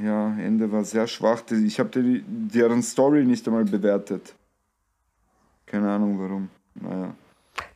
[0.00, 1.42] ja, Ende war sehr schwach.
[1.50, 1.90] Ich habe
[2.26, 4.34] deren Story nicht einmal bewertet.
[5.64, 6.48] Keine Ahnung warum.
[6.74, 7.14] Naja.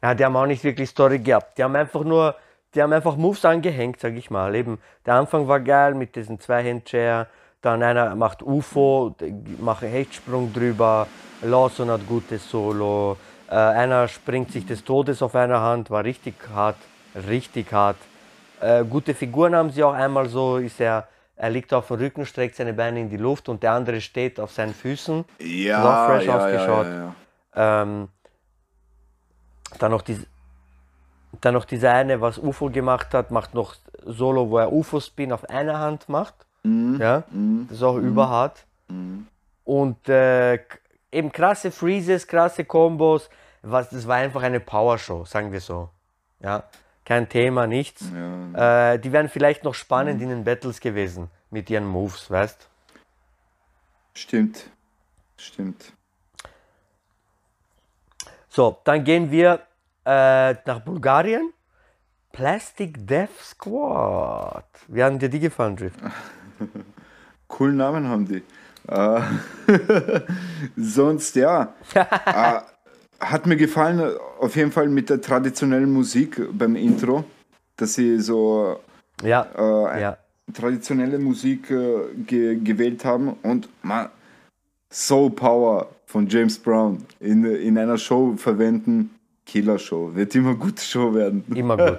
[0.02, 1.58] Ja, die haben auch nicht wirklich Story gehabt.
[1.58, 2.36] Die haben einfach nur,
[2.74, 4.54] die haben einfach Moves angehängt, sag ich mal.
[4.54, 7.26] Eben, der Anfang war geil mit diesen zwei Handchair.
[7.62, 9.14] Dann einer macht UFO,
[9.58, 11.06] macht einen Hechtsprung drüber.
[11.42, 13.16] Lawson hat gutes Solo.
[13.48, 16.76] Äh, einer springt sich des Todes auf einer Hand, war richtig hart,
[17.28, 17.96] richtig hart.
[18.60, 19.92] Äh, gute Figuren haben sie auch.
[19.92, 23.48] Einmal so ist er, er liegt auf dem Rücken, streckt seine Beine in die Luft
[23.48, 25.24] und der andere steht auf seinen Füßen.
[25.40, 26.86] Ja, auch fresh ja, ausgeschaut.
[26.86, 27.14] Ja, ja,
[27.56, 27.82] ja.
[27.82, 28.08] Ähm,
[29.78, 30.26] dann noch diese,
[31.40, 35.48] dann noch dieser eine, was UFO gemacht hat, macht noch Solo, wo er UFO-Spin auf
[35.48, 36.34] einer Hand macht.
[36.62, 37.24] Ja,
[37.68, 38.64] das ist auch überhart.
[39.64, 40.58] Und äh,
[41.12, 43.30] eben krasse Freezes, krasse Kombos.
[43.62, 45.90] Was, das war einfach eine Powershow, sagen wir so.
[46.40, 46.64] Ja,
[47.04, 48.02] kein Thema, nichts.
[48.54, 52.68] Äh, die wären vielleicht noch spannend in den Battles gewesen mit ihren Moves, weißt
[54.14, 54.70] Stimmt.
[55.36, 55.92] Stimmt.
[58.48, 59.60] So, dann gehen wir
[60.04, 61.52] äh, nach Bulgarien.
[62.32, 64.64] Plastic Death Squad.
[64.88, 65.98] Wie haben dir die gefallen, Drift?
[67.48, 68.42] Coolen Namen haben die.
[68.88, 69.20] Äh,
[70.76, 71.74] sonst, ja.
[71.94, 72.60] äh,
[73.20, 77.24] hat mir gefallen, äh, auf jeden Fall mit der traditionellen Musik beim Intro,
[77.76, 78.80] dass sie so
[79.22, 80.16] Ja, äh, ja.
[80.54, 84.08] traditionelle Musik äh, ge gewählt haben und man,
[84.92, 89.10] Soul Power von James Brown in, in einer Show verwenden.
[89.46, 90.14] Killer Show.
[90.14, 91.44] Wird immer gute Show werden.
[91.54, 91.98] Immer gut.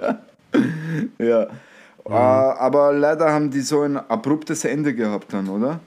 [1.18, 1.46] Ja.
[2.04, 5.80] Äh, aber leider haben die so ein abruptes Ende gehabt dann, oder?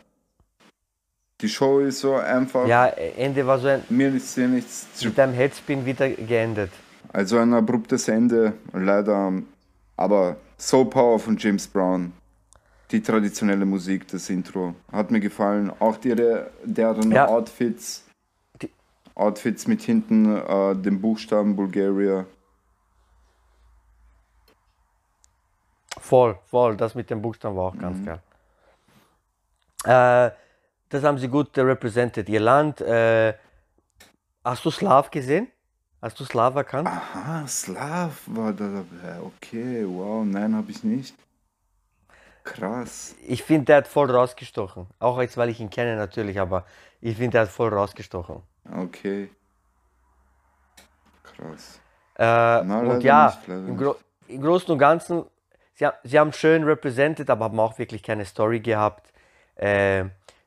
[1.42, 2.66] Die Show ist so einfach.
[2.68, 5.08] Ja, Ende war so ein, Mir ist hier nichts zu.
[5.08, 6.72] mit einem Headspin wieder geendet.
[7.12, 9.34] Also ein abruptes Ende, leider.
[9.98, 12.14] Aber Soul Power von James Brown.
[12.92, 14.76] Die traditionelle Musik, das Intro.
[14.92, 15.72] Hat mir gefallen.
[15.80, 16.16] Auch die,
[16.64, 17.28] deren Ja.
[17.28, 18.04] Outfits.
[18.62, 18.70] Die-
[19.16, 22.26] Outfits mit hinten äh, dem Buchstaben Bulgaria.
[26.06, 26.78] Voll, voll.
[26.78, 28.22] Das mit dem Buchstaben war auch ganz geil.
[29.86, 30.32] Äh,
[30.90, 32.30] das haben sie gut represented.
[32.30, 32.80] Ihr Land.
[32.82, 33.34] Äh,
[34.44, 35.48] hast du Slav gesehen?
[36.04, 36.88] Hast du Slav erkannt?
[36.88, 39.20] Aha, Slav war da dabei.
[39.20, 40.24] Okay, wow.
[40.24, 41.16] Nein, habe ich nicht.
[42.44, 43.16] Krass.
[43.26, 44.86] Ich finde, der hat voll rausgestochen.
[45.00, 46.66] Auch jetzt, weil ich ihn kenne natürlich, aber
[47.02, 48.44] ich finde, der hat voll rausgestochen.
[48.72, 49.32] Okay.
[51.24, 51.80] Krass.
[52.18, 52.24] Äh,
[52.64, 53.96] Na, und ja, im, Gro
[54.28, 55.26] im Großen und Ganzen,
[55.76, 59.14] sie, sie haben schön represented, aber haben auch wirklich keine Story gehabt.
[59.56, 60.06] Äh,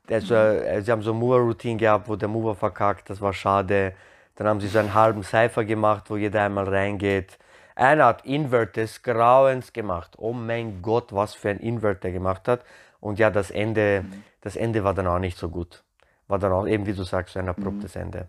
[0.09, 3.33] der so, äh, sie haben so eine Mover-Routine gehabt, wo der Mover verkackt, das war
[3.33, 3.95] schade.
[4.37, 7.39] Dann haben sie so einen halben Cypher gemacht, wo jeder einmal reingeht.
[7.74, 10.14] Einer hat Invert des Grauens gemacht.
[10.16, 12.64] Oh mein Gott, was für ein Invert der gemacht hat.
[13.01, 14.05] Und ja, das Ende,
[14.41, 15.85] das Ende war dann auch nicht so gut.
[16.26, 18.29] War dann auch eben, wie du sagst, so ein abruptes Ende.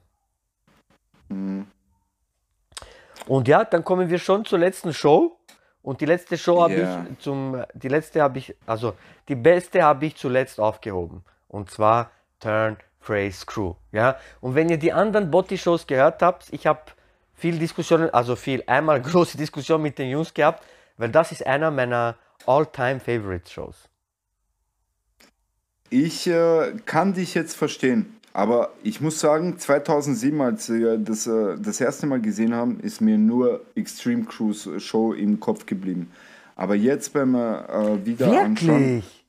[3.28, 5.39] Und ja, dann kommen wir schon zur letzten Show.
[5.82, 7.06] Und die letzte Show habe Ja.
[7.10, 8.94] ich zum, die letzte habe ich, also
[9.28, 11.24] die beste habe ich zuletzt aufgehoben.
[11.48, 13.76] Und zwar Turn Phrase Crew.
[13.92, 16.82] Ja, und wenn ihr die anderen Body-Shows gehört habt, ich habe
[17.34, 20.64] viel Diskussionen, also viel, einmal große Diskussion mit den Jungs gehabt,
[20.98, 22.16] weil das ist einer meiner
[22.46, 23.90] All-Time Favorite Shows.
[25.90, 31.58] Ich äh, kann dich jetzt verstehen, aber ich muss sagen, 2007, als wir das äh,
[31.60, 36.12] das erste Mal gesehen haben, ist mir nur Extreme Cruise Show im Kopf geblieben.
[36.56, 38.80] Aber jetzt beim äh, wieder anschauen.
[38.80, 39.20] Wirklich?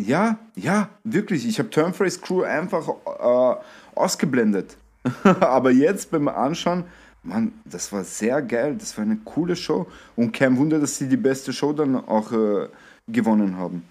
[0.00, 1.46] Ja, ja, wirklich.
[1.46, 3.60] Ich habe Turnphrase Crew einfach äh,
[3.94, 4.76] ausgeblendet.
[5.40, 6.84] Aber jetzt beim Anschauen,
[7.22, 8.76] Mann, das war sehr geil.
[8.78, 9.86] Das war eine coole Show.
[10.14, 12.68] Und kein Wunder, dass sie die beste Show dann auch äh,
[13.08, 13.84] gewonnen haben.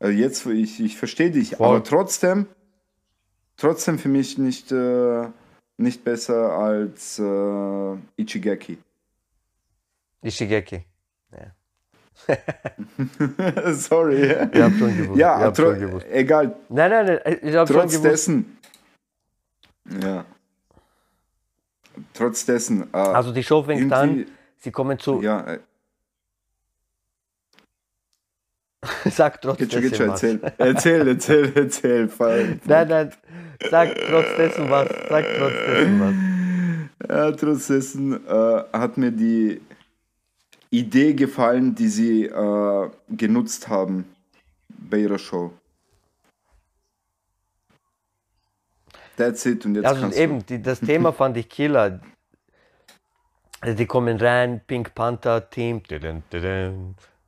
[0.00, 1.66] Äh, jetzt, ich, ich verstehe dich, Voll.
[1.66, 2.46] aber trotzdem,
[3.56, 5.26] trotzdem für mich nicht, äh,
[5.76, 8.78] nicht besser als äh, Ichigaki.
[10.22, 10.84] Ishigeki.
[13.72, 14.22] Sorry.
[14.52, 15.18] Ich hab schon gewusst.
[15.18, 16.06] Ja, ich hab schon gewusst.
[16.10, 16.56] egal.
[16.68, 18.04] Nein, nein, nein, ich hab schon Trotz gewusst.
[18.04, 18.58] dessen.
[20.00, 20.24] Ja.
[22.12, 22.82] Trotz dessen.
[22.94, 24.26] Äh, Also die Show fängt an,
[24.58, 25.58] sie kommen zu, Ja, äh,
[29.10, 30.22] sag trotzdem geht schon, geht schon, was.
[30.22, 30.52] erzähl.
[30.58, 32.08] Erzähl, erzähl, erzähl.
[32.08, 32.58] Fall.
[32.64, 33.12] Nein, nein,
[33.70, 37.08] sag trotzdem was, sag trotzdem was.
[37.08, 39.60] Ja, trotz dessen äh, hat mir die
[40.70, 44.04] Idee gefallen, die sie äh, genutzt haben
[44.68, 45.52] bei ihrer Show.
[49.16, 49.64] That's it.
[49.64, 52.00] Und jetzt Also kannst eben, die, das Thema fand ich killer.
[53.64, 55.82] Die kommen rein, Pink Panther Team.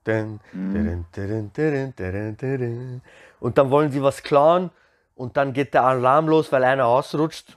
[0.06, 0.40] Tudun.
[3.40, 4.70] Und dann wollen sie was klauen
[5.14, 7.56] und dann geht der Alarm los, weil einer ausrutscht.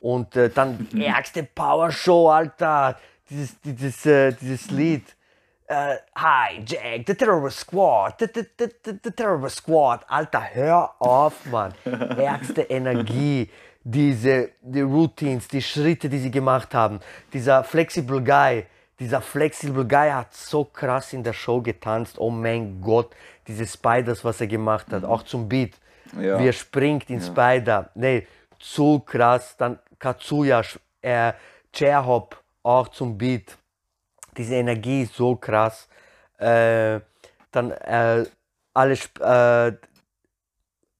[0.00, 2.98] Und äh, dann die ärgste Power Show, Alter.
[3.30, 5.04] Dieses, dieses, äh, dieses Lied.
[5.66, 10.00] Äh, Hi, Jack, the Terrorist Squad, the, the, the, the, the Terrorist Squad.
[10.08, 11.72] Alter, hör auf, Mann.
[11.84, 13.48] Ärgste Energie,
[13.84, 17.00] diese die Routines, die Schritte, die sie gemacht haben.
[17.32, 18.64] Dieser Flexible Guy,
[19.02, 22.18] dieser Flexible Guy hat so krass in der Show getanzt.
[22.18, 23.14] Oh mein Gott,
[23.46, 25.74] diese Spiders, was er gemacht hat, auch zum Beat.
[26.18, 26.38] Ja.
[26.38, 27.90] Wie er springt in Spider.
[27.94, 28.26] Nee,
[28.58, 29.56] zu krass.
[29.56, 30.62] Dann Katsuya,
[31.00, 31.32] äh,
[31.72, 33.56] Chairhop, auch zum Beat
[34.36, 35.88] diese Energie ist so krass.
[36.38, 37.00] Äh,
[37.50, 38.24] dann äh,
[38.74, 39.72] alle, äh,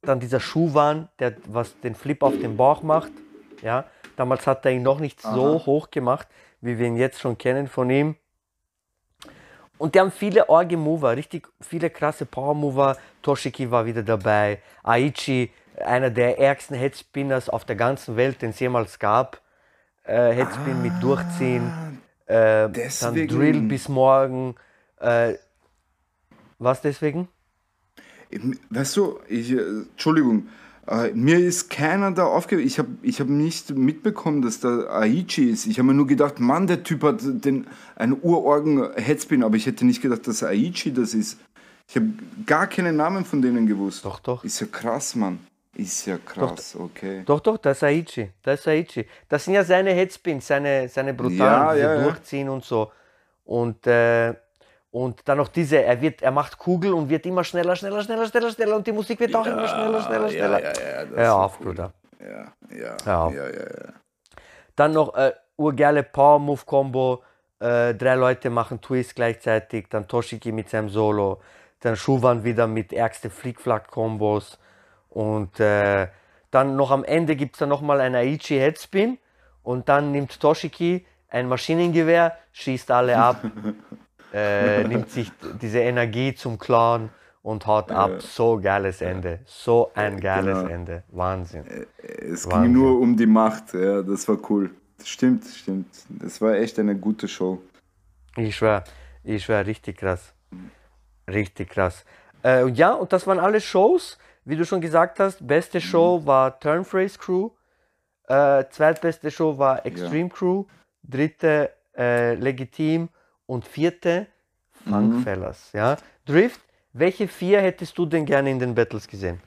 [0.02, 3.12] dann dieser Schuhwan, der was den Flip auf den Bauch macht.
[3.62, 3.84] Ja,
[4.16, 5.66] damals hat er ihn noch nicht so Aha.
[5.66, 6.28] hoch gemacht,
[6.62, 8.16] wie wir ihn jetzt schon kennen von ihm.
[9.76, 12.96] Und die haben viele Orgi-Mover, richtig viele krasse Power-Mover.
[13.20, 14.62] Toshiki war wieder dabei.
[14.84, 19.42] Aichi, einer der ärgsten Headspinners auf der ganzen Welt, den es jemals gab.
[20.04, 22.00] Äh, Headspin mit Durchziehen.
[22.26, 22.68] Äh,
[23.00, 24.54] dann Drill bis morgen.
[25.00, 25.34] Äh,
[26.58, 27.28] was deswegen?
[28.70, 29.58] Weißt du, ich, äh,
[29.90, 30.48] Entschuldigung,
[30.86, 32.66] äh, mir ist keiner da aufgegeben.
[32.66, 35.66] Ich habe ich hab nicht mitbekommen, dass da Aichi ist.
[35.66, 39.86] Ich habe mir nur gedacht, Mann, der Typ hat den, einen Urorgen-Headspin, aber ich hätte
[39.86, 41.38] nicht gedacht, dass Aichi das ist.
[41.88, 42.08] Ich habe
[42.46, 44.04] gar keinen Namen von denen gewusst.
[44.04, 44.44] Doch, doch.
[44.44, 45.38] Ist ja krass, Mann.
[45.74, 47.22] Ist ja krass, okay.
[47.24, 48.30] Doch, doch, das ist Aichi.
[48.42, 49.06] Das ist Aichi.
[49.28, 52.02] Das sind ja seine Headspins, seine, seine brutalen, Ja, ja, ja.
[52.02, 52.92] Durchziehen und so.
[53.44, 54.34] Und, äh,
[54.92, 58.26] und dann noch diese, er, wird, er macht Kugel und wird immer schneller, schneller, schneller,
[58.26, 60.62] schneller, schneller und die Musik wird auch immer schneller, schneller, schneller.
[60.62, 61.66] Ja, ja, ja, das Hör auf, cool.
[61.66, 61.92] Bruder.
[62.20, 63.34] Ja, ja, Hör auf.
[63.34, 63.92] ja, ja, ja.
[64.76, 67.22] Dann noch äh, urgeile Power-Move-Kombo.
[67.58, 69.86] Äh, drei Leute machen Twist gleichzeitig.
[69.88, 71.40] Dann Toshiki mit seinem Solo.
[71.80, 74.58] Dann Schuwan wieder mit ärgste Flick-Flack-Kombos.
[75.08, 76.08] Und äh,
[76.50, 79.18] dann noch am Ende gibt es dann nochmal einen Aichi Headspin.
[79.62, 83.42] Und dann nimmt Toshiki ein Maschinengewehr, schießt alle ab,
[84.32, 85.30] äh, nimmt sich
[85.60, 87.10] diese Energie zum Clown
[87.42, 88.22] und haut ab.
[88.22, 89.40] So geiles Ende.
[89.46, 90.70] So ein geiles Genau.
[90.70, 91.02] Ende.
[91.08, 91.64] Wahnsinn.
[91.98, 92.62] Es Wahnsinn.
[92.62, 94.70] ging nur um die Macht, ja, das war cool.
[95.04, 95.88] Stimmt, stimmt.
[96.08, 97.60] Das war echt eine gute Show.
[98.36, 98.84] Ich schwör,
[99.24, 100.32] ich schwör, richtig krass.
[101.28, 102.04] Richtig krass.
[102.44, 105.44] Äh, ja, und das waren alle Shows, wie du schon gesagt hast.
[105.46, 107.50] Beste Show war Turnphrase Crew.
[108.28, 110.64] Äh, zweitbeste Show war Extreme Crew.
[111.02, 113.08] Dritte äh, Legitim.
[113.52, 114.28] Und vierte
[114.88, 115.72] Funkfellas.
[115.74, 115.98] Ja?
[116.24, 116.58] Drift,
[116.94, 119.42] welche vier hättest du denn gerne in den Battles gesehen?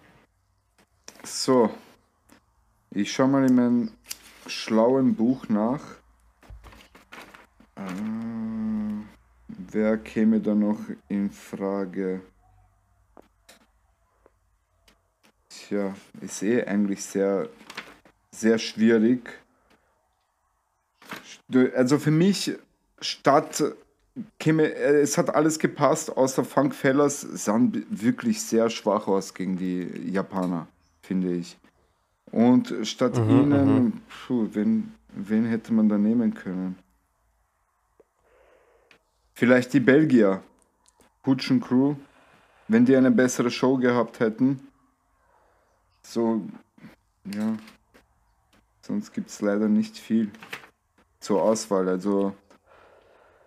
[1.24, 1.72] So,
[2.92, 3.92] ich schau mal in meinem
[4.46, 5.82] schlauen Buch nach.
[7.78, 7.82] Äh,
[9.48, 12.22] wer käme da noch in Frage?
[15.50, 17.50] Tja, ist eh eigentlich sehr,
[18.30, 19.28] sehr schwierig.
[21.76, 22.56] Also für mich
[23.02, 23.64] statt
[24.40, 30.68] es hat alles gepasst, außer Funk Fellas sahen wirklich sehr schwach aus gegen die Japaner,
[31.02, 31.58] finde ich.
[32.32, 36.78] Und statt ihnen, puh, wen, wen hätte man da nehmen können?
[39.34, 40.42] Vielleicht die Belgier,
[41.26, 41.96] Hutschen Crew,
[42.68, 44.68] wenn die eine bessere Show gehabt hätten.
[46.04, 46.42] So,
[47.26, 47.58] ja,
[48.82, 50.32] sonst gibt es leider nicht viel
[51.20, 51.90] zur Auswahl.
[51.90, 52.34] Also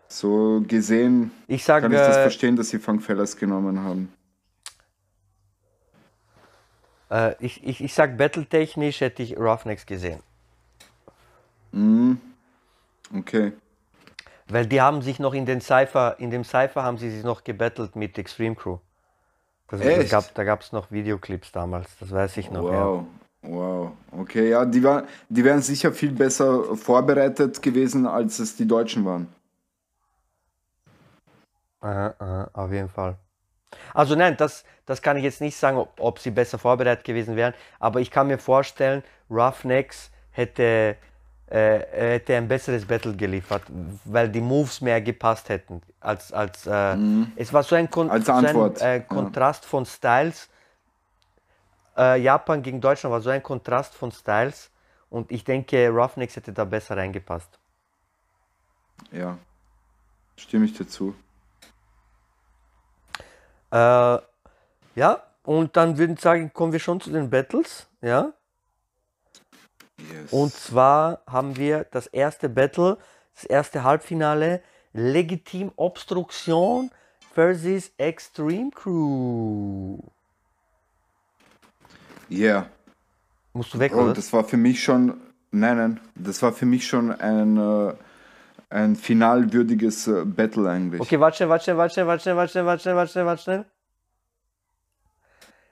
[0.08, 4.12] So gesehen Ich sage, kann ich das äh, verstehen, dass sie Funk Fellas genommen haben.
[7.10, 10.20] äh, ich, ich, ich sag battletechnisch hätte ich Roughnecks gesehen.
[13.16, 13.52] Okay.
[14.48, 17.44] Weil die haben sich noch in den Cypher, in dem Cypher haben sie sich noch
[17.44, 18.78] gebettelt mit Extreme Crew.
[19.68, 22.62] Das, das gab, da gab es noch Videoclips damals, das weiß ich noch.
[22.62, 23.04] Wow.
[23.42, 23.92] Wow.
[24.10, 29.04] Okay, ja, die, war, die wären sicher viel besser vorbereitet gewesen, als es die Deutschen
[29.04, 29.28] waren.
[31.82, 31.88] Ja.
[31.88, 33.16] Aha, aha, auf jeden Fall.
[33.94, 37.36] Also nein, das, das kann ich jetzt nicht sagen, ob, ob sie besser vorbereitet gewesen
[37.36, 40.96] wären, aber ich kann mir vorstellen, Roughnecks hätte,
[41.50, 43.62] äh, hätte ein besseres Battle geliefert,
[44.04, 45.82] weil die Moves mehr gepasst hätten.
[46.00, 46.96] Als, als, äh,
[47.36, 48.22] Es war so ein, Kon Mhm.
[48.22, 49.00] So ein äh, ja.
[49.00, 50.48] Kontrast von Styles.
[51.96, 54.70] Äh, Japan gegen Deutschland war so ein Kontrast von Styles
[55.10, 57.58] und ich denke, Roughnecks hätte da besser reingepasst.
[59.10, 59.36] Ja.
[60.36, 61.14] Stimme ich dazu.
[63.70, 64.18] Äh,
[64.94, 68.32] ja, und dann würde ich sagen, kommen wir schon zu den Battles, ja.
[69.98, 70.32] Yes.
[70.32, 72.98] Und zwar haben wir das erste Battle,
[73.34, 74.62] das erste Halbfinale,
[74.92, 76.90] Legitim Obstruktion
[77.34, 79.98] versus Extreme Crew.
[82.30, 82.68] Yeah.
[83.52, 84.12] Musst du weg, Oh, oder?
[84.12, 85.20] das war für mich schon.
[85.50, 86.00] Nein, nein.
[86.14, 87.94] Das war für mich schon ein, äh,
[88.70, 91.00] ein finalwürdiges äh, Battle eigentlich.
[91.00, 93.26] Okay, warte schnell, warte schnell, warte schnell, warte schnell, warte schnell, warte schnell, warte schnell,
[93.26, 93.64] warte schnell.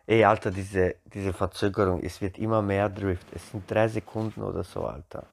[0.08, 3.26] Ey, Alter, diese, diese Verzögerung, es wird immer mehr Drift.
[3.34, 5.26] Es sind drei Sekunden oder so, Alter.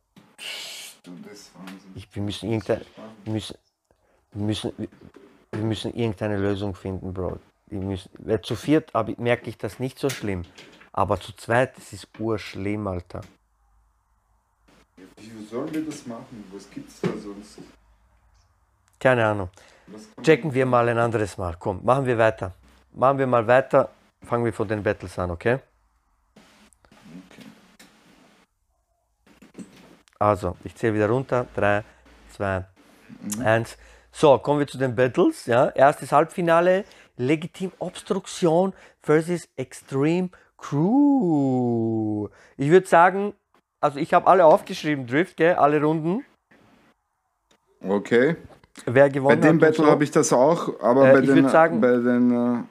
[1.03, 1.91] Du, das ist Wahnsinn.
[1.93, 2.81] Ich, wir müssen irgendeine,
[3.23, 3.57] wir müssen,
[4.31, 4.71] wir müssen,
[5.51, 7.37] wir müssen irgendeine Lösung finden, Bro.
[7.67, 8.09] Wir müssen,
[8.41, 10.43] zu viert merke ich das nicht so schlimm.
[10.91, 13.21] Aber zu zweit, das ist urschlimm, Alter.
[14.95, 16.43] Wie sollen wir das machen?
[16.51, 17.59] Was gibt's da sonst?
[18.99, 19.49] Keine Ahnung.
[20.21, 21.55] Checken wir mal ein anderes Mal.
[21.59, 22.53] Komm, machen wir weiter.
[22.93, 23.89] Machen wir mal weiter.
[24.23, 25.59] Fangen wir von den Battles an, okay?
[27.29, 27.47] Okay.
[30.19, 31.47] Also, ich zähle wieder runter.
[31.55, 31.83] 3,
[32.31, 32.65] 2,
[33.43, 33.77] 1.
[34.11, 35.47] So, kommen wir zu den Battles.
[35.47, 35.69] Ja.
[35.69, 36.85] Erstes Halbfinale.
[37.17, 42.29] Legitim Obstruktion versus Extreme Crew.
[42.57, 43.33] Ich würde sagen,
[43.83, 45.55] also ich habe alle aufgeschrieben, Drift, gell?
[45.55, 46.23] alle Runden.
[47.85, 48.37] Okay.
[48.85, 49.51] Wer Bei gewonnen dem hat.
[49.53, 49.91] und Battle so.
[49.91, 52.63] habe ich das auch, aber Äh, bei, den, sagen- bei, den, äh,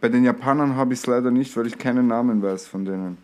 [0.00, 3.18] bei den Japanern habe ich es leider nicht, weil ich keinen Namen weiß von denen.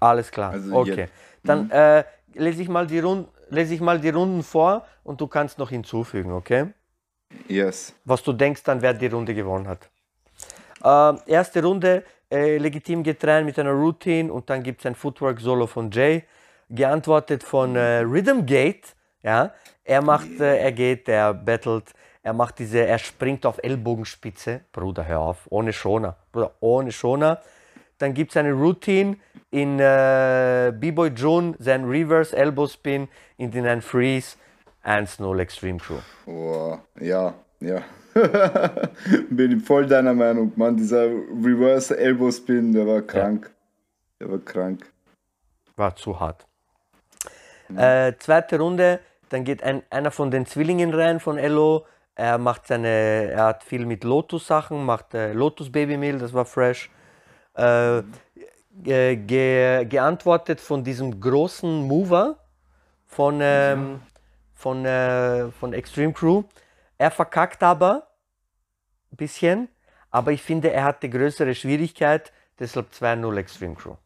[0.00, 0.52] Alles klar.
[0.52, 0.90] Also okay.
[1.02, 1.12] jetzt-
[1.44, 2.04] Dann äh,
[2.34, 5.68] lese, ich mal die Runden, lese ich mal die Runden vor und du kannst noch
[5.70, 6.72] hinzufügen, okay?
[7.48, 7.94] Yes.
[8.04, 9.88] was du denkst dann, wer die Runde gewonnen hat.
[10.84, 15.66] Ähm, erste Runde, äh, legitim getrennt mit einer Routine und dann gibt es ein Footwork-Solo
[15.66, 16.24] von Jay,
[16.70, 18.94] geantwortet von äh, Rhythm Gate.
[19.22, 19.52] Ja?
[19.84, 24.62] Er macht, äh, er geht, er battelt, er macht diese, er springt auf Ellbogenspitze.
[24.72, 26.16] Bruder, hör auf, ohne Schoner.
[26.32, 27.42] Bruder, ohne Schoner.
[27.98, 29.16] Dann gibt es eine Routine
[29.50, 34.36] in äh, B-Boy June, sein Reverse Elbow Spin, in den Freeze,
[34.84, 35.98] 1-0 Extreme Crew.
[36.26, 37.82] Oh, ja, ja.
[39.30, 40.76] Bin ich voll deiner Meinung, Mann.
[40.76, 43.50] Dieser Reverse Elbow Spin, der war krank.
[44.20, 44.92] Der war krank.
[45.76, 46.46] war zu hart.
[47.76, 49.00] Äh, zweite Runde,
[49.30, 51.86] dann geht ein, einer von den Zwillingen rein von Elo.
[52.14, 56.44] Er macht seine, er hat viel mit Lotus-Sachen, macht äh, Lotus Baby Meal, das war
[56.44, 56.90] fresh.
[57.54, 58.02] Äh,
[58.74, 62.36] ge, ge, geantwortet von diesem großen Mover
[63.06, 64.00] von, ähm,
[64.54, 66.44] von, äh, von Extreme Crew.
[67.02, 68.06] Er verkackt aber
[69.10, 69.66] ein bisschen,
[70.12, 73.96] aber ich finde, er hatte größere Schwierigkeit, deshalb 2-0 Extreme Crew.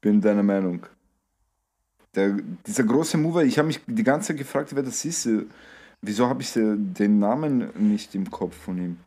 [0.00, 0.84] Bin deiner Meinung.
[2.16, 5.28] Der, dieser große Mover, ich habe mich die ganze Zeit gefragt, wer das ist.
[6.02, 8.98] Wieso habe ich den Namen nicht im Kopf von ihm?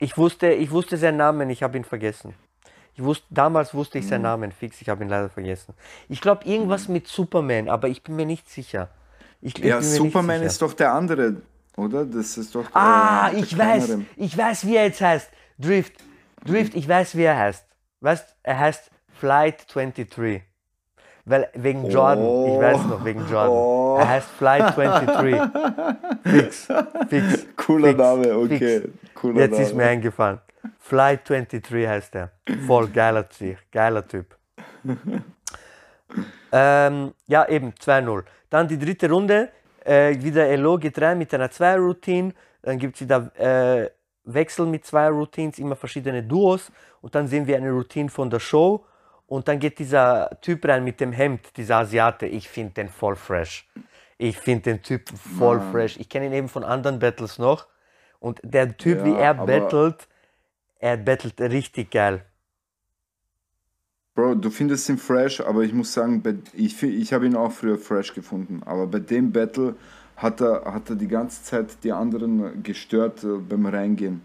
[0.00, 2.34] Ich wusste, ich wusste seinen Namen, ich habe ihn vergessen.
[2.94, 5.72] Ich wusste, damals wusste ich seinen Namen fix, ich habe ihn leider vergessen.
[6.10, 8.90] Ich glaube irgendwas mit Superman, aber ich bin mir nicht sicher.
[9.44, 11.36] Ich, ich Ja, Superman ist doch der andere,
[11.76, 12.04] oder?
[12.06, 14.06] Das ist doch der, Ah, der ich weiß, kleinere.
[14.16, 15.30] ich weiß, wie er jetzt heißt.
[15.58, 15.92] Drift,
[16.46, 17.64] Drift, ich weiß, wie er heißt.
[18.00, 18.90] Weißt, er heißt
[19.20, 20.42] Flight 23.
[21.26, 22.24] Weil wegen Jordan,
[22.54, 23.50] ich weiß noch, wegen Jordan.
[23.50, 23.96] Oh.
[23.98, 25.40] Er heißt Flight 23.
[26.24, 26.68] fix,
[27.08, 27.46] fix.
[27.56, 28.82] Cooler fix, Name, okay.
[29.14, 29.82] Cooler Jetzt ist Name.
[29.84, 30.40] mir eingefallen.
[30.80, 32.30] Flight 23 heißt er.
[32.66, 33.58] Voll geiler Typ.
[33.70, 34.36] Geiler Typ.
[36.54, 38.22] Ähm, ja, eben 2-0.
[38.48, 39.50] Dann die dritte Runde.
[39.84, 42.32] Äh, wieder Elo geht rein mit einer Zweier-Routine.
[42.62, 43.90] Dann gibt es wieder äh,
[44.24, 46.70] Wechsel mit zwei Routines, immer verschiedene Duos.
[47.00, 48.86] Und dann sehen wir eine Routine von der Show.
[49.26, 52.26] Und dann geht dieser Typ rein mit dem Hemd, dieser Asiate.
[52.26, 53.68] Ich finde den voll fresh.
[54.16, 55.72] Ich finde den Typ voll Mann.
[55.72, 55.96] fresh.
[55.98, 57.66] Ich kenne ihn eben von anderen Battles noch.
[58.20, 60.08] Und der Typ, Ja, wie er battelt,
[60.78, 62.24] er battelt richtig geil.
[64.14, 67.78] Bro, du findest ihn fresh, aber ich muss sagen, ich, ich habe ihn auch früher
[67.78, 68.62] fresh gefunden.
[68.64, 69.74] Aber bei dem Battle
[70.16, 74.22] hat er, hat er die ganze Zeit die anderen gestört äh, beim Reingehen.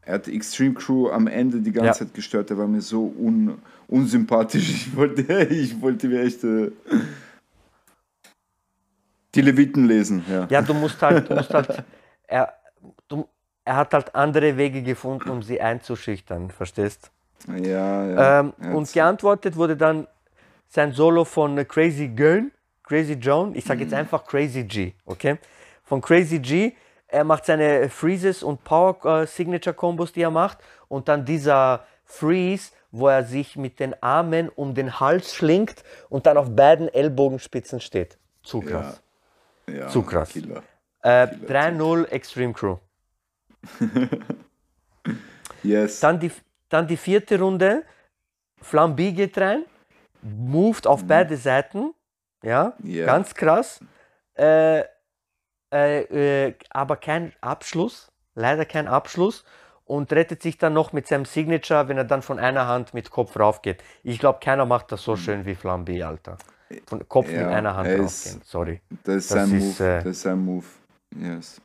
[0.00, 1.92] Er hat Extreme Crew am Ende die ganze Ja.
[1.92, 2.50] Zeit gestört.
[2.50, 4.70] Er war mir so un, unsympathisch.
[4.86, 6.70] Ich wollte, ich wollte mir echt äh,
[9.34, 10.24] die Leviten lesen.
[10.28, 10.46] Ja.
[10.50, 11.84] Ja, du musst halt, du musst halt,
[12.26, 12.52] er,
[13.08, 13.28] du,
[13.64, 17.10] er hat halt andere Wege gefunden, um sie einzuschüchtern, verstehst?
[17.48, 18.40] Ja, ja.
[18.40, 20.06] Ähm, und geantwortet wurde dann
[20.68, 22.52] sein Solo von Crazy Gön,
[22.84, 23.82] Crazy Joan, ich sage Mhm.
[23.84, 25.38] jetzt einfach Crazy G, okay?
[25.84, 26.72] Von Crazy G,
[27.08, 31.84] er macht seine Freezes und Power äh, Signature Combos, die er macht und dann dieser
[32.04, 36.88] Freeze, wo er sich mit den Armen um den Hals schlingt und dann auf beiden
[36.88, 38.18] Ellbogenspitzen steht.
[38.42, 39.02] Zu krass.
[39.68, 40.30] ja, zu krass.
[40.30, 40.62] Killer.
[41.02, 42.76] Äh, 3-0 Extreme Crew.
[45.62, 46.00] Yes.
[46.00, 46.32] Dann die,
[46.72, 47.84] dann die vierte Runde.
[48.60, 49.64] Flamby geht rein,
[50.22, 51.94] moved auf beide Seiten.
[52.42, 53.06] Ja, Ja.
[53.06, 53.80] ganz krass.
[54.36, 54.80] Äh,
[55.72, 58.10] äh, äh, aber kein Abschluss.
[58.34, 59.44] Leider kein Abschluss.
[59.84, 63.10] Und rettet sich dann noch mit seinem Signature, wenn er dann von einer Hand mit
[63.10, 63.82] Kopf raufgeht.
[64.04, 66.38] Ich glaube, keiner macht das so schön wie Flamby, Alter.
[66.86, 68.40] Von Kopf mit Ja, einer Hand raufgehen.
[68.44, 68.80] Sorry.
[69.04, 69.90] das ist das sein ist, Move.
[69.90, 70.64] äh, das ist sein Move.
[71.16, 71.60] Yes.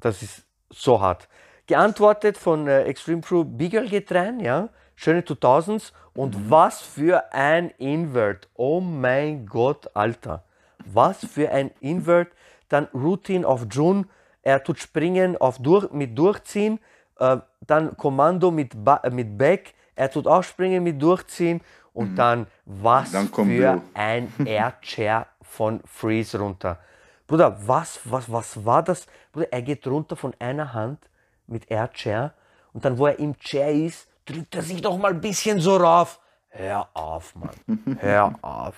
[0.00, 1.28] Das ist so hart.
[1.66, 4.68] Geantwortet von äh, Extreme Crew, Beagle geht rein, ja.
[4.96, 5.92] Schöne 2000s.
[6.14, 8.48] Und was für ein Invert.
[8.54, 10.44] Oh mein Gott, Alter.
[10.84, 12.28] Was für ein Invert.
[12.68, 14.04] Dann Routine auf June.
[14.42, 16.78] Er tut springen auf durch, mit Durchziehen.
[17.18, 19.74] Äh, dann Kommando mit, ba äh, mit Back.
[19.96, 21.62] Er tut auch springen mit Durchziehen.
[21.94, 23.82] Und dann was Dann für Blue.
[23.94, 26.78] ein Air-Chair von Freeze runter.
[27.26, 29.06] Bruder, was, was, was war das?
[29.32, 30.98] Bruder, er geht runter von einer Hand
[31.46, 32.34] mit Air-Chair
[32.72, 35.76] und dann, wo er im Chair ist, drückt er sich doch mal ein bisschen so
[35.76, 36.20] rauf.
[36.48, 37.54] Hör auf, Mann.
[37.98, 38.76] Hör auf.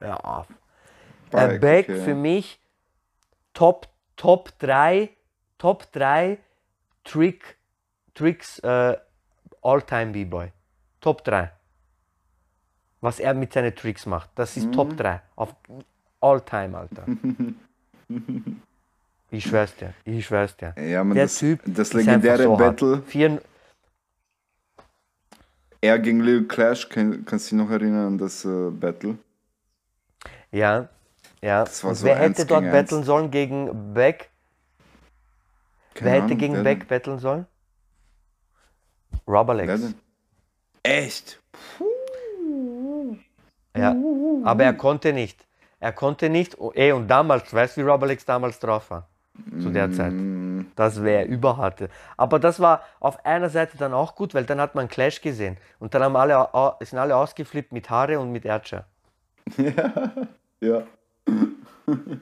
[0.00, 0.48] Hör auf.
[1.30, 2.04] Äh, Bike, Beck okay.
[2.04, 2.60] für mich
[3.52, 5.10] Top, Top 3,
[5.58, 6.38] Top 3
[7.04, 7.56] Trick,
[8.14, 8.96] Tricks äh,
[9.62, 10.52] All-Time B-Boy.
[11.00, 11.50] Top 3.
[13.00, 14.30] Was er mit seinen Tricks macht.
[14.34, 14.72] Das ist Mhm.
[14.72, 15.20] Top 3.
[15.36, 15.54] Auf
[16.20, 17.04] All-Time, Alter.
[19.30, 19.92] ich schwör's dir.
[20.04, 20.74] Ich schwör's dir.
[20.78, 22.56] Ja, man, Der das, Typ das legendäre so.
[22.56, 23.40] Battle, Vier,
[25.80, 29.18] er gegen Lil Clash, kann, kannst du dich noch erinnern an das äh, Battle?
[30.50, 30.88] ja,
[31.40, 31.66] ja.
[31.66, 34.30] So wer hätte dort battlen sollen gegen Beck?
[35.94, 36.88] Keine wer hätte Ahnung, gegen Beck denn?
[36.88, 37.46] battlen sollen?
[39.26, 39.94] Denn?
[40.82, 41.40] Echt?
[43.76, 43.94] Ja,
[44.44, 45.46] aber er konnte nicht.
[45.80, 46.58] Er konnte nicht.
[46.58, 49.08] Oh, ey, und damals, weißt du, wie Rubberlegs damals drauf war?
[49.60, 50.12] Zu der Zeit.
[50.12, 51.88] Mm, Das wäre überharte.
[52.16, 55.56] Aber das war auf einer Seite dann auch gut, weil dann hat man Clash gesehen.
[55.78, 56.48] Und dann haben alle,
[56.80, 58.84] sind alle ausgeflippt mit Haare und mit Erdscher.
[60.60, 60.82] ja.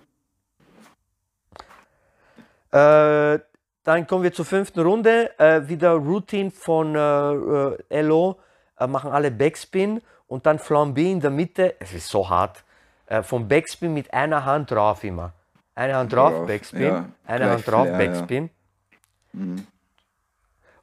[2.72, 3.38] Äh,
[3.84, 5.30] dann kommen wir zur fünften Runde.
[5.38, 8.38] Äh, wieder Routine von äh, äh, LO.
[8.78, 11.76] Äh, machen alle Backspin und dann Flambé in der Mitte.
[11.78, 12.64] Es ist so hart.
[13.06, 15.32] Äh, vom Backspin mit einer Hand drauf immer.
[15.76, 16.82] Eine Hand drauf, Drauf, Backspin.
[16.82, 17.04] ja.
[17.26, 17.98] Eine Hand drauf, ja.
[17.98, 18.50] Backspin.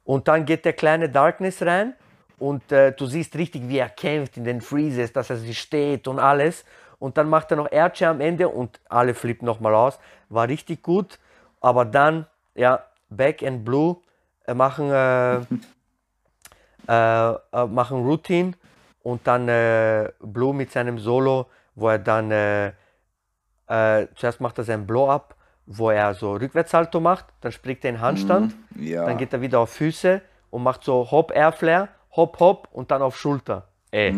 [0.04, 1.94] Und dann geht der kleine Darkness rein
[2.38, 6.06] und äh, du siehst richtig, wie er kämpft in den Freezes, dass er sich steht
[6.06, 6.64] und alles.
[7.00, 9.98] Und dann macht er noch Airchair am Ende und alle flippen nochmal aus.
[10.28, 11.18] War richtig gut.
[11.60, 13.96] Aber dann, ja, Back and Blue
[14.46, 15.36] äh, machen, äh,
[16.88, 18.52] äh, äh, machen Routine
[19.02, 22.30] und dann äh, Blue mit seinem Solo, wo er dann
[23.68, 25.34] äh, zuerst macht er sein Blow-Up,
[25.66, 29.06] wo er so Rückwärtssalto macht, dann springt er in Handstand, Ja.
[29.06, 33.00] dann geht er wieder auf Füße und macht so Hop Airflare, Hop Hop und dann
[33.02, 33.66] auf Schulter.
[33.90, 34.14] Ey,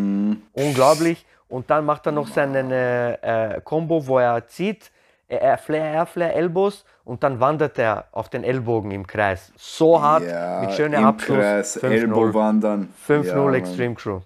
[0.52, 1.24] unglaublich.
[1.48, 4.90] Und dann macht er noch seinen äh, äh, Combo, wo er zieht,
[5.28, 9.52] äh, Airflare, Airflare, Elbows und dann wandert er auf den Ellbogen im Kreis.
[9.56, 11.38] So hart, ja, mit schönem im Abschluss.
[11.38, 11.90] Kreis, 5-0.
[11.92, 12.92] Elbow wandern.
[13.06, 13.52] 5-0 Ja.
[13.52, 14.20] Extreme Crew.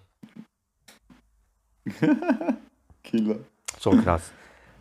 [3.03, 3.37] Killer.
[3.79, 4.33] So krass.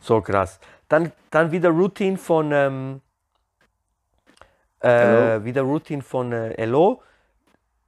[0.02, 0.60] So krass.
[0.88, 3.02] Dann, dann wieder Routine von ähm,
[4.80, 5.46] äh, Hello.
[5.46, 7.02] wieder Routine von äh, Elo.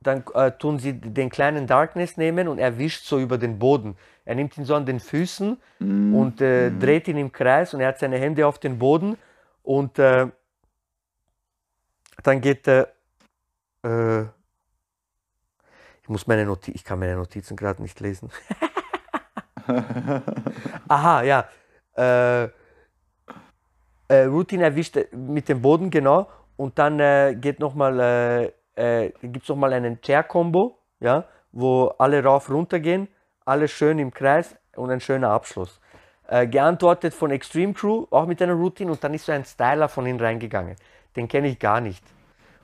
[0.01, 3.97] Dann äh, tun sie den kleinen Darkness nehmen und er wischt so über den Boden.
[4.26, 7.89] Er nimmt ihn so an den Füßen und äh, dreht ihn im Kreis und er
[7.89, 9.18] hat seine Hände auf den Boden
[9.64, 10.28] und äh,
[12.24, 12.93] dann geht er
[13.84, 14.22] äh,
[16.01, 18.30] Ich muss meine Notizen, ich kann meine Notizen gerade nicht lesen.
[20.88, 21.47] Aha, ja.
[21.95, 22.43] Äh,
[24.07, 26.27] äh, Routine erwischt äh, mit dem Boden, genau.
[26.57, 32.23] Und dann äh, geht nochmal, äh, äh, gibt es nochmal einen Chair-Combo, ja, wo alle
[32.23, 33.07] rauf runter gehen,
[33.45, 35.79] alles schön im Kreis und ein schöner Abschluss.
[36.27, 39.89] Äh, geantwortet von Extreme Crew, auch mit einer Routine und dann ist so ein Styler
[39.89, 40.75] von ihnen reingegangen.
[41.15, 42.03] Den kenne ich gar nicht.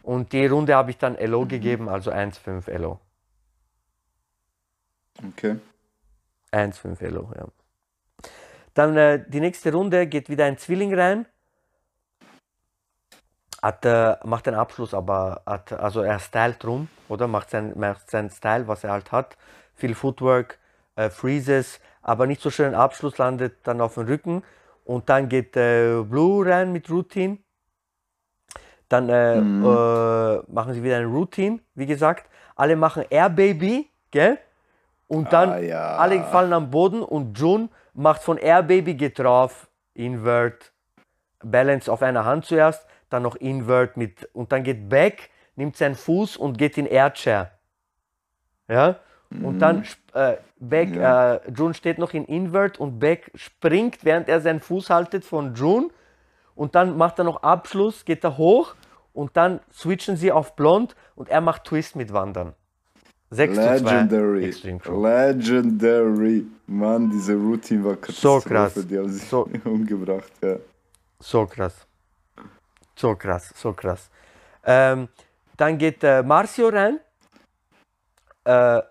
[0.03, 2.99] Und die Runde habe ich dann LO gegeben, also 1,5 LO.
[5.29, 5.57] Okay.
[6.53, 7.45] 1,5 LO, ja.
[8.77, 11.25] Dann äh, die nächste Runde geht wieder ein Zwilling rein.
[13.59, 17.27] Hat, äh, macht den Abschluss, aber hat, also er stylt rum, oder?
[17.27, 19.35] Macht sein, macht seinen Style, was er halt hat.
[19.73, 20.59] Viel Footwork,
[20.95, 24.43] äh, Freezes, aber nicht so schön Abschluss, landet dann auf dem Rücken.
[24.85, 27.39] Und dann geht äh, Blue rein mit Routine.
[28.89, 29.63] Dann äh, Mhm.
[29.65, 32.29] äh, machen sie wieder eine Routine, wie gesagt.
[32.55, 34.37] Alle machen Air Baby, gell?
[35.07, 35.95] Und dann Ah, ja.
[35.97, 40.73] alle fallen am Boden und Jun macht von Air Baby geht drauf, Invert,
[41.43, 45.95] Balance auf einer Hand zuerst, dann noch Invert mit und dann geht Back, nimmt seinen
[45.95, 47.51] Fuß und geht in Air Chair.
[48.67, 48.97] Ja?
[49.43, 54.27] Und dann sp- äh, Back, äh, Jun steht noch in Invert und Back springt, während
[54.29, 55.91] er seinen Fuß haltet von Jun
[56.55, 58.75] und dann macht er noch Abschluss, geht er hoch
[59.13, 62.53] und dann switchen sie auf Blond und er macht Twist mit Wandern.
[63.29, 64.45] 6 zu 2 Legendary.
[64.85, 66.45] Legendary.
[66.67, 68.49] Mann, diese Routine war So Katastrophe.
[68.49, 68.73] krass.
[68.87, 70.55] Die haben sich So- umgebracht, ja.
[71.19, 71.75] So krass.
[72.95, 74.09] So krass, so krass.
[74.63, 75.07] Ähm,
[75.55, 76.99] dann geht äh, Marcio rein,
[78.45, 78.81] äh,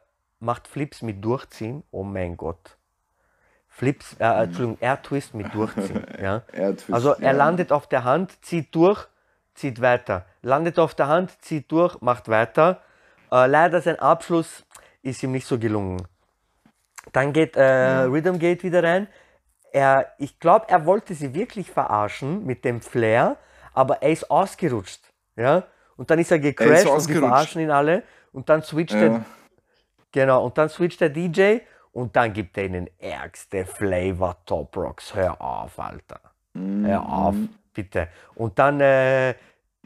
[0.41, 1.83] macht Flips mit Durchziehen.
[1.91, 2.77] Oh mein Gott.
[3.69, 6.05] Flips, äh, Entschuldigung, Air Twist mit Durchziehen.
[6.23, 6.43] ja.
[6.53, 7.31] Erdfisch, Also er ja.
[7.33, 9.07] landet auf der Hand, zieht durch,
[9.55, 10.25] zieht weiter.
[10.43, 12.81] Landet auf der Hand, zieht durch, macht weiter.
[13.31, 14.65] Äh, leider sein Abschluss
[15.03, 16.07] ist ihm nicht so gelungen.
[17.13, 19.09] Dann geht äh, Rhythm Gate wieder rein.
[19.73, 23.37] Er, ich glaube, er wollte sie wirklich verarschen mit dem Flair,
[23.73, 25.01] aber er ist ausgerutscht.
[25.37, 25.65] Ja?
[25.97, 28.03] Und dann ist er gecrashed und die verarschen ihn alle.
[28.33, 29.25] Und dann switcht er Ja.
[30.13, 31.59] Genau, und dann switcht der DJ
[31.93, 35.15] und dann gibt er ihnen ärgste Flavor Top Rocks.
[35.15, 36.21] Hör auf, Alter.
[36.55, 37.35] Hör auf,
[37.75, 38.09] bitte.
[38.35, 39.35] Und dann äh,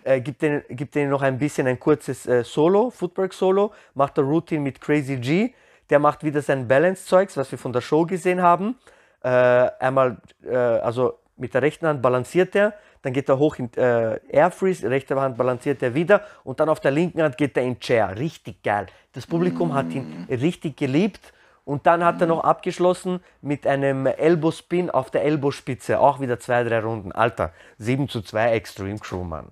[0.05, 4.19] äh, gibt, er, gibt ihnen noch ein bisschen ein kurzes äh, Solo, Footwork Solo, macht
[4.19, 5.53] er Routine mit Crazy G.
[5.89, 8.77] Der macht wieder sein Balance-Zeugs, was wir von der Show gesehen haben.
[9.23, 13.73] Äh, einmal, äh, also mit der rechten Hand balanciert er, dann geht er hoch in
[13.77, 17.57] äh, Air Freeze, rechte Hand balanciert er wieder und dann auf der linken Hand geht
[17.57, 18.17] er in Chair.
[18.19, 18.87] Richtig geil.
[19.13, 21.33] Das Publikum hat ihn richtig geliebt
[21.65, 26.01] und dann hat er noch abgeschlossen mit einem Elbow Spin auf der Ellbospitze.
[26.01, 27.13] Auch wieder zwei, drei Runden.
[27.13, 29.49] Alter, 7 zu 2 Extreme Crew, Mann.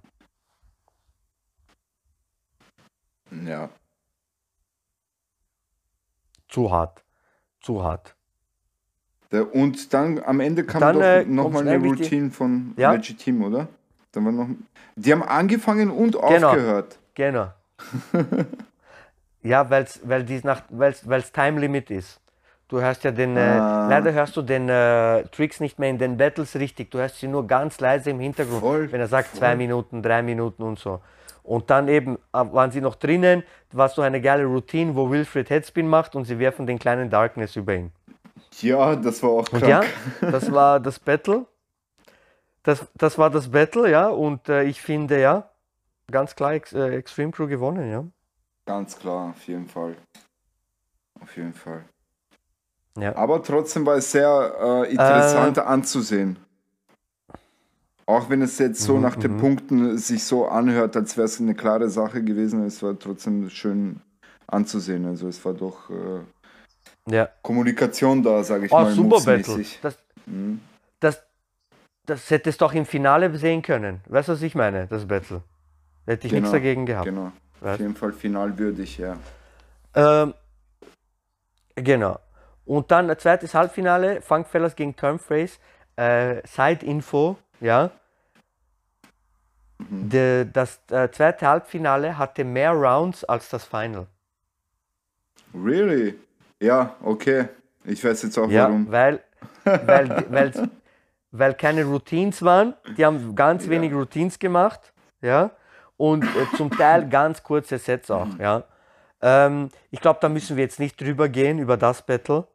[3.31, 3.69] Ja.
[6.49, 7.03] Zu hart.
[7.61, 8.15] Zu hart.
[9.53, 12.93] Und dann am Ende kam Dann, doch äh, nochmal eine eigentlich die- Routine von Ja?
[12.93, 13.69] Magic Team, oder?
[14.13, 14.49] Dann war noch,
[14.97, 16.49] die haben angefangen und Genau.
[16.49, 16.99] aufgehört.
[17.15, 17.53] Genau.
[19.43, 22.21] ja, weil's, weil es nach, weil's, weil's Time Limit ist.
[22.69, 23.87] Du hörst ja den, Ah.
[23.87, 26.91] äh, leider hörst du den äh, Tricks nicht mehr in den Battles richtig.
[26.91, 30.23] Du hörst sie nur ganz leise im Hintergrund, Voll, wenn er sagt zwei Minuten, drei
[30.23, 31.01] Minuten und so.
[31.49, 33.43] Und dann eben äh, waren sie noch drinnen,
[33.73, 37.57] war so eine geile Routine, wo Wilfred Headspin macht und sie werfen den kleinen Darkness
[37.57, 37.93] über ihn.
[38.61, 39.69] Ja, das war auch Und krank.
[39.69, 39.83] ja,
[40.31, 41.47] das war das Battle.
[42.63, 44.09] Das, das war das Battle, ja.
[44.09, 45.49] Und äh, ich finde, ja,
[46.11, 48.05] ganz klar Ex äh, Extreme Crew gewonnen, ja.
[48.67, 49.97] Ganz klar, auf jeden Fall.
[51.21, 51.85] Auf jeden Fall.
[52.99, 53.17] Ja.
[53.17, 56.37] Aber trotzdem war es sehr äh, interessant anzusehen.
[58.09, 59.39] Auch wenn es jetzt so Mhm, nach den mhm.
[59.39, 64.01] Punkten sich so anhört, als wäre es eine klare Sache gewesen, es war trotzdem schön
[64.47, 65.07] anzusehen.
[65.07, 66.21] Also es war doch äh,
[67.11, 67.29] Ja.
[67.43, 68.93] Kommunikation da, sage ich Oh, mal.
[68.93, 69.65] super Battle.
[69.83, 70.61] Das, Mhm.
[71.01, 71.23] das,
[72.07, 74.01] das hättest du auch im Finale sehen können.
[74.07, 74.87] Weißt du, was ich meine?
[74.89, 75.43] Das Battle.
[76.07, 77.07] Hätte ich nichts Genau, dagegen gehabt.
[77.07, 77.27] Genau.
[77.27, 77.81] Auf Weißt?
[77.81, 79.19] jeden Fall finalwürdig, ja.
[79.95, 80.35] Ähm,
[81.77, 82.19] genau.
[82.65, 85.59] Und dann ein zweites Halbfinale, Funkfellas gegen Turnphrase.
[85.97, 87.91] Äh, Side-Info, ja.
[89.79, 90.09] Mhm.
[90.11, 94.07] De, das äh, zweite Halbfinale hatte mehr Rounds als das Final.
[95.55, 96.15] Really?
[96.61, 97.49] Ja, okay.
[97.85, 98.91] Ich weiß jetzt auch Ja, warum.
[98.91, 99.21] weil,
[99.65, 100.71] weil, weil,
[101.31, 102.75] weil keine Routines waren.
[102.97, 103.71] Die haben ganz Ja.
[103.71, 104.93] wenig Routines gemacht.
[105.23, 105.51] Ja.
[105.97, 108.27] Und äh, zum Teil ganz kurze Sets auch.
[108.27, 108.41] Mhm.
[108.41, 108.65] Ja.
[109.23, 112.47] Ähm, ich glaube, da müssen wir jetzt nicht drüber gehen, über das Battle.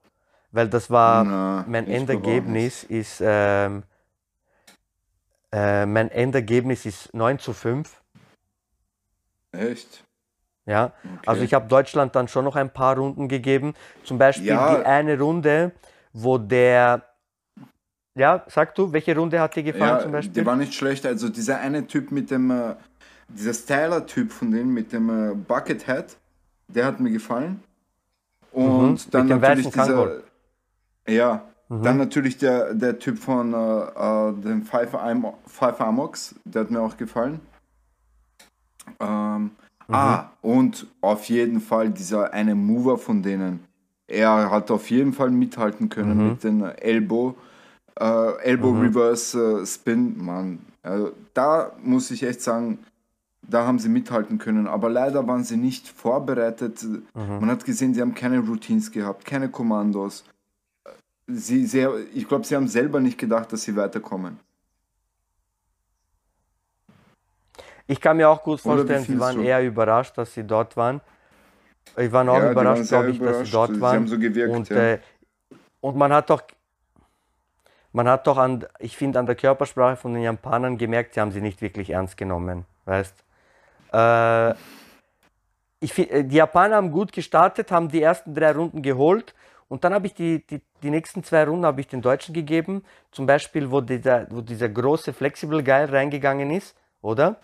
[0.52, 3.84] Weil das war Na, mein Endergebnis ist ähm,
[5.54, 8.02] äh, mein Endergebnis ist 9 zu 5.
[9.52, 10.04] Echt?
[10.66, 10.94] Ja,
[11.26, 13.74] also ich habe Deutschland dann schon noch ein paar Runden gegeben.
[14.04, 14.78] Zum Beispiel Ja.
[14.80, 15.72] die eine Runde,
[16.14, 17.04] wo der,
[18.16, 20.34] ja, sag du, welche Runde hat dir gefallen Ja, zum Beispiel?
[20.36, 21.06] der war nicht schlecht.
[21.06, 22.76] Also dieser eine Typ mit dem, äh,
[23.28, 26.18] dieser Styler-Typ von denen mit dem äh, Buckethead,
[26.70, 27.62] der hat mir gefallen.
[28.52, 30.24] Und Mhm, dann mit dem natürlich weißen dieser, Kangol.
[31.08, 31.84] ja, Mhm.
[31.84, 36.72] dann natürlich der, der Typ von äh, äh, dem Five, Am Five Amox, der hat
[36.72, 37.40] mir auch gefallen.
[39.00, 39.52] Ähm,
[39.90, 39.96] Mhm.
[39.96, 43.66] Ah, und auf jeden Fall dieser eine Mover von denen.
[44.08, 46.28] Er hat auf jeden Fall mithalten können Mhm.
[46.30, 47.36] mit den Elbow,
[48.00, 50.24] äh, Elbow Reverse äh, Spin.
[50.24, 52.80] Mann, also da muss ich echt sagen,
[53.42, 54.68] da haben sie mithalten können.
[54.68, 56.82] Aber leider waren sie nicht vorbereitet.
[56.84, 57.04] Mhm.
[57.14, 60.24] Man hat gesehen, sie haben keine Routines gehabt, keine Kommandos.
[61.28, 64.40] Sie, sie, ich glaube, sie haben selber nicht gedacht, dass sie weiterkommen.
[67.88, 69.44] Ich kann mir auch gut vorstellen, sie waren du?
[69.44, 71.02] eher überrascht, dass sie dort waren.
[71.98, 73.54] Ich war auch Ja, überrascht, sehr glaube ich, dass sie überrascht.
[73.54, 73.98] dort Sie waren.
[73.98, 74.78] haben so gewirkt, und, ja.
[74.78, 75.00] äh,
[75.82, 76.44] und man hat doch,
[77.92, 81.32] man hat doch an, ich finde, an der Körpersprache von den Japanern gemerkt, sie haben
[81.32, 83.24] sie nicht wirklich ernst genommen, weißt?
[83.94, 84.52] Äh,
[85.82, 89.36] ich, fi- äh, die Japaner haben gut gestartet, haben die ersten drei Runden geholt
[89.74, 92.84] und dann habe ich die, die, die nächsten zwei Runden habe ich den Deutschen gegeben,
[93.12, 97.38] zum Beispiel, wo dieser, wo dieser große Flexible Guy reingegangen ist, oder?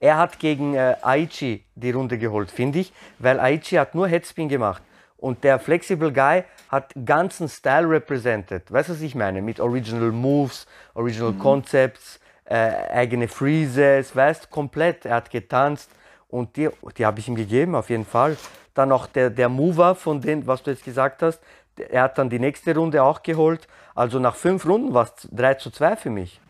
[0.00, 4.48] Er hat gegen äh, Aichi die Runde geholt, finde ich, weil Aichi hat nur Headspin
[4.48, 4.82] gemacht.
[5.18, 8.72] Und der Flexible Guy hat ganzen Style represented.
[8.72, 9.42] Weißt du, was ich meine?
[9.42, 15.04] Mit Original Moves, Original Concepts, äh, eigene Freezes, weißt komplett.
[15.04, 15.90] Er hat getanzt
[16.28, 18.36] und die, die habe ich ihm gegeben, auf jeden Fall.
[18.74, 21.40] Dann noch der, der Mover von dem, was du jetzt gesagt hast.
[21.76, 23.66] Er hat dann die nächste Runde auch geholt.
[23.94, 26.40] Also nach fünf Runden war es 3 zu 2 für mich.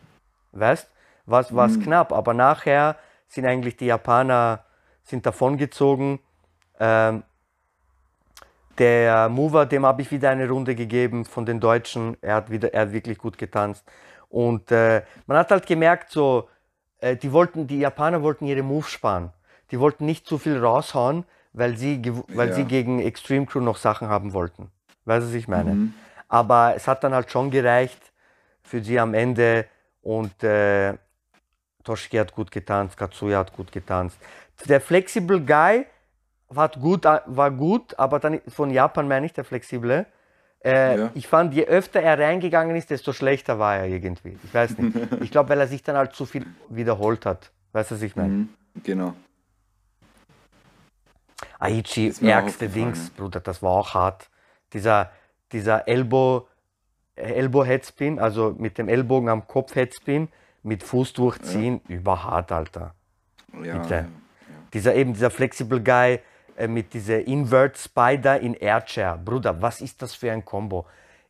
[0.51, 0.89] Weißt,
[1.25, 2.95] was war es knapp, aber nachher
[3.27, 4.65] sind eigentlich die Japaner
[5.03, 6.19] sind davongezogen.
[6.79, 7.23] Ähm,
[8.77, 12.17] der Mover, dem habe ich wieder eine Runde gegeben von den Deutschen.
[12.21, 13.85] Er hat wieder, er hat wirklich gut getanzt.
[14.29, 16.47] Und äh, man hat halt gemerkt, so,
[16.99, 19.33] äh, die wollten, die Japaner wollten ihre Moves sparen.
[19.71, 22.55] Die wollten nicht zu viel raushauen, weil sie, weil Ja.
[22.55, 24.71] sie gegen Extreme Crew noch Sachen haben wollten.
[25.05, 25.93] Weißt du, was ich meine?
[26.27, 27.99] Aber es hat dann halt schon gereicht
[28.63, 29.65] für sie am Ende
[30.01, 30.93] und äh,
[31.83, 34.17] Toshiki hat gut getanzt, Katsuya hat gut getanzt.
[34.67, 35.85] Der Flexible Guy
[36.49, 40.05] war gut, äh, war gut aber dann von Japan meine ich, der Flexible.
[40.63, 41.11] Äh, Ja.
[41.15, 44.37] Ich fand, je öfter er reingegangen ist, desto schlechter war er irgendwie.
[44.43, 44.95] Ich weiß nicht.
[45.23, 47.51] Ich glaube, weil er sich dann halt zu viel wiederholt hat.
[47.71, 48.29] Weißt du, was ich meine?
[48.29, 48.49] Mhm,
[48.83, 49.13] genau.
[51.59, 54.29] Aichi, ärgste Dings, Bruder, das war auch hart.
[54.73, 55.11] Dieser,
[55.51, 56.47] dieser Elbow,
[57.15, 60.29] Elbow Headspin, also mit dem Ellbogen am Kopf Headspin,
[60.63, 62.93] mit Fuß durchziehen, überhart, Alter.
[63.63, 63.93] Ja, Bitte.
[63.93, 64.05] ja.
[64.73, 66.19] Dieser eben, dieser Flexible Guy
[66.55, 69.19] äh, mit dieser Invert Spider in Air Chair.
[69.23, 70.85] Bruder, was ist das für ein Combo?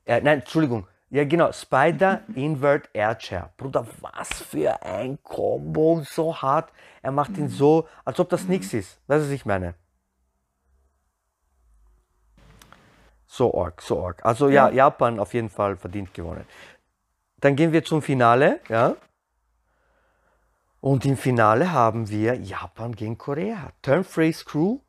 [0.05, 0.87] Äh, nein, Entschuldigung.
[1.09, 1.51] Ja, genau.
[1.51, 3.49] Spider Invert Air Chair.
[3.57, 6.03] Bruder, was für ein Combo.
[6.03, 6.71] So hart.
[7.01, 8.99] Er macht ihn so, als ob das nichts ist.
[9.07, 9.73] Weißt du, was ich meine?
[13.31, 14.25] So arg, so arg.
[14.25, 16.45] Also ja, Japan auf jeden Fall verdient gewonnen.
[17.39, 18.95] Dann gehen wir zum Finale, ja.
[20.81, 23.71] Und im Finale haben wir Japan gegen Korea.
[23.83, 24.79] Turn Phrase Crew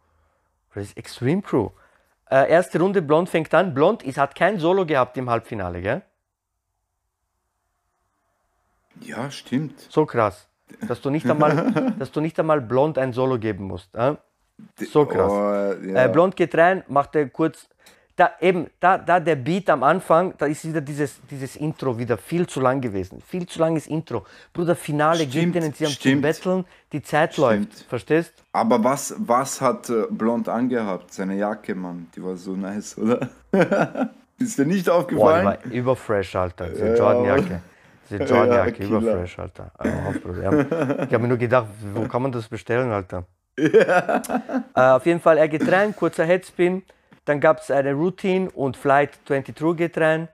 [0.71, 1.69] versus Extreme Crew.
[2.31, 3.75] Äh, erste Runde, Blond fängt an.
[3.75, 6.03] Blond ist, hat kein Solo gehabt im Halbfinale, gell?
[9.03, 9.81] ja, stimmt.
[9.89, 10.49] So krass.
[10.87, 13.95] Dass du nicht einmal, dass du nicht einmal Blond ein Solo geben musst.
[13.95, 14.17] Äh?
[14.77, 15.31] So krass.
[15.31, 16.05] Oh, ja.
[16.05, 17.69] Äh, Blond geht rein, macht er kurz.
[18.21, 22.19] Da eben, da, da der Beat am Anfang, da ist wieder dieses, dieses Intro wieder
[22.19, 23.23] viel zu lang gewesen.
[23.27, 24.27] Viel zu langes Intro.
[24.53, 26.21] Bruder, Finale Stimmt, gibt denen, sie haben zu stimmt.
[26.21, 27.87] betteln, die Zeit läuft.
[27.89, 28.35] Verstehst?
[28.53, 31.15] Aber was, was hat äh, Blond angehabt?
[31.15, 32.09] Seine Jacke, Mann.
[32.15, 33.27] Die war so nice, oder?
[34.39, 35.47] Ist dir nicht Boah, die aufgefallen?
[35.47, 36.69] war überfresh, Alter.
[36.69, 37.63] Diese Jordan-Jacke.
[38.11, 38.99] Diese Jordan-Jacke, Killer.
[38.99, 39.73] überfresh, Alter.
[39.83, 40.61] Ja.
[41.07, 43.25] Ich habe mir nur gedacht, wo kann man das bestellen, Alter?
[43.57, 46.83] Äh, auf jeden Fall, er geht rein, kurzer Headspin.
[47.31, 50.27] Dann gab es eine Routine und Flight 22 geht rein.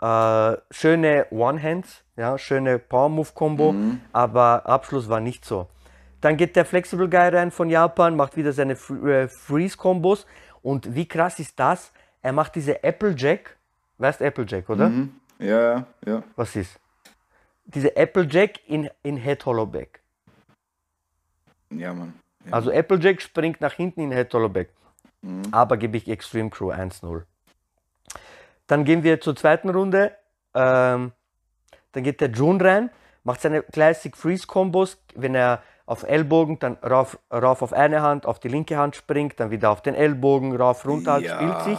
[0.00, 3.72] Äh, schöne One-Hands, ja, schöne Power-Move-Kombo,
[4.12, 5.68] aber Abschluss war nicht so.
[6.20, 10.26] Dann geht der Flexible Guy rein von Japan, macht wieder seine Fr- äh, Freeze-Kombos.
[10.62, 11.92] Und wie krass ist das?
[12.22, 13.56] Er macht diese Applejack,
[13.98, 14.88] weißt du Applejack, oder?
[14.88, 15.14] Mhm.
[15.38, 16.22] Ja, ja, ja.
[16.34, 16.76] Was ist?
[17.66, 20.00] Diese Applejack in, in Head Hollowback.
[21.70, 22.14] Ja, Mann.
[22.46, 22.52] Ja.
[22.54, 24.70] Also Applejack springt nach hinten in Head Hollowback.
[25.52, 27.22] Aber gebe ich Extreme Crew 1-0.
[28.66, 30.16] Dann gehen wir zur zweiten Runde.
[30.54, 31.12] Ähm,
[31.92, 32.90] dann geht der June rein,
[33.22, 34.98] macht seine Classic Freeze Combos.
[35.14, 39.38] Wenn er auf Ellbogen, dann rauf, rauf auf eine Hand, auf die linke Hand springt,
[39.40, 41.36] dann wieder auf den Ellbogen, rauf, runter, halt, Ja.
[41.36, 41.78] spielt sich.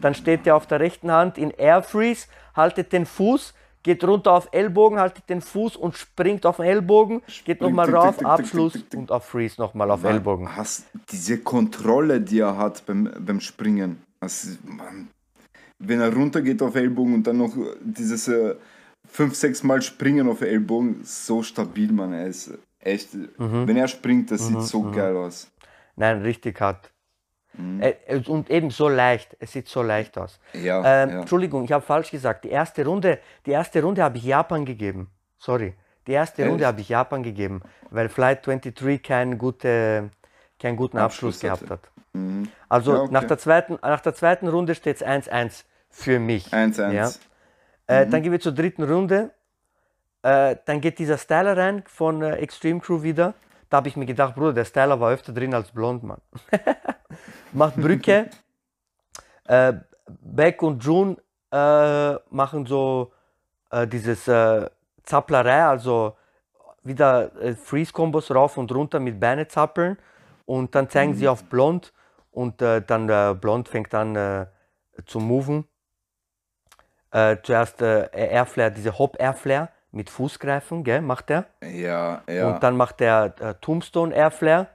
[0.00, 4.32] Dann steht er auf der rechten Hand in Air Freeze, haltet den Fuß, geht runter
[4.32, 8.26] auf Ellbogen, haltet den Fuß und springt auf den Ellbogen, geht nochmal rauf, tick, tick,
[8.26, 10.54] Abschluss tick, und auf Freeze nochmal auf Ellbogen.
[10.56, 14.02] Hast diese Kontrolle, die er hat beim, beim Springen.
[14.20, 15.08] Ist- Mann,
[15.78, 18.56] wenn er runtergeht auf Ellbogen und dann noch dieses äh,
[19.06, 22.12] fünf, sechs Mal springen auf Ellbogen, so stabil, man.
[22.12, 22.50] Er ist
[22.80, 23.14] echt.
[23.14, 23.66] Mhm.
[23.66, 25.50] Wenn er springt, das sieht so geil aus.
[25.96, 26.90] Nein, richtig hart.
[27.58, 27.82] Mhm.
[27.82, 29.36] Äh, äh, Und eben so leicht.
[29.40, 30.40] Es sieht so leicht aus.
[30.52, 31.20] Ja, Ähm, ja.
[31.20, 32.44] Entschuldigung, ich habe falsch gesagt.
[32.44, 35.10] Die erste Runde, die erste Runde habe ich Japan gegeben.
[35.38, 35.74] Sorry.
[36.06, 37.60] Die erste Runde habe ich Japan gegeben,
[37.90, 40.08] weil Flight 23 keinen, gute,
[40.58, 41.80] keinen guten Abschluss, Abschluss gehabt hat.
[42.70, 43.12] Also Ja, okay.
[43.12, 46.46] nach, der zweiten, nach der zweiten Runde steht es 1-1 für mich.
[46.52, 46.92] 1-1.
[46.92, 47.10] Ja.
[47.86, 48.10] Äh, Mhm.
[48.10, 49.30] Dann gehen wir zur dritten Runde.
[50.22, 53.34] Äh, dann geht dieser Styler rein von äh, Extreme Crew wieder.
[53.68, 56.20] Da habe ich mir gedacht, Bruder, der Styler war öfter drin als blond, Mann.
[57.52, 58.30] Macht Brücke.
[59.44, 59.74] äh,
[60.06, 61.16] Beck und June
[61.52, 63.12] äh, machen so
[63.70, 64.68] äh, dieses äh,
[65.02, 66.16] Zapplerei, also
[66.82, 69.98] wieder äh, Freeze-Kombos rauf und runter mit Beine zappeln.
[70.46, 71.92] Und dann zeigen sie auf Blond
[72.30, 74.46] und äh, dann äh, Blond fängt an
[75.06, 75.68] zu moven.
[77.10, 81.46] Zuerst Airflare, diese Hop Airflare mit Fußgreifen, gell, macht er.
[81.62, 82.48] Ja, ja.
[82.48, 84.66] Und dann macht er äh, Tombstone Airflare.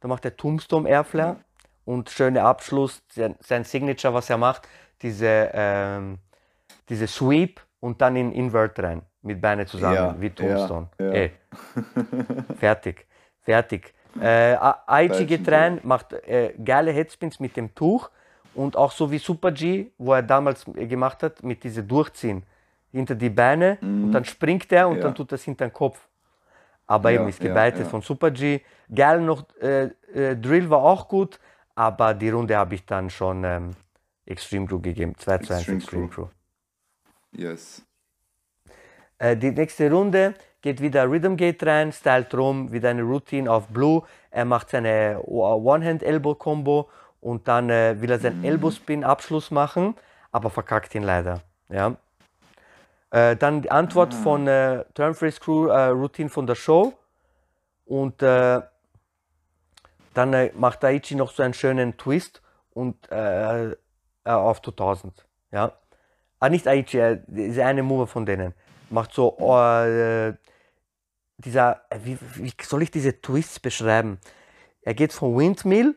[0.00, 1.36] Dann macht er Tombstone Airflare.
[1.84, 4.66] Und schöner Abschluss, sein, sein Signature, was er macht,
[5.02, 6.18] diese, ähm,
[6.88, 9.02] diese Sweep und dann in Invert rein.
[9.20, 10.88] Mit Beine zusammen, Ja, wie ja, Tombstone.
[10.98, 11.10] ja.
[11.10, 11.32] Ey.
[12.58, 13.06] fertig,
[13.42, 13.92] fertig.
[14.20, 14.56] Äh,
[14.86, 18.10] Aichi geht rein, macht äh, geile Headspins mit dem Tuch
[18.54, 22.44] und auch so wie Super G, wo er damals äh, gemacht hat, mit diese Durchziehen
[22.98, 24.98] hinter die Beine und dann springt er und Mhm.
[25.00, 25.04] Ja.
[25.06, 26.08] dann tut das hinter den Kopf.
[26.86, 27.88] Aber Ja, eben ist gebeitet ja.
[27.88, 28.60] von Super G.
[28.94, 29.84] Geil noch, äh,
[30.14, 31.40] äh, Drill war auch gut,
[31.74, 33.70] aber die Runde habe ich dann schon ähm,
[34.26, 35.14] Extreme Crew gegeben.
[35.16, 36.26] 2 zu 1 Extreme Crew.
[37.32, 37.82] Yes.
[39.18, 43.66] Äh, die nächste Runde geht wieder Rhythm Gate rein, stylt rum, wieder eine Routine auf
[43.68, 44.02] Blue.
[44.30, 46.88] Er macht seine One-Hand-Elbow-Combo
[47.20, 49.94] und dann äh, will er seinen Elbow-Spin-Abschluss machen,
[50.32, 51.40] aber verkackt ihn leider.
[51.68, 51.96] Ja.
[53.14, 56.94] Äh, dann die Antwort von äh, Turnfreeze Crew, äh, Routine von der Show.
[57.84, 58.60] Und äh,
[60.14, 63.76] dann äh, macht Daichi noch so einen schönen Twist und äh,
[64.24, 65.24] auf 2000.
[65.52, 65.70] Ja.
[66.40, 68.52] Ah, nicht Aichi, äh, diese eine Move von denen.
[68.90, 69.36] Macht so,
[71.38, 74.18] dieser, wie, wie soll ich diese Twists beschreiben?
[74.82, 75.94] Er geht vom Windmill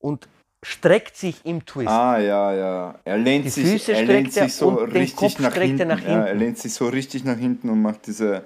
[0.00, 0.28] und
[0.66, 1.88] streckt sich im Twist.
[1.88, 2.94] Ah, ja, ja.
[3.04, 5.90] Er lehnt Die sich, Füße er lehnt streckt sich so richtig nach hinten.
[5.90, 8.42] er Ja, er lehnt sich so richtig nach hinten und macht diese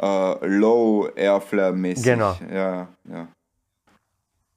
[0.00, 2.04] äh, Low Airflare mäßig.
[2.04, 2.36] Genau.
[2.52, 3.28] Ja, ja.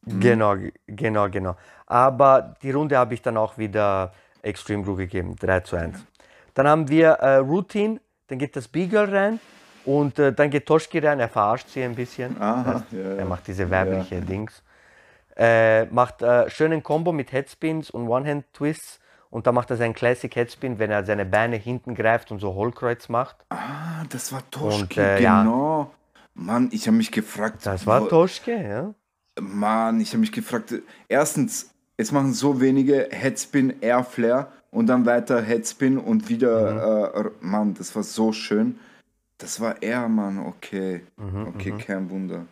[0.05, 1.55] Genau, g- genau, genau.
[1.88, 6.05] Aber die Runde habe ich dann auch wieder Extreme Crew gegeben, 3 zu 1.
[6.53, 9.39] Dann haben wir äh, Routine, dann geht das Beagle rein
[9.85, 12.39] und äh, dann geht Toshki rein, er verarscht sie ein bisschen.
[12.41, 14.62] Aha, ja, Er macht diese weibliche Dings.
[15.35, 18.99] Äh, macht äh, schönen Combo mit Headspins und One-Hand-Twists
[19.30, 22.53] und dann macht er seinen Classic Headspin, wenn er seine Beine hinten greift und so
[22.53, 23.38] Hohlkreuz macht.
[23.49, 25.41] Ah, das war Toschki, äh, ja.
[25.41, 25.91] genau.
[26.35, 27.65] Mann, ich habe mich gefragt.
[27.65, 28.93] Das war wo- Toschke, ja.
[29.39, 30.73] Mann, ich habe mich gefragt.
[31.07, 37.14] Erstens, es machen so wenige Headspin, Airflare und dann weiter Headspin und wieder.
[37.15, 37.26] Mhm.
[37.26, 38.80] Äh, Mann, das war so schön.
[39.39, 41.01] Das war er, Mann, okay.
[41.18, 42.45] Mhm, okay, kein Wunder.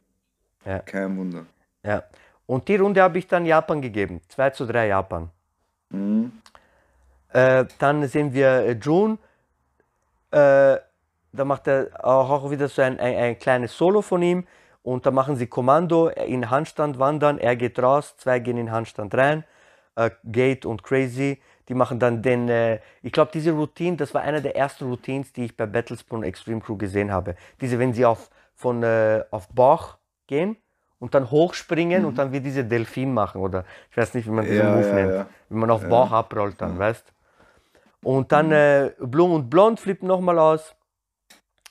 [0.65, 0.79] Ja.
[0.79, 1.45] Kein Wunder.
[1.83, 2.03] ja.
[2.51, 4.19] Und die Runde habe ich dann Japan gegeben.
[4.27, 5.29] 2 zu 3 Japan.
[5.89, 6.33] Mhm.
[7.31, 9.17] Äh, dann sehen wir äh, June.
[10.31, 10.75] Äh,
[11.31, 14.45] da macht er auch, auch wieder so ein, ein, ein kleines Solo von ihm.
[14.83, 17.37] Und da machen sie Kommando in Handstand wandern.
[17.37, 19.45] Er geht raus, zwei gehen in Handstand rein.
[19.95, 21.41] Äh, Gate und Crazy.
[21.69, 22.49] Die machen dann den.
[22.49, 26.23] Äh, ich glaube, diese Routine, das war einer der ersten Routines, die ich bei Battlespawn
[26.23, 27.37] Extreme Crew gesehen habe.
[27.61, 29.95] Diese, wenn sie auf, von, äh, auf Bauch
[30.27, 30.57] gehen
[31.01, 33.41] und dann hochspringen und dann wie diese Delfin machen.
[33.41, 35.13] Oder ich weiß nicht, wie man diesen Ja, Move ja, nennt.
[35.15, 35.27] ja.
[35.49, 37.13] Wenn man auf Bauch abrollt dann, weißt
[38.03, 40.75] Und dann äh, Blum und Blond flippen nochmal aus.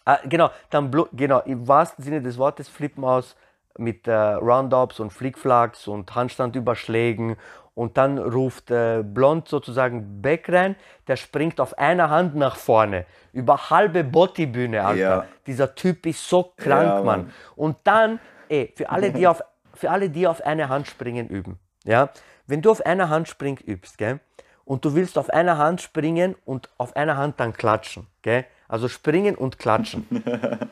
[0.05, 3.37] Ah, genau, dann Blu genau, im wahrsten Sinne des Wortes flippen aus
[3.79, 7.37] mit äh, Roundups und Flickflacks und Handstandüberschlägen.
[7.75, 10.77] Und dann ruft äh, Blond sozusagen Beck rein,
[11.09, 14.99] der springt auf einer Hand nach vorne, über halbe Bottibühne, Alter.
[15.01, 15.27] Ja.
[15.47, 17.05] Dieser Typ ist so krank, Ja, Mann.
[17.05, 17.33] Mann.
[17.57, 18.21] Und dann,
[18.51, 19.43] ey, für alle, die auf,
[19.75, 22.11] für alle, die auf eine Hand springen üben, ja,
[22.47, 24.21] wenn du auf einer Hand springen übst, gell,
[24.65, 28.89] und du willst auf einer Hand springen und auf einer Hand dann klatschen, gell, also
[28.89, 30.07] springen und klatschen.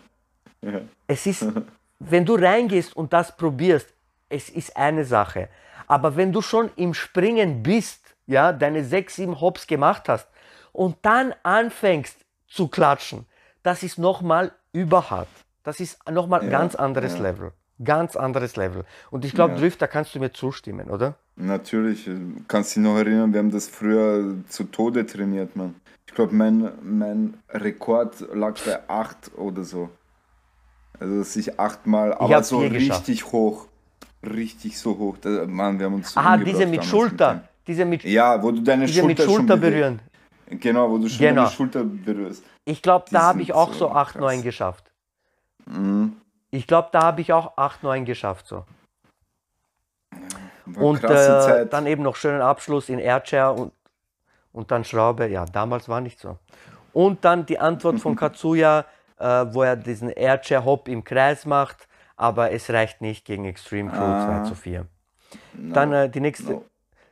[1.07, 1.47] Es ist
[1.99, 3.93] wenn du reingehst und das probierst,
[4.29, 5.49] es ist eine Sache.
[5.87, 10.29] Aber wenn du schon im Springen bist, ja, deine sechs, sieben Hops gemacht hast
[10.73, 13.27] und dann anfängst zu klatschen,
[13.63, 15.29] das ist nochmal überhart.
[15.65, 17.23] Das ist nochmal Ja, ganz anderes ja.
[17.23, 17.53] Level.
[17.85, 18.85] Ganz anderes Level.
[19.11, 19.61] Und ich glaube, Ja.
[19.61, 21.15] Drift, da kannst du mir zustimmen, oder?
[21.37, 22.17] Natürlich, äh,
[22.49, 25.77] kannst dich noch erinnern, wir haben das früher zu Tode trainiert, Mann.
[26.07, 29.91] Ich glaube, mein, mein Rekord lag bei 8 oder so.
[30.99, 33.01] Also, dass ich achtmal, aber so vier geschafft.
[33.09, 33.67] richtig hoch.
[34.25, 35.17] Richtig so hoch.
[35.21, 37.35] Da, Mann, wir haben uns Aha, diese mit Schulter.
[37.35, 37.41] dem.
[37.69, 40.01] Diese mit, Ja, wo du deine diese mit Schulter, Schulter schon beweg- berühren.
[40.51, 41.43] Genau, wo du schon Genau.
[41.43, 42.43] deine Schulter berührst.
[42.65, 44.21] Ich glaube, da habe ich auch so so 8, krass.
[44.21, 44.91] 9 geschafft.
[45.67, 46.17] Mhm.
[46.51, 48.47] Ich glaube, da habe ich auch 8, 9 geschafft.
[48.47, 48.65] So.
[50.65, 53.73] War Und äh, dann eben noch schönen Abschluss in Airchair und,
[54.53, 55.29] und dann Schraube.
[55.29, 56.39] Ja, damals war nicht so.
[56.93, 58.85] Und dann die Antwort von Katsuya,
[59.19, 63.91] äh, wo er diesen Airchair Hop im Kreis macht, aber es reicht nicht gegen Extreme
[63.91, 64.43] Crew Ah.
[64.45, 64.87] 2 zu 4.
[65.55, 66.65] No, Dann äh, die nächste, no.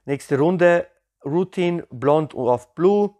[0.07, 0.87] nächste Runde,
[1.25, 3.15] Routine, Blond auf Blue.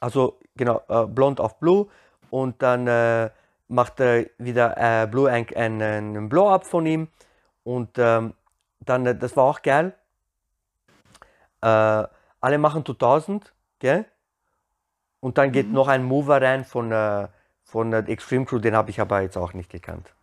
[0.00, 1.88] Also genau, äh, Blond auf Blue.
[2.30, 3.30] Und dann äh,
[3.72, 7.08] macht er wieder äh, Blue ein, ein, einen Blow-Up von ihm.
[7.64, 8.34] Und ähm,
[8.80, 9.94] dann, äh, das war auch geil.
[11.62, 12.04] Äh,
[12.40, 14.06] alle machen 2000, gell?
[15.20, 15.74] Und dann geht Mhm.
[15.74, 17.28] noch ein Mover rein von, äh,
[17.64, 20.14] von der Extreme Crew, den habe ich aber jetzt auch nicht gekannt.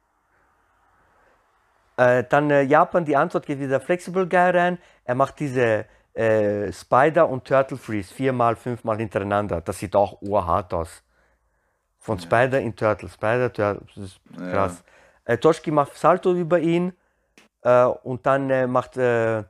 [1.98, 4.80] Äh, dann äh, Japan, die Antwort geht wieder Flexible Guy rein.
[5.06, 9.62] Er macht diese äh, Spider und Turtle Freeze viermal, fünfmal hintereinander.
[9.62, 11.04] Das sieht auch urhart aus.
[12.00, 14.52] Von Spider in Turtle, Spider, Turtle, das ist Ja.
[14.52, 14.84] krass.
[15.26, 16.94] Äh, Toshki macht Salto über ihn
[17.62, 19.44] äh, und dann äh, macht, äh,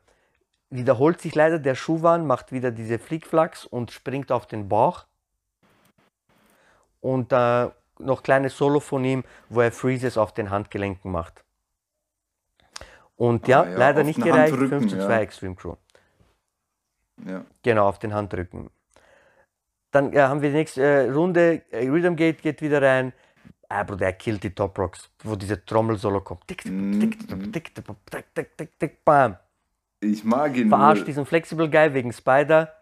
[0.70, 5.06] wiederholt sich leider der Schuhwan, macht wieder diese Flickflacks und springt auf den Bauch.
[7.02, 7.70] Und äh,
[8.00, 11.44] noch kleines Solo von ihm, wo er Freezes auf den Handgelenken macht.
[13.16, 15.20] Und ja, Ah, ja, leider nicht gereicht, Handrücken, 5 zu 2 ja.
[15.20, 15.76] Extreme Crew.
[17.26, 17.46] Ja.
[17.64, 18.70] Genau, auf den Handrücken.
[19.92, 21.64] Dann äh, haben wir die nächste äh, Runde.
[21.72, 23.14] Äh, Rhythm Gate geht wieder rein.
[23.68, 26.48] Ah, Bruder, er killt die Top Rocks, wo diese Trommel-Solo kommt.
[26.48, 27.00] Tick, tick, mhm.
[27.00, 27.86] tick, tick,
[28.34, 29.38] tick, tick, tick, bam.
[30.02, 30.70] Ich mag ihn.
[30.70, 32.74] Verarscht diesen Flexible Guy wegen Spider.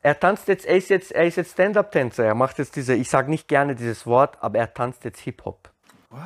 [0.00, 2.24] Er tanzt jetzt, er ist jetzt, jetzt Stand-Up-Tänzer.
[2.24, 5.70] Er macht jetzt diese, ich sage nicht gerne dieses Wort, aber er tanzt jetzt Hip-Hop.
[6.10, 6.20] What?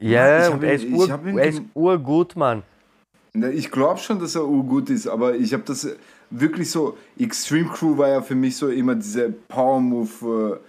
[0.00, 2.62] Ja, yeah, und er ist, ihn, er ist urgut, Mann.
[3.32, 5.96] Na, ich glaube schon, dass er urgut ist, aber ich habe das
[6.30, 6.96] wirklich so.
[7.18, 10.60] Extreme Crew war ja für mich so immer diese Power Move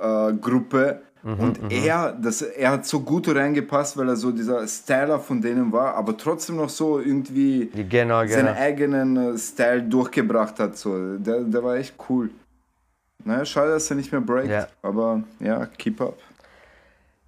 [0.00, 1.02] äh, äh, Gruppe.
[1.22, 5.40] Mhm, und er, das, er hat so gut reingepasst, weil er so dieser Styler von
[5.40, 8.58] denen war, aber trotzdem noch so irgendwie Genau, seinen genau.
[8.58, 10.76] eigenen äh, Style durchgebracht hat.
[10.76, 11.16] So.
[11.18, 12.30] Der, der war echt cool.
[13.24, 14.48] Naja, schade, dass er nicht mehr breakt.
[14.50, 14.66] Ja.
[14.82, 16.18] Aber ja, keep up.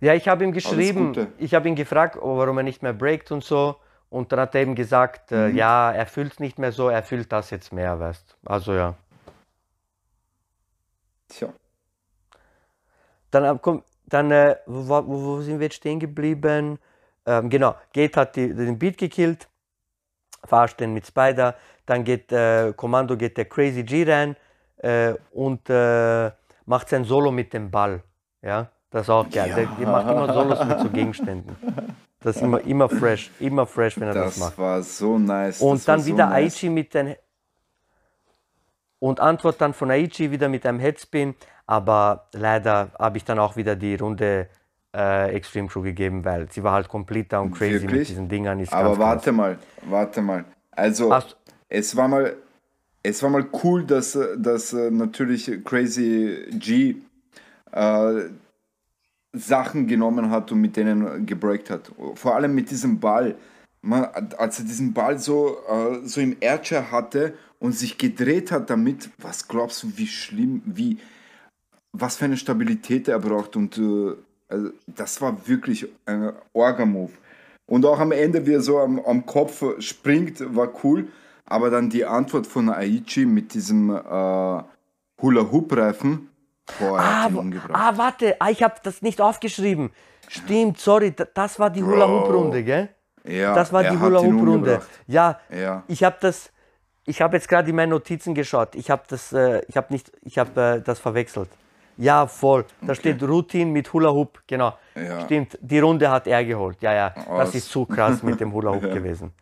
[0.01, 3.45] Ja, ich habe ihm geschrieben, ich habe ihn gefragt, warum er nicht mehr breakt und
[3.45, 3.77] so.
[4.15, 5.57] Und dann hat er eben gesagt, äh, Mhm.
[5.57, 8.95] ja, er fühlt es nicht mehr so, er fühlt das jetzt mehr, weißt Also ja.
[11.28, 11.49] Tja.
[13.32, 16.78] Dann, äh, komm, dann äh, wo, wo, sind wir jetzt stehen geblieben?
[17.27, 19.49] Ähm, genau, Gate hat die, den Beat gekillt,
[20.45, 21.57] verarscht den mit Spider.
[21.85, 24.36] Dann geht äh, Kommando, geht der Crazy G rein
[24.77, 26.31] äh, und äh,
[26.66, 28.01] macht sein Solo mit dem Ball.
[28.43, 29.53] Ja, das ist auch geil.
[29.57, 31.57] Der, der macht immer Solos mit so Gegenständen.
[32.25, 34.59] Das ist immer, immer fresh, immer fresh, wenn er das, Das macht.
[34.59, 35.61] war so nice.
[35.61, 36.55] Und das dann so wieder nice.
[36.57, 37.15] Aichi mit den.
[38.99, 41.35] Und Antwort dann von Aichi wieder mit einem Headspin.
[41.67, 44.49] Aber leider habe ich dann auch wieder die Runde
[44.95, 48.09] äh, Extreme Crew gegeben, weil sie war halt komplett down crazy mit Wirklich?
[48.09, 48.61] diesen Dingern.
[48.61, 49.35] Ist Aber warte krass.
[49.37, 50.45] mal, warte mal.
[50.71, 51.37] Also, Hast-
[51.69, 52.37] es war mal,
[53.03, 56.97] es war mal cool, dass, dass äh, natürlich Crazy G
[57.73, 58.21] äh,
[59.35, 61.90] Sachen genommen hat und mit denen gebreakt hat.
[62.15, 63.36] Vor allem mit diesem Ball.
[63.82, 64.05] Man,
[64.39, 69.11] als er diesen Ball so, äh, so im Airchair hatte und sich gedreht hat damit,
[69.19, 70.98] was glaubst du, wie schlimm, wie,
[71.93, 74.15] was für eine Stabilität er braucht und äh,
[74.48, 77.12] also das war wirklich ein Orga-Move.
[77.66, 81.09] Und auch am Ende, wie er so am, am Kopf springt, war cool.
[81.47, 84.62] Aber dann die Antwort von Aichi mit diesem äh,
[85.20, 86.28] Hula-Hoop-Reifen,
[86.78, 87.28] boah, Ah,
[87.73, 89.91] ah, warte, ah, ich habe das nicht aufgeschrieben.
[90.28, 92.89] Stimmt, sorry, da- das war die Hula-Hoop-Runde, gell?
[93.24, 94.81] ja, Das war die Hula-Hoop-Runde.
[95.07, 95.82] Ja, Ja.
[95.89, 96.51] ich habe das,
[97.07, 98.74] ich habe jetzt gerade in meine Notizen geschaut.
[98.74, 101.51] Ich habe das, äh, ich habe nicht, ich habe äh, das verwechselt.
[101.97, 102.65] Ja, voll.
[102.81, 104.77] Da steht Routine mit Hula Hoop, genau.
[104.97, 105.20] Ja.
[105.20, 106.78] Stimmt, die Runde hat er geholt.
[106.82, 107.55] Ja, ja, das Aus.
[107.55, 109.32] ist zu krass mit dem Hula Hoop gewesen.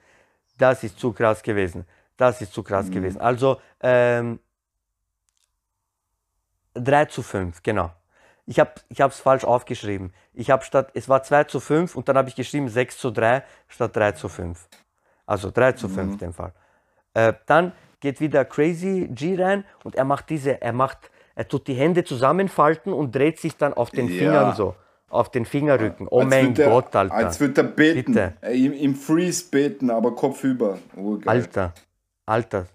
[0.59, 1.87] Das ist zu krass gewesen.
[2.17, 2.93] Das ist zu krass Mhm.
[2.93, 3.21] gewesen.
[3.23, 4.39] Also, ähm,
[6.75, 7.91] 3 zu 5, genau.
[8.45, 10.13] Ich habe es falsch aufgeschrieben.
[10.35, 13.11] Ich habe statt, es war 2 zu 5 und dann habe ich geschrieben 6 zu
[13.11, 14.69] 3 statt 3 zu 5.
[15.27, 16.53] Also 3 zu 5 in dem Fall.
[17.15, 21.69] Äh, dann geht wieder Crazy G rein und er macht diese, er macht, er tut
[21.69, 24.19] die Hände zusammenfalten und dreht sich dann auf den Ja.
[24.19, 24.75] Fingern so,
[25.09, 26.09] auf den Fingerrücken.
[26.11, 27.15] Oh Als mein würd er- Gott, Alter.
[27.15, 28.13] Als würde er beten.
[28.15, 28.33] Bitte.
[28.43, 30.79] Äh, Im, Im Freeze beten, aber kopfüber.
[30.97, 31.29] Oh, geil.
[31.29, 31.75] Alter,
[32.27, 32.67] Alter,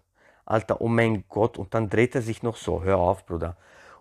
[0.45, 1.57] Alter, oh mein Gott.
[1.57, 2.84] Und dann dreht er sich noch so.
[2.84, 3.57] Hör auf, Bruder.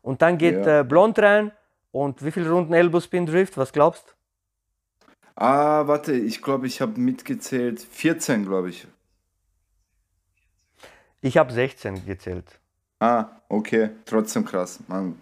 [0.07, 0.81] Und dann geht Ja.
[0.81, 1.51] äh, Blond rein.
[1.91, 3.57] Und wie viele Runden Elbow Spin Drift?
[3.57, 4.15] Was glaubst
[5.35, 7.81] Ah, warte, ich glaube, ich habe mitgezählt.
[7.81, 8.87] 14, glaube ich.
[11.21, 12.61] Ich habe 16 gezählt.
[13.01, 13.91] Ah, okay.
[14.05, 14.79] Trotzdem krass.
[14.87, 15.19] Mann.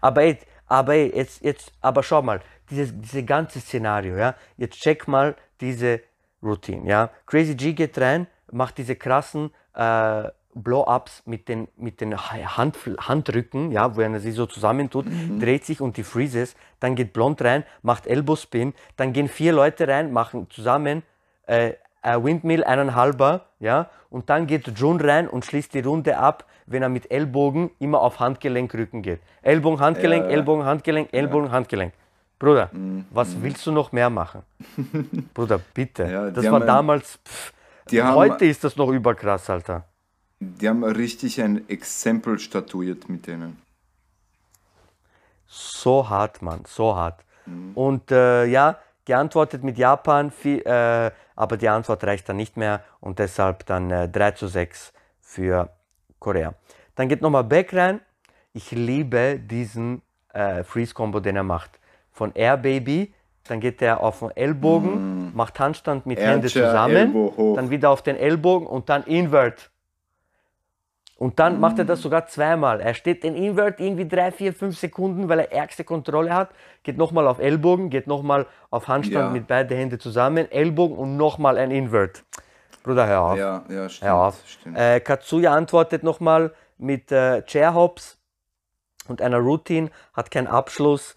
[0.00, 2.40] Aber ey, aber ey, jetzt, jetzt, aber schau mal,
[2.70, 4.34] dieses, diese ganze Szenario, ja.
[4.56, 6.00] Jetzt check mal diese
[6.42, 7.10] Routine, ja.
[7.26, 10.28] Crazy G geht rein, macht diese krassen äh,
[10.62, 15.06] Blow-ups mit den, mit den Hand, Handrücken, ja, wo er sie so zusammentut,
[15.38, 16.56] dreht sich und die Freezes.
[16.80, 18.74] Dann geht Blond rein, macht Elbow Spin.
[18.96, 21.02] Dann gehen vier Leute rein, machen zusammen
[21.46, 21.72] äh,
[22.02, 23.90] ein Windmill, eineinhalber, ja.
[24.10, 28.00] Und dann geht Jun rein und schließt die Runde ab, wenn er mit Ellbogen immer
[28.00, 29.20] auf Handgelenkrücken geht.
[29.42, 30.36] Ellbogen, Handgelenk, Ja, ja.
[30.36, 31.92] Ellbogen, Handgelenk, Ellbogen, Handgelenk.
[32.38, 32.70] Bruder,
[33.10, 34.42] was willst du noch mehr machen?
[35.34, 36.04] Bruder, bitte.
[36.04, 37.18] Ja, das war damals.
[37.26, 37.52] Pff,
[37.90, 39.84] Die haben, heute ist das noch überkrass, Alter.
[40.40, 43.60] Die haben richtig ein Exempel statuiert mit denen.
[45.46, 47.24] So hart, Mann, so hart.
[47.74, 52.82] Und äh, ja, geantwortet mit Japan, viel, äh, aber die Antwort reicht dann nicht mehr
[53.00, 55.70] und deshalb dann äh, 3 zu 6 für
[56.18, 56.54] Korea.
[56.96, 58.00] Dann geht nochmal Back rein.
[58.52, 60.02] Ich liebe diesen
[60.32, 61.78] äh, Freeze-Combo, den er macht.
[62.10, 63.14] Von Air Baby,
[63.44, 67.90] dann geht er auf den Ellbogen, macht Handstand mit Air Hände Chair, zusammen, dann wieder
[67.90, 69.70] auf den Ellbogen und dann Invert.
[71.18, 72.78] Und dann macht er das sogar zweimal.
[72.80, 76.50] Er steht den Invert irgendwie drei, vier, fünf Sekunden, weil er ärgste Kontrolle hat.
[76.82, 79.30] Geht nochmal auf Ellbogen, geht nochmal auf Handstand Ja.
[79.30, 82.22] mit beide Hände zusammen, Ellbogen und nochmal ein Invert.
[82.82, 83.38] Bruder, hör auf.
[83.38, 84.10] Ja, ja, stimmt.
[84.10, 84.42] Hör auf.
[84.46, 84.76] stimmt.
[84.78, 88.18] Äh, Katsuya antwortet nochmal mit äh, Chair Hops
[89.08, 91.16] und einer Routine, hat keinen Abschluss.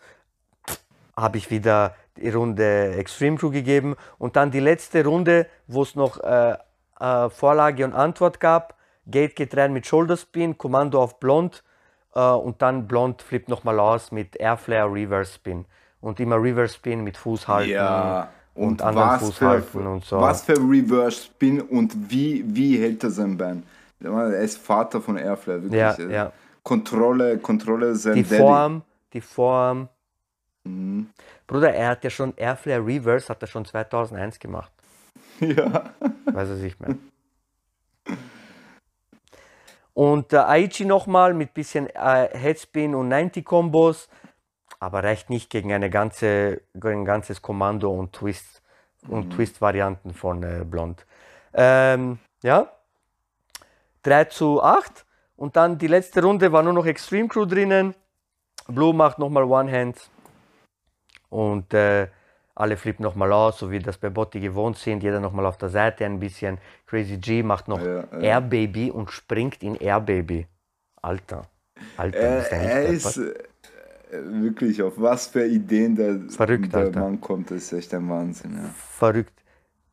[1.18, 3.96] Habe ich wieder die Runde Extreme Crew gegeben.
[4.18, 6.56] Und dann die letzte Runde, wo es noch äh,
[7.02, 8.76] äh, Vorlage und Antwort gab.
[9.12, 11.64] Gate geht rein mit Shoulder Spin, Kommando auf Blond
[12.16, 15.66] äh, und dann Blond flippt nochmal aus mit Airflare Reverse Spin.
[16.02, 20.06] Und immer Reverse Spin mit Fuß halten Ja, und, und, anderen Fuß für, halten und
[20.06, 20.20] so.
[20.20, 23.64] was für Reverse Spin und wie, wie hält er sein Bein?
[24.02, 25.80] Er ist Vater von Airflare, wirklich.
[25.80, 26.32] Ja, ja.
[26.64, 28.38] Kontrolle, Kontrolle sein Die Daddy.
[28.38, 28.82] Form,
[29.14, 29.90] die Form.
[30.64, 31.10] Mhm.
[31.48, 34.72] Bruder, er hat ja schon Airflare Reverse, hat er schon 2001 gemacht.
[35.42, 35.92] Ja.
[36.26, 36.96] Weiß er sich mehr.
[40.00, 44.08] Und äh, Aichi nochmal mit bisschen äh, Headspin und 90 Kombos,
[44.80, 48.62] aber reicht nicht gegen eine ganze, ein ganzes Kommando und Twist
[49.10, 51.06] und Twist-Varianten von äh, Blond.
[51.54, 52.72] Ähm, ja,
[54.04, 55.06] 3 zu 8
[55.36, 57.94] und dann die letzte Runde war nur noch Extreme Crew drinnen.
[58.70, 60.10] Blue macht nochmal One-Hand
[61.28, 62.08] und äh,
[62.60, 65.02] alle flippen nochmal aus, so wie das bei Botti gewohnt sind.
[65.02, 66.58] Jeder nochmal auf der Seite ein bisschen.
[66.88, 68.20] Crazy G macht noch Ja, ja.
[68.20, 70.46] Air Baby und springt in Air Baby.
[71.02, 71.44] Alter,
[71.96, 73.34] Alter, Er, bist du nicht er ist äh,
[74.12, 77.00] wirklich, auf was für Ideen der, Verrückt, der Alter.
[77.00, 78.54] Mann kommt, ist echt ein Wahnsinn.
[78.56, 78.70] Ja.
[78.76, 79.34] verrückt.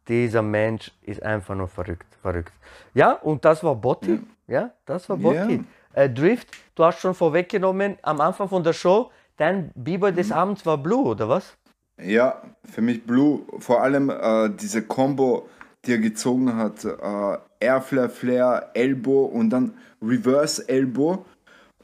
[0.08, 2.52] Dieser Mensch ist einfach nur verrückt, verrückt.
[2.94, 4.20] Ja, und das war Botti.
[4.46, 5.64] Ja, das war Botti.
[5.92, 10.64] Äh, Drift, du hast schon vorweggenommen am Anfang von der Show, dein B-Boy des Abends
[10.66, 11.56] war Blue, oder was?
[12.02, 15.48] Ja, für mich Blue, vor allem äh, diese Combo,
[15.84, 21.24] die er gezogen hat, äh, Airflare, Flare, Elbow und dann Reverse Elbow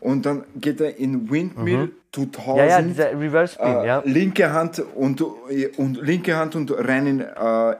[0.00, 2.46] und dann geht er in Windmill 2000.
[2.46, 2.56] Mhm.
[2.58, 4.02] Ja, ja, dieser Reverse Spin, äh, ja.
[4.04, 5.22] linke Hand und,
[5.78, 7.24] und linke Hand und rein in äh,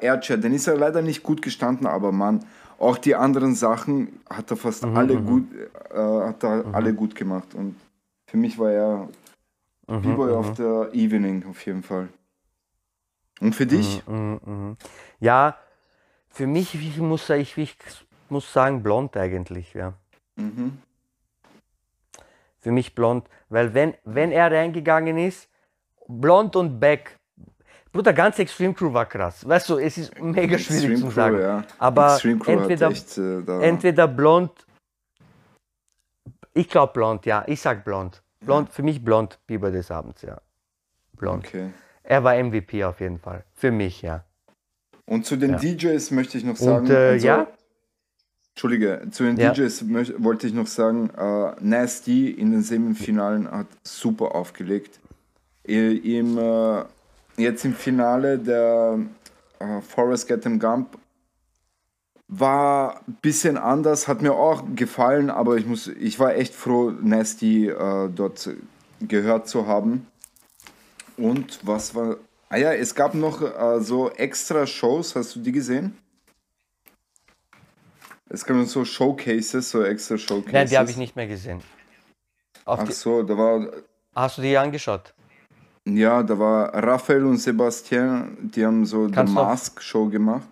[0.00, 0.38] Airchair.
[0.38, 2.44] Den ist er leider nicht gut gestanden, aber Mann,
[2.78, 5.44] auch die anderen Sachen hat er fast Mhm, alle gut,
[5.92, 7.76] äh, hat er alle gut gemacht und
[8.26, 9.08] für mich war er
[9.88, 12.08] Mhm, B-Boy of the Evening auf jeden Fall.
[13.40, 14.06] Und für dich?
[14.06, 14.76] Mhm, mhm.
[15.20, 15.56] Ja,
[16.28, 17.76] für mich, ich muss, ich, ich
[18.28, 19.94] muss sagen, blond eigentlich, ja.
[20.36, 20.78] Mhm.
[22.60, 25.48] Für mich blond, weil wenn, wenn er reingegangen ist,
[26.06, 27.18] blond und back,
[27.92, 29.46] Bruder, ganz Extreme Crew war krass.
[29.46, 31.40] Weißt du, es ist mega schwierig Extreme zu Crew, sagen.
[31.40, 31.64] ja.
[31.78, 34.50] Aber entweder, echt, äh, entweder blond,
[36.54, 38.22] ich glaube blond, ja, ich sag blond.
[38.40, 40.40] Blond, für mich blond, Biber des Abends, ja.
[41.12, 41.46] Blond.
[41.46, 41.70] Okay.
[42.04, 43.44] Er war MVP auf jeden Fall.
[43.54, 44.24] Für mich, ja.
[45.06, 45.58] Und zu den Ja.
[45.58, 47.46] DJs möchte ich noch sagen, Und äh, also, ja,
[48.54, 49.52] Entschuldige, zu den Ja.
[49.52, 49.84] DJs
[50.18, 55.00] wollte ich noch sagen, äh, Nasty in den Semifinalen hat super aufgelegt.
[55.64, 56.82] Im, äh,
[57.36, 58.98] jetzt im Finale der
[59.58, 60.98] äh, Forest Get'em Gump
[62.28, 66.90] war ein bisschen anders, hat mir auch gefallen, aber ich, muss, ich war echt froh,
[66.90, 68.50] Nasty äh, dort
[69.00, 70.06] gehört zu haben.
[71.16, 72.16] Und was war.
[72.48, 75.96] Ah ja, es gab noch äh, so extra Shows, hast du die gesehen?
[78.28, 80.52] Es gab noch so Showcases, so extra Showcases.
[80.52, 81.62] Nein, die habe ich nicht mehr gesehen.
[82.64, 83.66] Auf Ach so, da war.
[84.14, 85.12] hast du die angeschaut?
[85.84, 90.48] Ja, da war Raphael und Sebastian, die haben so die auf- Mask-Show gemacht.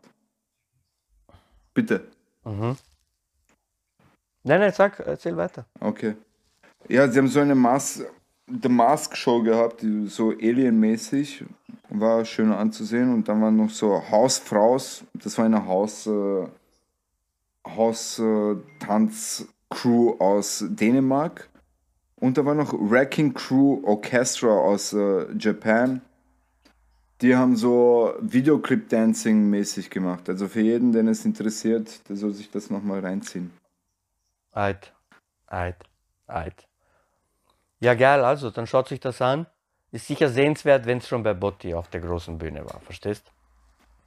[1.73, 2.09] Bitte.
[2.45, 2.77] Nein,
[4.43, 5.65] nein, sag, erzähl weiter.
[5.79, 6.17] Okay.
[6.89, 8.03] Ja, sie haben so eine Mas
[8.63, 11.45] The Mask Show gehabt, die so Alien-mäßig.
[11.89, 13.13] War schön anzusehen.
[13.13, 15.03] Und dann waren noch so Hausfraus.
[15.15, 16.47] Das war eine Haus, äh,
[17.67, 21.49] Haus-Tanz-Crew aus Dänemark.
[22.17, 26.01] Und da war noch Wrecking Crew Orchestra aus äh, Japan.
[27.23, 30.29] Die haben so Videoclip-Dancing mäßig gemacht.
[30.29, 33.51] Also für jeden, den es interessiert, der soll sich das nochmal reinziehen.
[34.53, 34.93] Eit,
[35.47, 35.77] eit,
[36.27, 36.70] eit.
[37.81, 39.47] Ja, geil, also, dann schaut sich das an.
[39.93, 43.25] Ist sicher sehenswert, wenn es schon bei Botti auf der großen Bühne war, verstehst?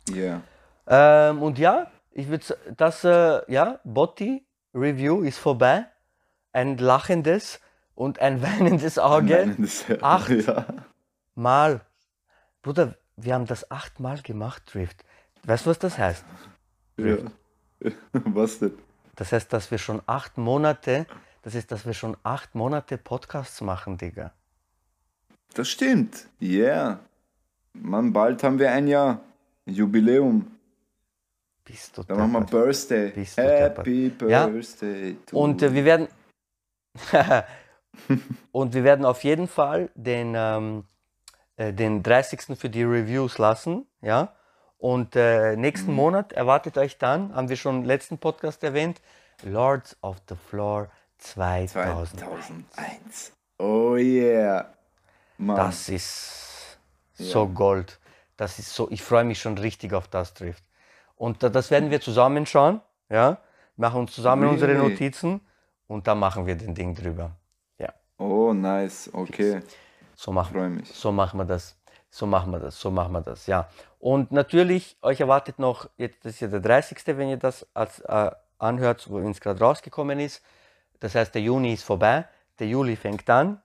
[0.09, 0.41] Yeah.
[0.87, 2.45] Ähm, und ja, ich würde
[2.77, 5.85] das, äh, ja, Botti Review ist vorbei.
[6.53, 7.59] Ein lachendes
[7.95, 9.45] und ein weinendes Auge.
[9.47, 10.29] Nein, das- Acht.
[10.29, 10.65] Ja.
[11.35, 11.81] Mal.
[12.61, 15.03] Bruder, wir haben das achtmal gemacht, Drift.
[15.43, 16.23] Weißt du, was das heißt?
[16.97, 17.17] ja.
[18.13, 18.71] Was denn?
[19.17, 21.05] Das heißt, dass wir schon acht Monate,
[21.43, 24.33] das ist, dass wir schon acht Monate Podcasts machen, Digga.
[25.53, 26.27] Das stimmt.
[26.41, 26.99] Yeah.
[27.73, 29.19] Mann, bald haben wir ein Jahr.
[29.65, 30.47] Jubiläum.
[31.63, 32.65] Bist du Dann machen wir.
[32.65, 33.11] Birthday.
[33.11, 34.47] Bist du Happy Ja.
[34.47, 35.15] Birthday.
[35.25, 36.07] to Und äh, wir werden
[38.51, 40.83] und wir werden auf jeden Fall den, ähm,
[41.55, 42.57] äh, den 30.
[42.57, 44.33] für die Reviews lassen, ja.
[44.77, 45.95] Und äh, nächsten Mhm.
[45.97, 49.01] Monat erwartet euch dann, haben wir schon im letzten Podcast erwähnt,
[49.43, 50.89] Lords of the Floor
[51.23, 52.19] 2000.
[52.19, 53.31] 2001.
[53.59, 54.73] Oh yeah.
[55.37, 55.55] Mann.
[55.55, 56.77] Das ist
[57.13, 57.99] so Gold.
[58.37, 60.63] Das ist so, ich freue mich schon richtig auf das trifft.
[61.15, 63.37] Und da- das werden wir zusammen schauen, ja.
[63.75, 64.89] Machen uns zusammen unsere Really?
[64.89, 65.41] Notizen
[65.87, 67.31] und dann machen wir den Ding drüber.
[67.79, 67.91] Ja.
[68.17, 69.09] Oh, nice.
[69.13, 69.61] Okay.
[70.15, 70.89] So machen, mich.
[70.93, 71.75] so machen wir das.
[72.09, 72.79] So machen wir das.
[72.79, 73.47] So machen wir das.
[73.47, 73.67] Ja.
[73.99, 77.99] Und natürlich, euch erwartet noch, jetzt das ist ja der 30., wenn ihr das als,
[78.01, 78.29] äh,
[78.59, 80.43] anhört, wo es gerade rausgekommen ist.
[81.03, 82.23] Das heißt, der Juni ist vorbei.
[82.59, 83.61] Der Juli fängt an.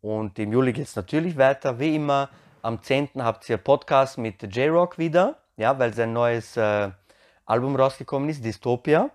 [0.00, 1.78] Und im Juli geht es natürlich weiter.
[1.78, 2.28] Wie immer,
[2.62, 3.10] am 10.
[3.18, 5.36] habt ihr Podcast mit J-Rock wieder.
[5.56, 6.90] Ja, weil sein neues äh,
[7.46, 9.08] Album rausgekommen ist, Dystopia.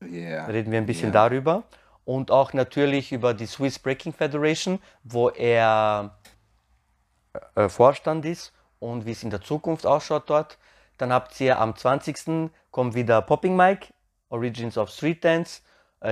[0.00, 0.46] Yeah.
[0.46, 1.28] Reden wir ein bisschen Ja.
[1.28, 1.64] darüber.
[2.04, 6.16] Und auch natürlich über die Swiss Breaking Federation, wo er
[7.56, 10.58] äh, Vorstand ist und wie es in der Zukunft ausschaut dort.
[10.96, 12.52] Dann habt ihr am 20.
[12.70, 13.88] kommt wieder Popping Mike,
[14.28, 15.62] Origins of Street Dance.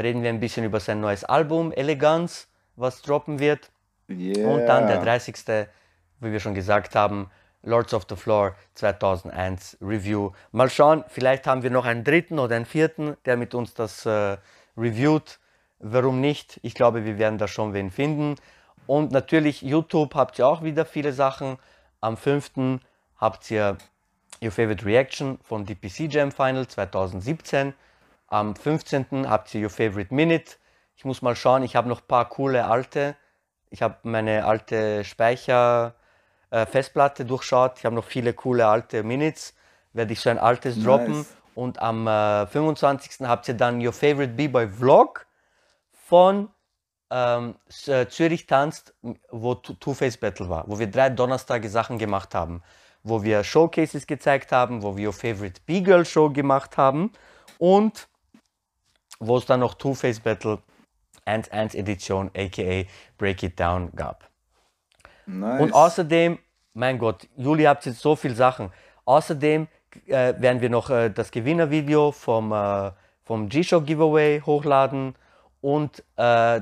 [0.02, 2.46] Reden wir ein bisschen über sein neues Album, Elegance,
[2.76, 3.70] was droppen wird.
[4.08, 4.48] Yeah.
[4.48, 5.36] Und dann der 30.
[6.20, 7.30] wie wir schon gesagt haben,
[7.62, 10.32] Lords of the Floor 2001 Review.
[10.52, 14.04] Mal schauen, vielleicht haben wir noch einen dritten oder einen vierten, der mit uns das
[14.06, 14.36] äh,
[14.76, 15.38] reviewt.
[15.78, 16.60] Warum nicht?
[16.62, 18.36] Ich glaube, wir werden da schon wen finden.
[18.86, 21.58] Und natürlich YouTube habt ihr auch wieder viele Sachen.
[22.00, 22.80] Am 5.
[23.16, 23.78] habt ihr
[24.42, 27.72] Your Favorite Reaction von DPC Jam Final 2017.
[28.26, 29.28] Am 15.
[29.28, 30.56] habt ihr Your Favorite Minute.
[30.96, 33.16] Ich muss mal schauen, ich habe noch ein paar coole alte.
[33.70, 35.94] Ich habe meine alte Speicher
[36.50, 36.66] äh,
[37.24, 37.78] durchschaut.
[37.78, 39.54] Ich habe noch viele coole alte Minutes.
[39.92, 41.18] Werde ich so ein altes droppen.
[41.18, 41.36] Nice.
[41.54, 43.26] Und am äh, 25.
[43.28, 45.26] habt ihr dann Your Favorite B-Boy Vlog
[45.92, 46.48] von
[47.10, 47.54] ähm,
[47.86, 48.94] äh, Zürich tanzt,
[49.30, 52.62] wo Two- Two-Face Battle war, wo wir drei Donnerstage Sachen gemacht haben,
[53.02, 57.12] wo wir Showcases gezeigt haben, wo wir Your Favorite B-Girl Show gemacht haben
[57.58, 58.08] und
[59.26, 60.58] wo es dann noch Two-Face Battle
[61.26, 62.84] 1-1 Edition, aka
[63.18, 64.28] Break It Down gab.
[65.26, 65.60] nice.
[65.60, 66.38] Und außerdem,
[66.74, 68.70] mein Gott, Juli habt jetzt so viele Sachen.
[69.04, 69.68] Außerdem
[70.06, 72.90] äh, werden wir noch äh, das Gewinnervideo vom, äh,
[73.22, 75.14] vom G-Shock Giveaway hochladen
[75.60, 76.60] und äh,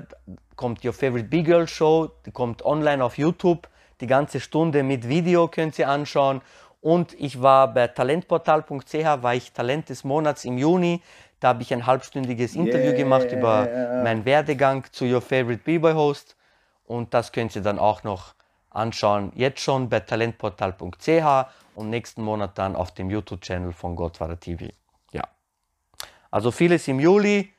[0.57, 3.69] kommt Your Favorite B-Girl Show, die kommt online auf YouTube.
[4.01, 6.41] Die ganze Stunde mit Video könnt ihr anschauen.
[6.81, 11.01] Und ich war bei talentportal.ch, war ich Talent des Monats im Juni.
[11.43, 14.03] Da habe ich ein halbstündiges Interview gemacht über Yeah.
[14.05, 16.37] meinen Werdegang zu Your Favorite B-Boy Host.
[16.87, 18.35] Und das könnt ihr dann auch noch
[18.71, 24.67] anschauen, jetzt schon bei talentportal.ch und nächsten Monat dann auf dem YouTube-Channel von Gottvater TV.
[25.11, 25.23] Ja.
[26.31, 27.53] Also vieles im Juli.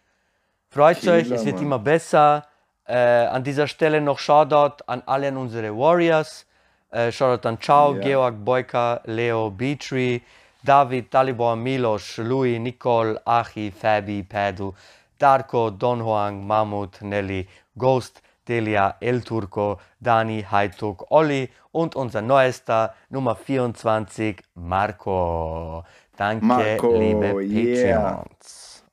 [0.70, 1.66] Freut Killer, euch, es wird Mann.
[1.66, 2.48] immer besser.
[2.86, 6.46] Äh, an dieser Stelle noch Shoutout an alle unsere Warriors.
[6.90, 8.02] Äh, Shoutout an Ciao, Ja.
[8.02, 10.22] Georg, Boyka, Leo, Beatree,
[10.64, 14.74] David, Talibor, Milos, Louis, Nicole, Achi, Fabi, Padu,
[15.20, 22.94] Darko, Don Juan, Mahmut, Nelly, Ghost, Delia, El Turco, Dani, Haituk, Olli und unser neuester
[23.10, 25.84] Nummer 24, Marco.
[26.18, 28.24] Danke, Marco, liebe yeah.
[28.24, 28.84] Patreons.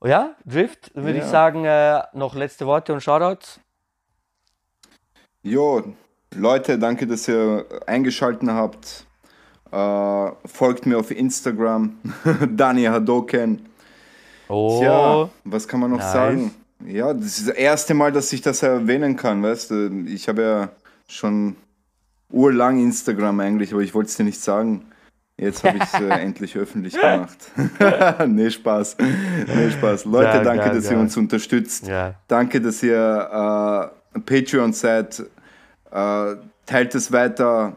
[0.00, 1.30] Oh ja, Drift, würde ich Ja.
[1.30, 3.58] sagen, äh, noch letzte Worte und Shoutouts.
[5.42, 5.82] Jo,
[6.34, 9.06] Leute, danke, dass ihr eingeschaltet habt.
[9.74, 11.96] Äh, folgt mir auf Instagram,
[12.56, 13.66] Dani Hadoken.
[14.48, 16.12] Oh, Tja, was kann man noch nice.
[16.12, 16.54] sagen?
[16.86, 20.04] Ja, das ist das erste Mal, dass ich das erwähnen kann, weißt du?
[20.06, 20.68] Ich habe ja
[21.08, 21.56] schon
[22.30, 24.84] urlang Instagram eigentlich, aber ich wollte es dir nicht sagen.
[25.36, 27.38] Jetzt habe ich es äh, endlich öffentlich gemacht.
[28.28, 28.96] nee, Spaß.
[29.00, 30.04] Nee, Spaß.
[30.04, 31.00] Leute, Geil, danke, geil, dass ihr geil.
[31.00, 31.88] uns unterstützt.
[31.88, 32.14] ja.
[32.28, 35.20] Danke, dass ihr äh, Patreon seid.
[35.90, 36.36] Äh,
[36.66, 37.76] teilt es weiter.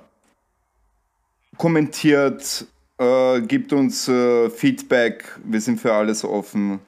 [1.58, 2.66] Kommentiert.
[3.00, 5.38] Äh, gibt uns äh, Feedback.
[5.44, 6.80] Wir sind für alles offen.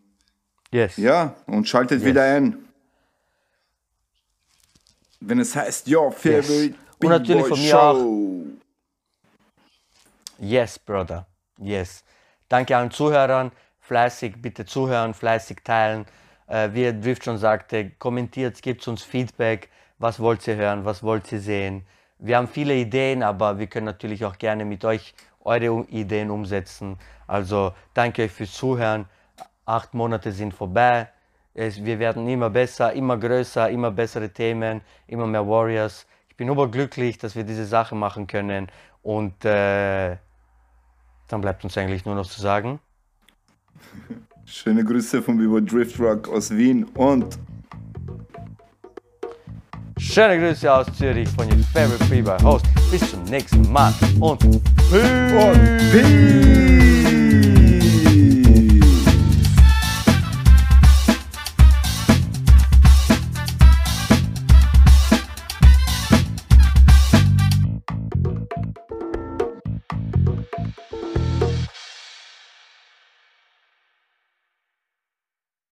[0.72, 0.98] Yes.
[0.98, 2.58] Ja, und schaltet wieder ein.
[5.20, 8.46] Wenn es heißt, your favorite Und natürlich B-Boy von mir Show.
[10.40, 11.28] Yes, Brother.
[11.58, 12.04] Yes.
[12.48, 13.52] Danke allen Zuhörern.
[13.82, 16.06] Fleißig bitte zuhören, fleißig teilen.
[16.48, 19.70] Äh, wie Drift schon sagte, kommentiert, gebt uns Feedback.
[19.98, 20.86] Was wollt ihr hören?
[20.86, 21.86] Was wollt ihr sehen?
[22.20, 26.98] Wir haben viele Ideen, aber wir können natürlich auch gerne mit euch eure Ideen umsetzen.
[27.28, 29.06] Also danke euch fürs Zuhören.
[29.66, 31.10] Acht Monate sind vorbei.
[31.54, 36.06] Es, wir werden immer besser, immer größer, immer bessere Themen, immer mehr Warriors.
[36.28, 38.68] Ich bin überglücklich, dass wir diese Sache machen können.
[39.02, 40.18] Und äh,
[41.30, 42.80] dann bleibt uns eigentlich nur noch zu sagen.
[44.46, 47.40] Schöne Grüße vom Vivo Drift Rock aus Wien und
[50.00, 52.66] Schöne Grüße aus Zürich von Your Favorite Freeway Host.
[52.90, 55.02] Bis zum nächsten Mal und Peace.
[55.34, 56.79] und Peace.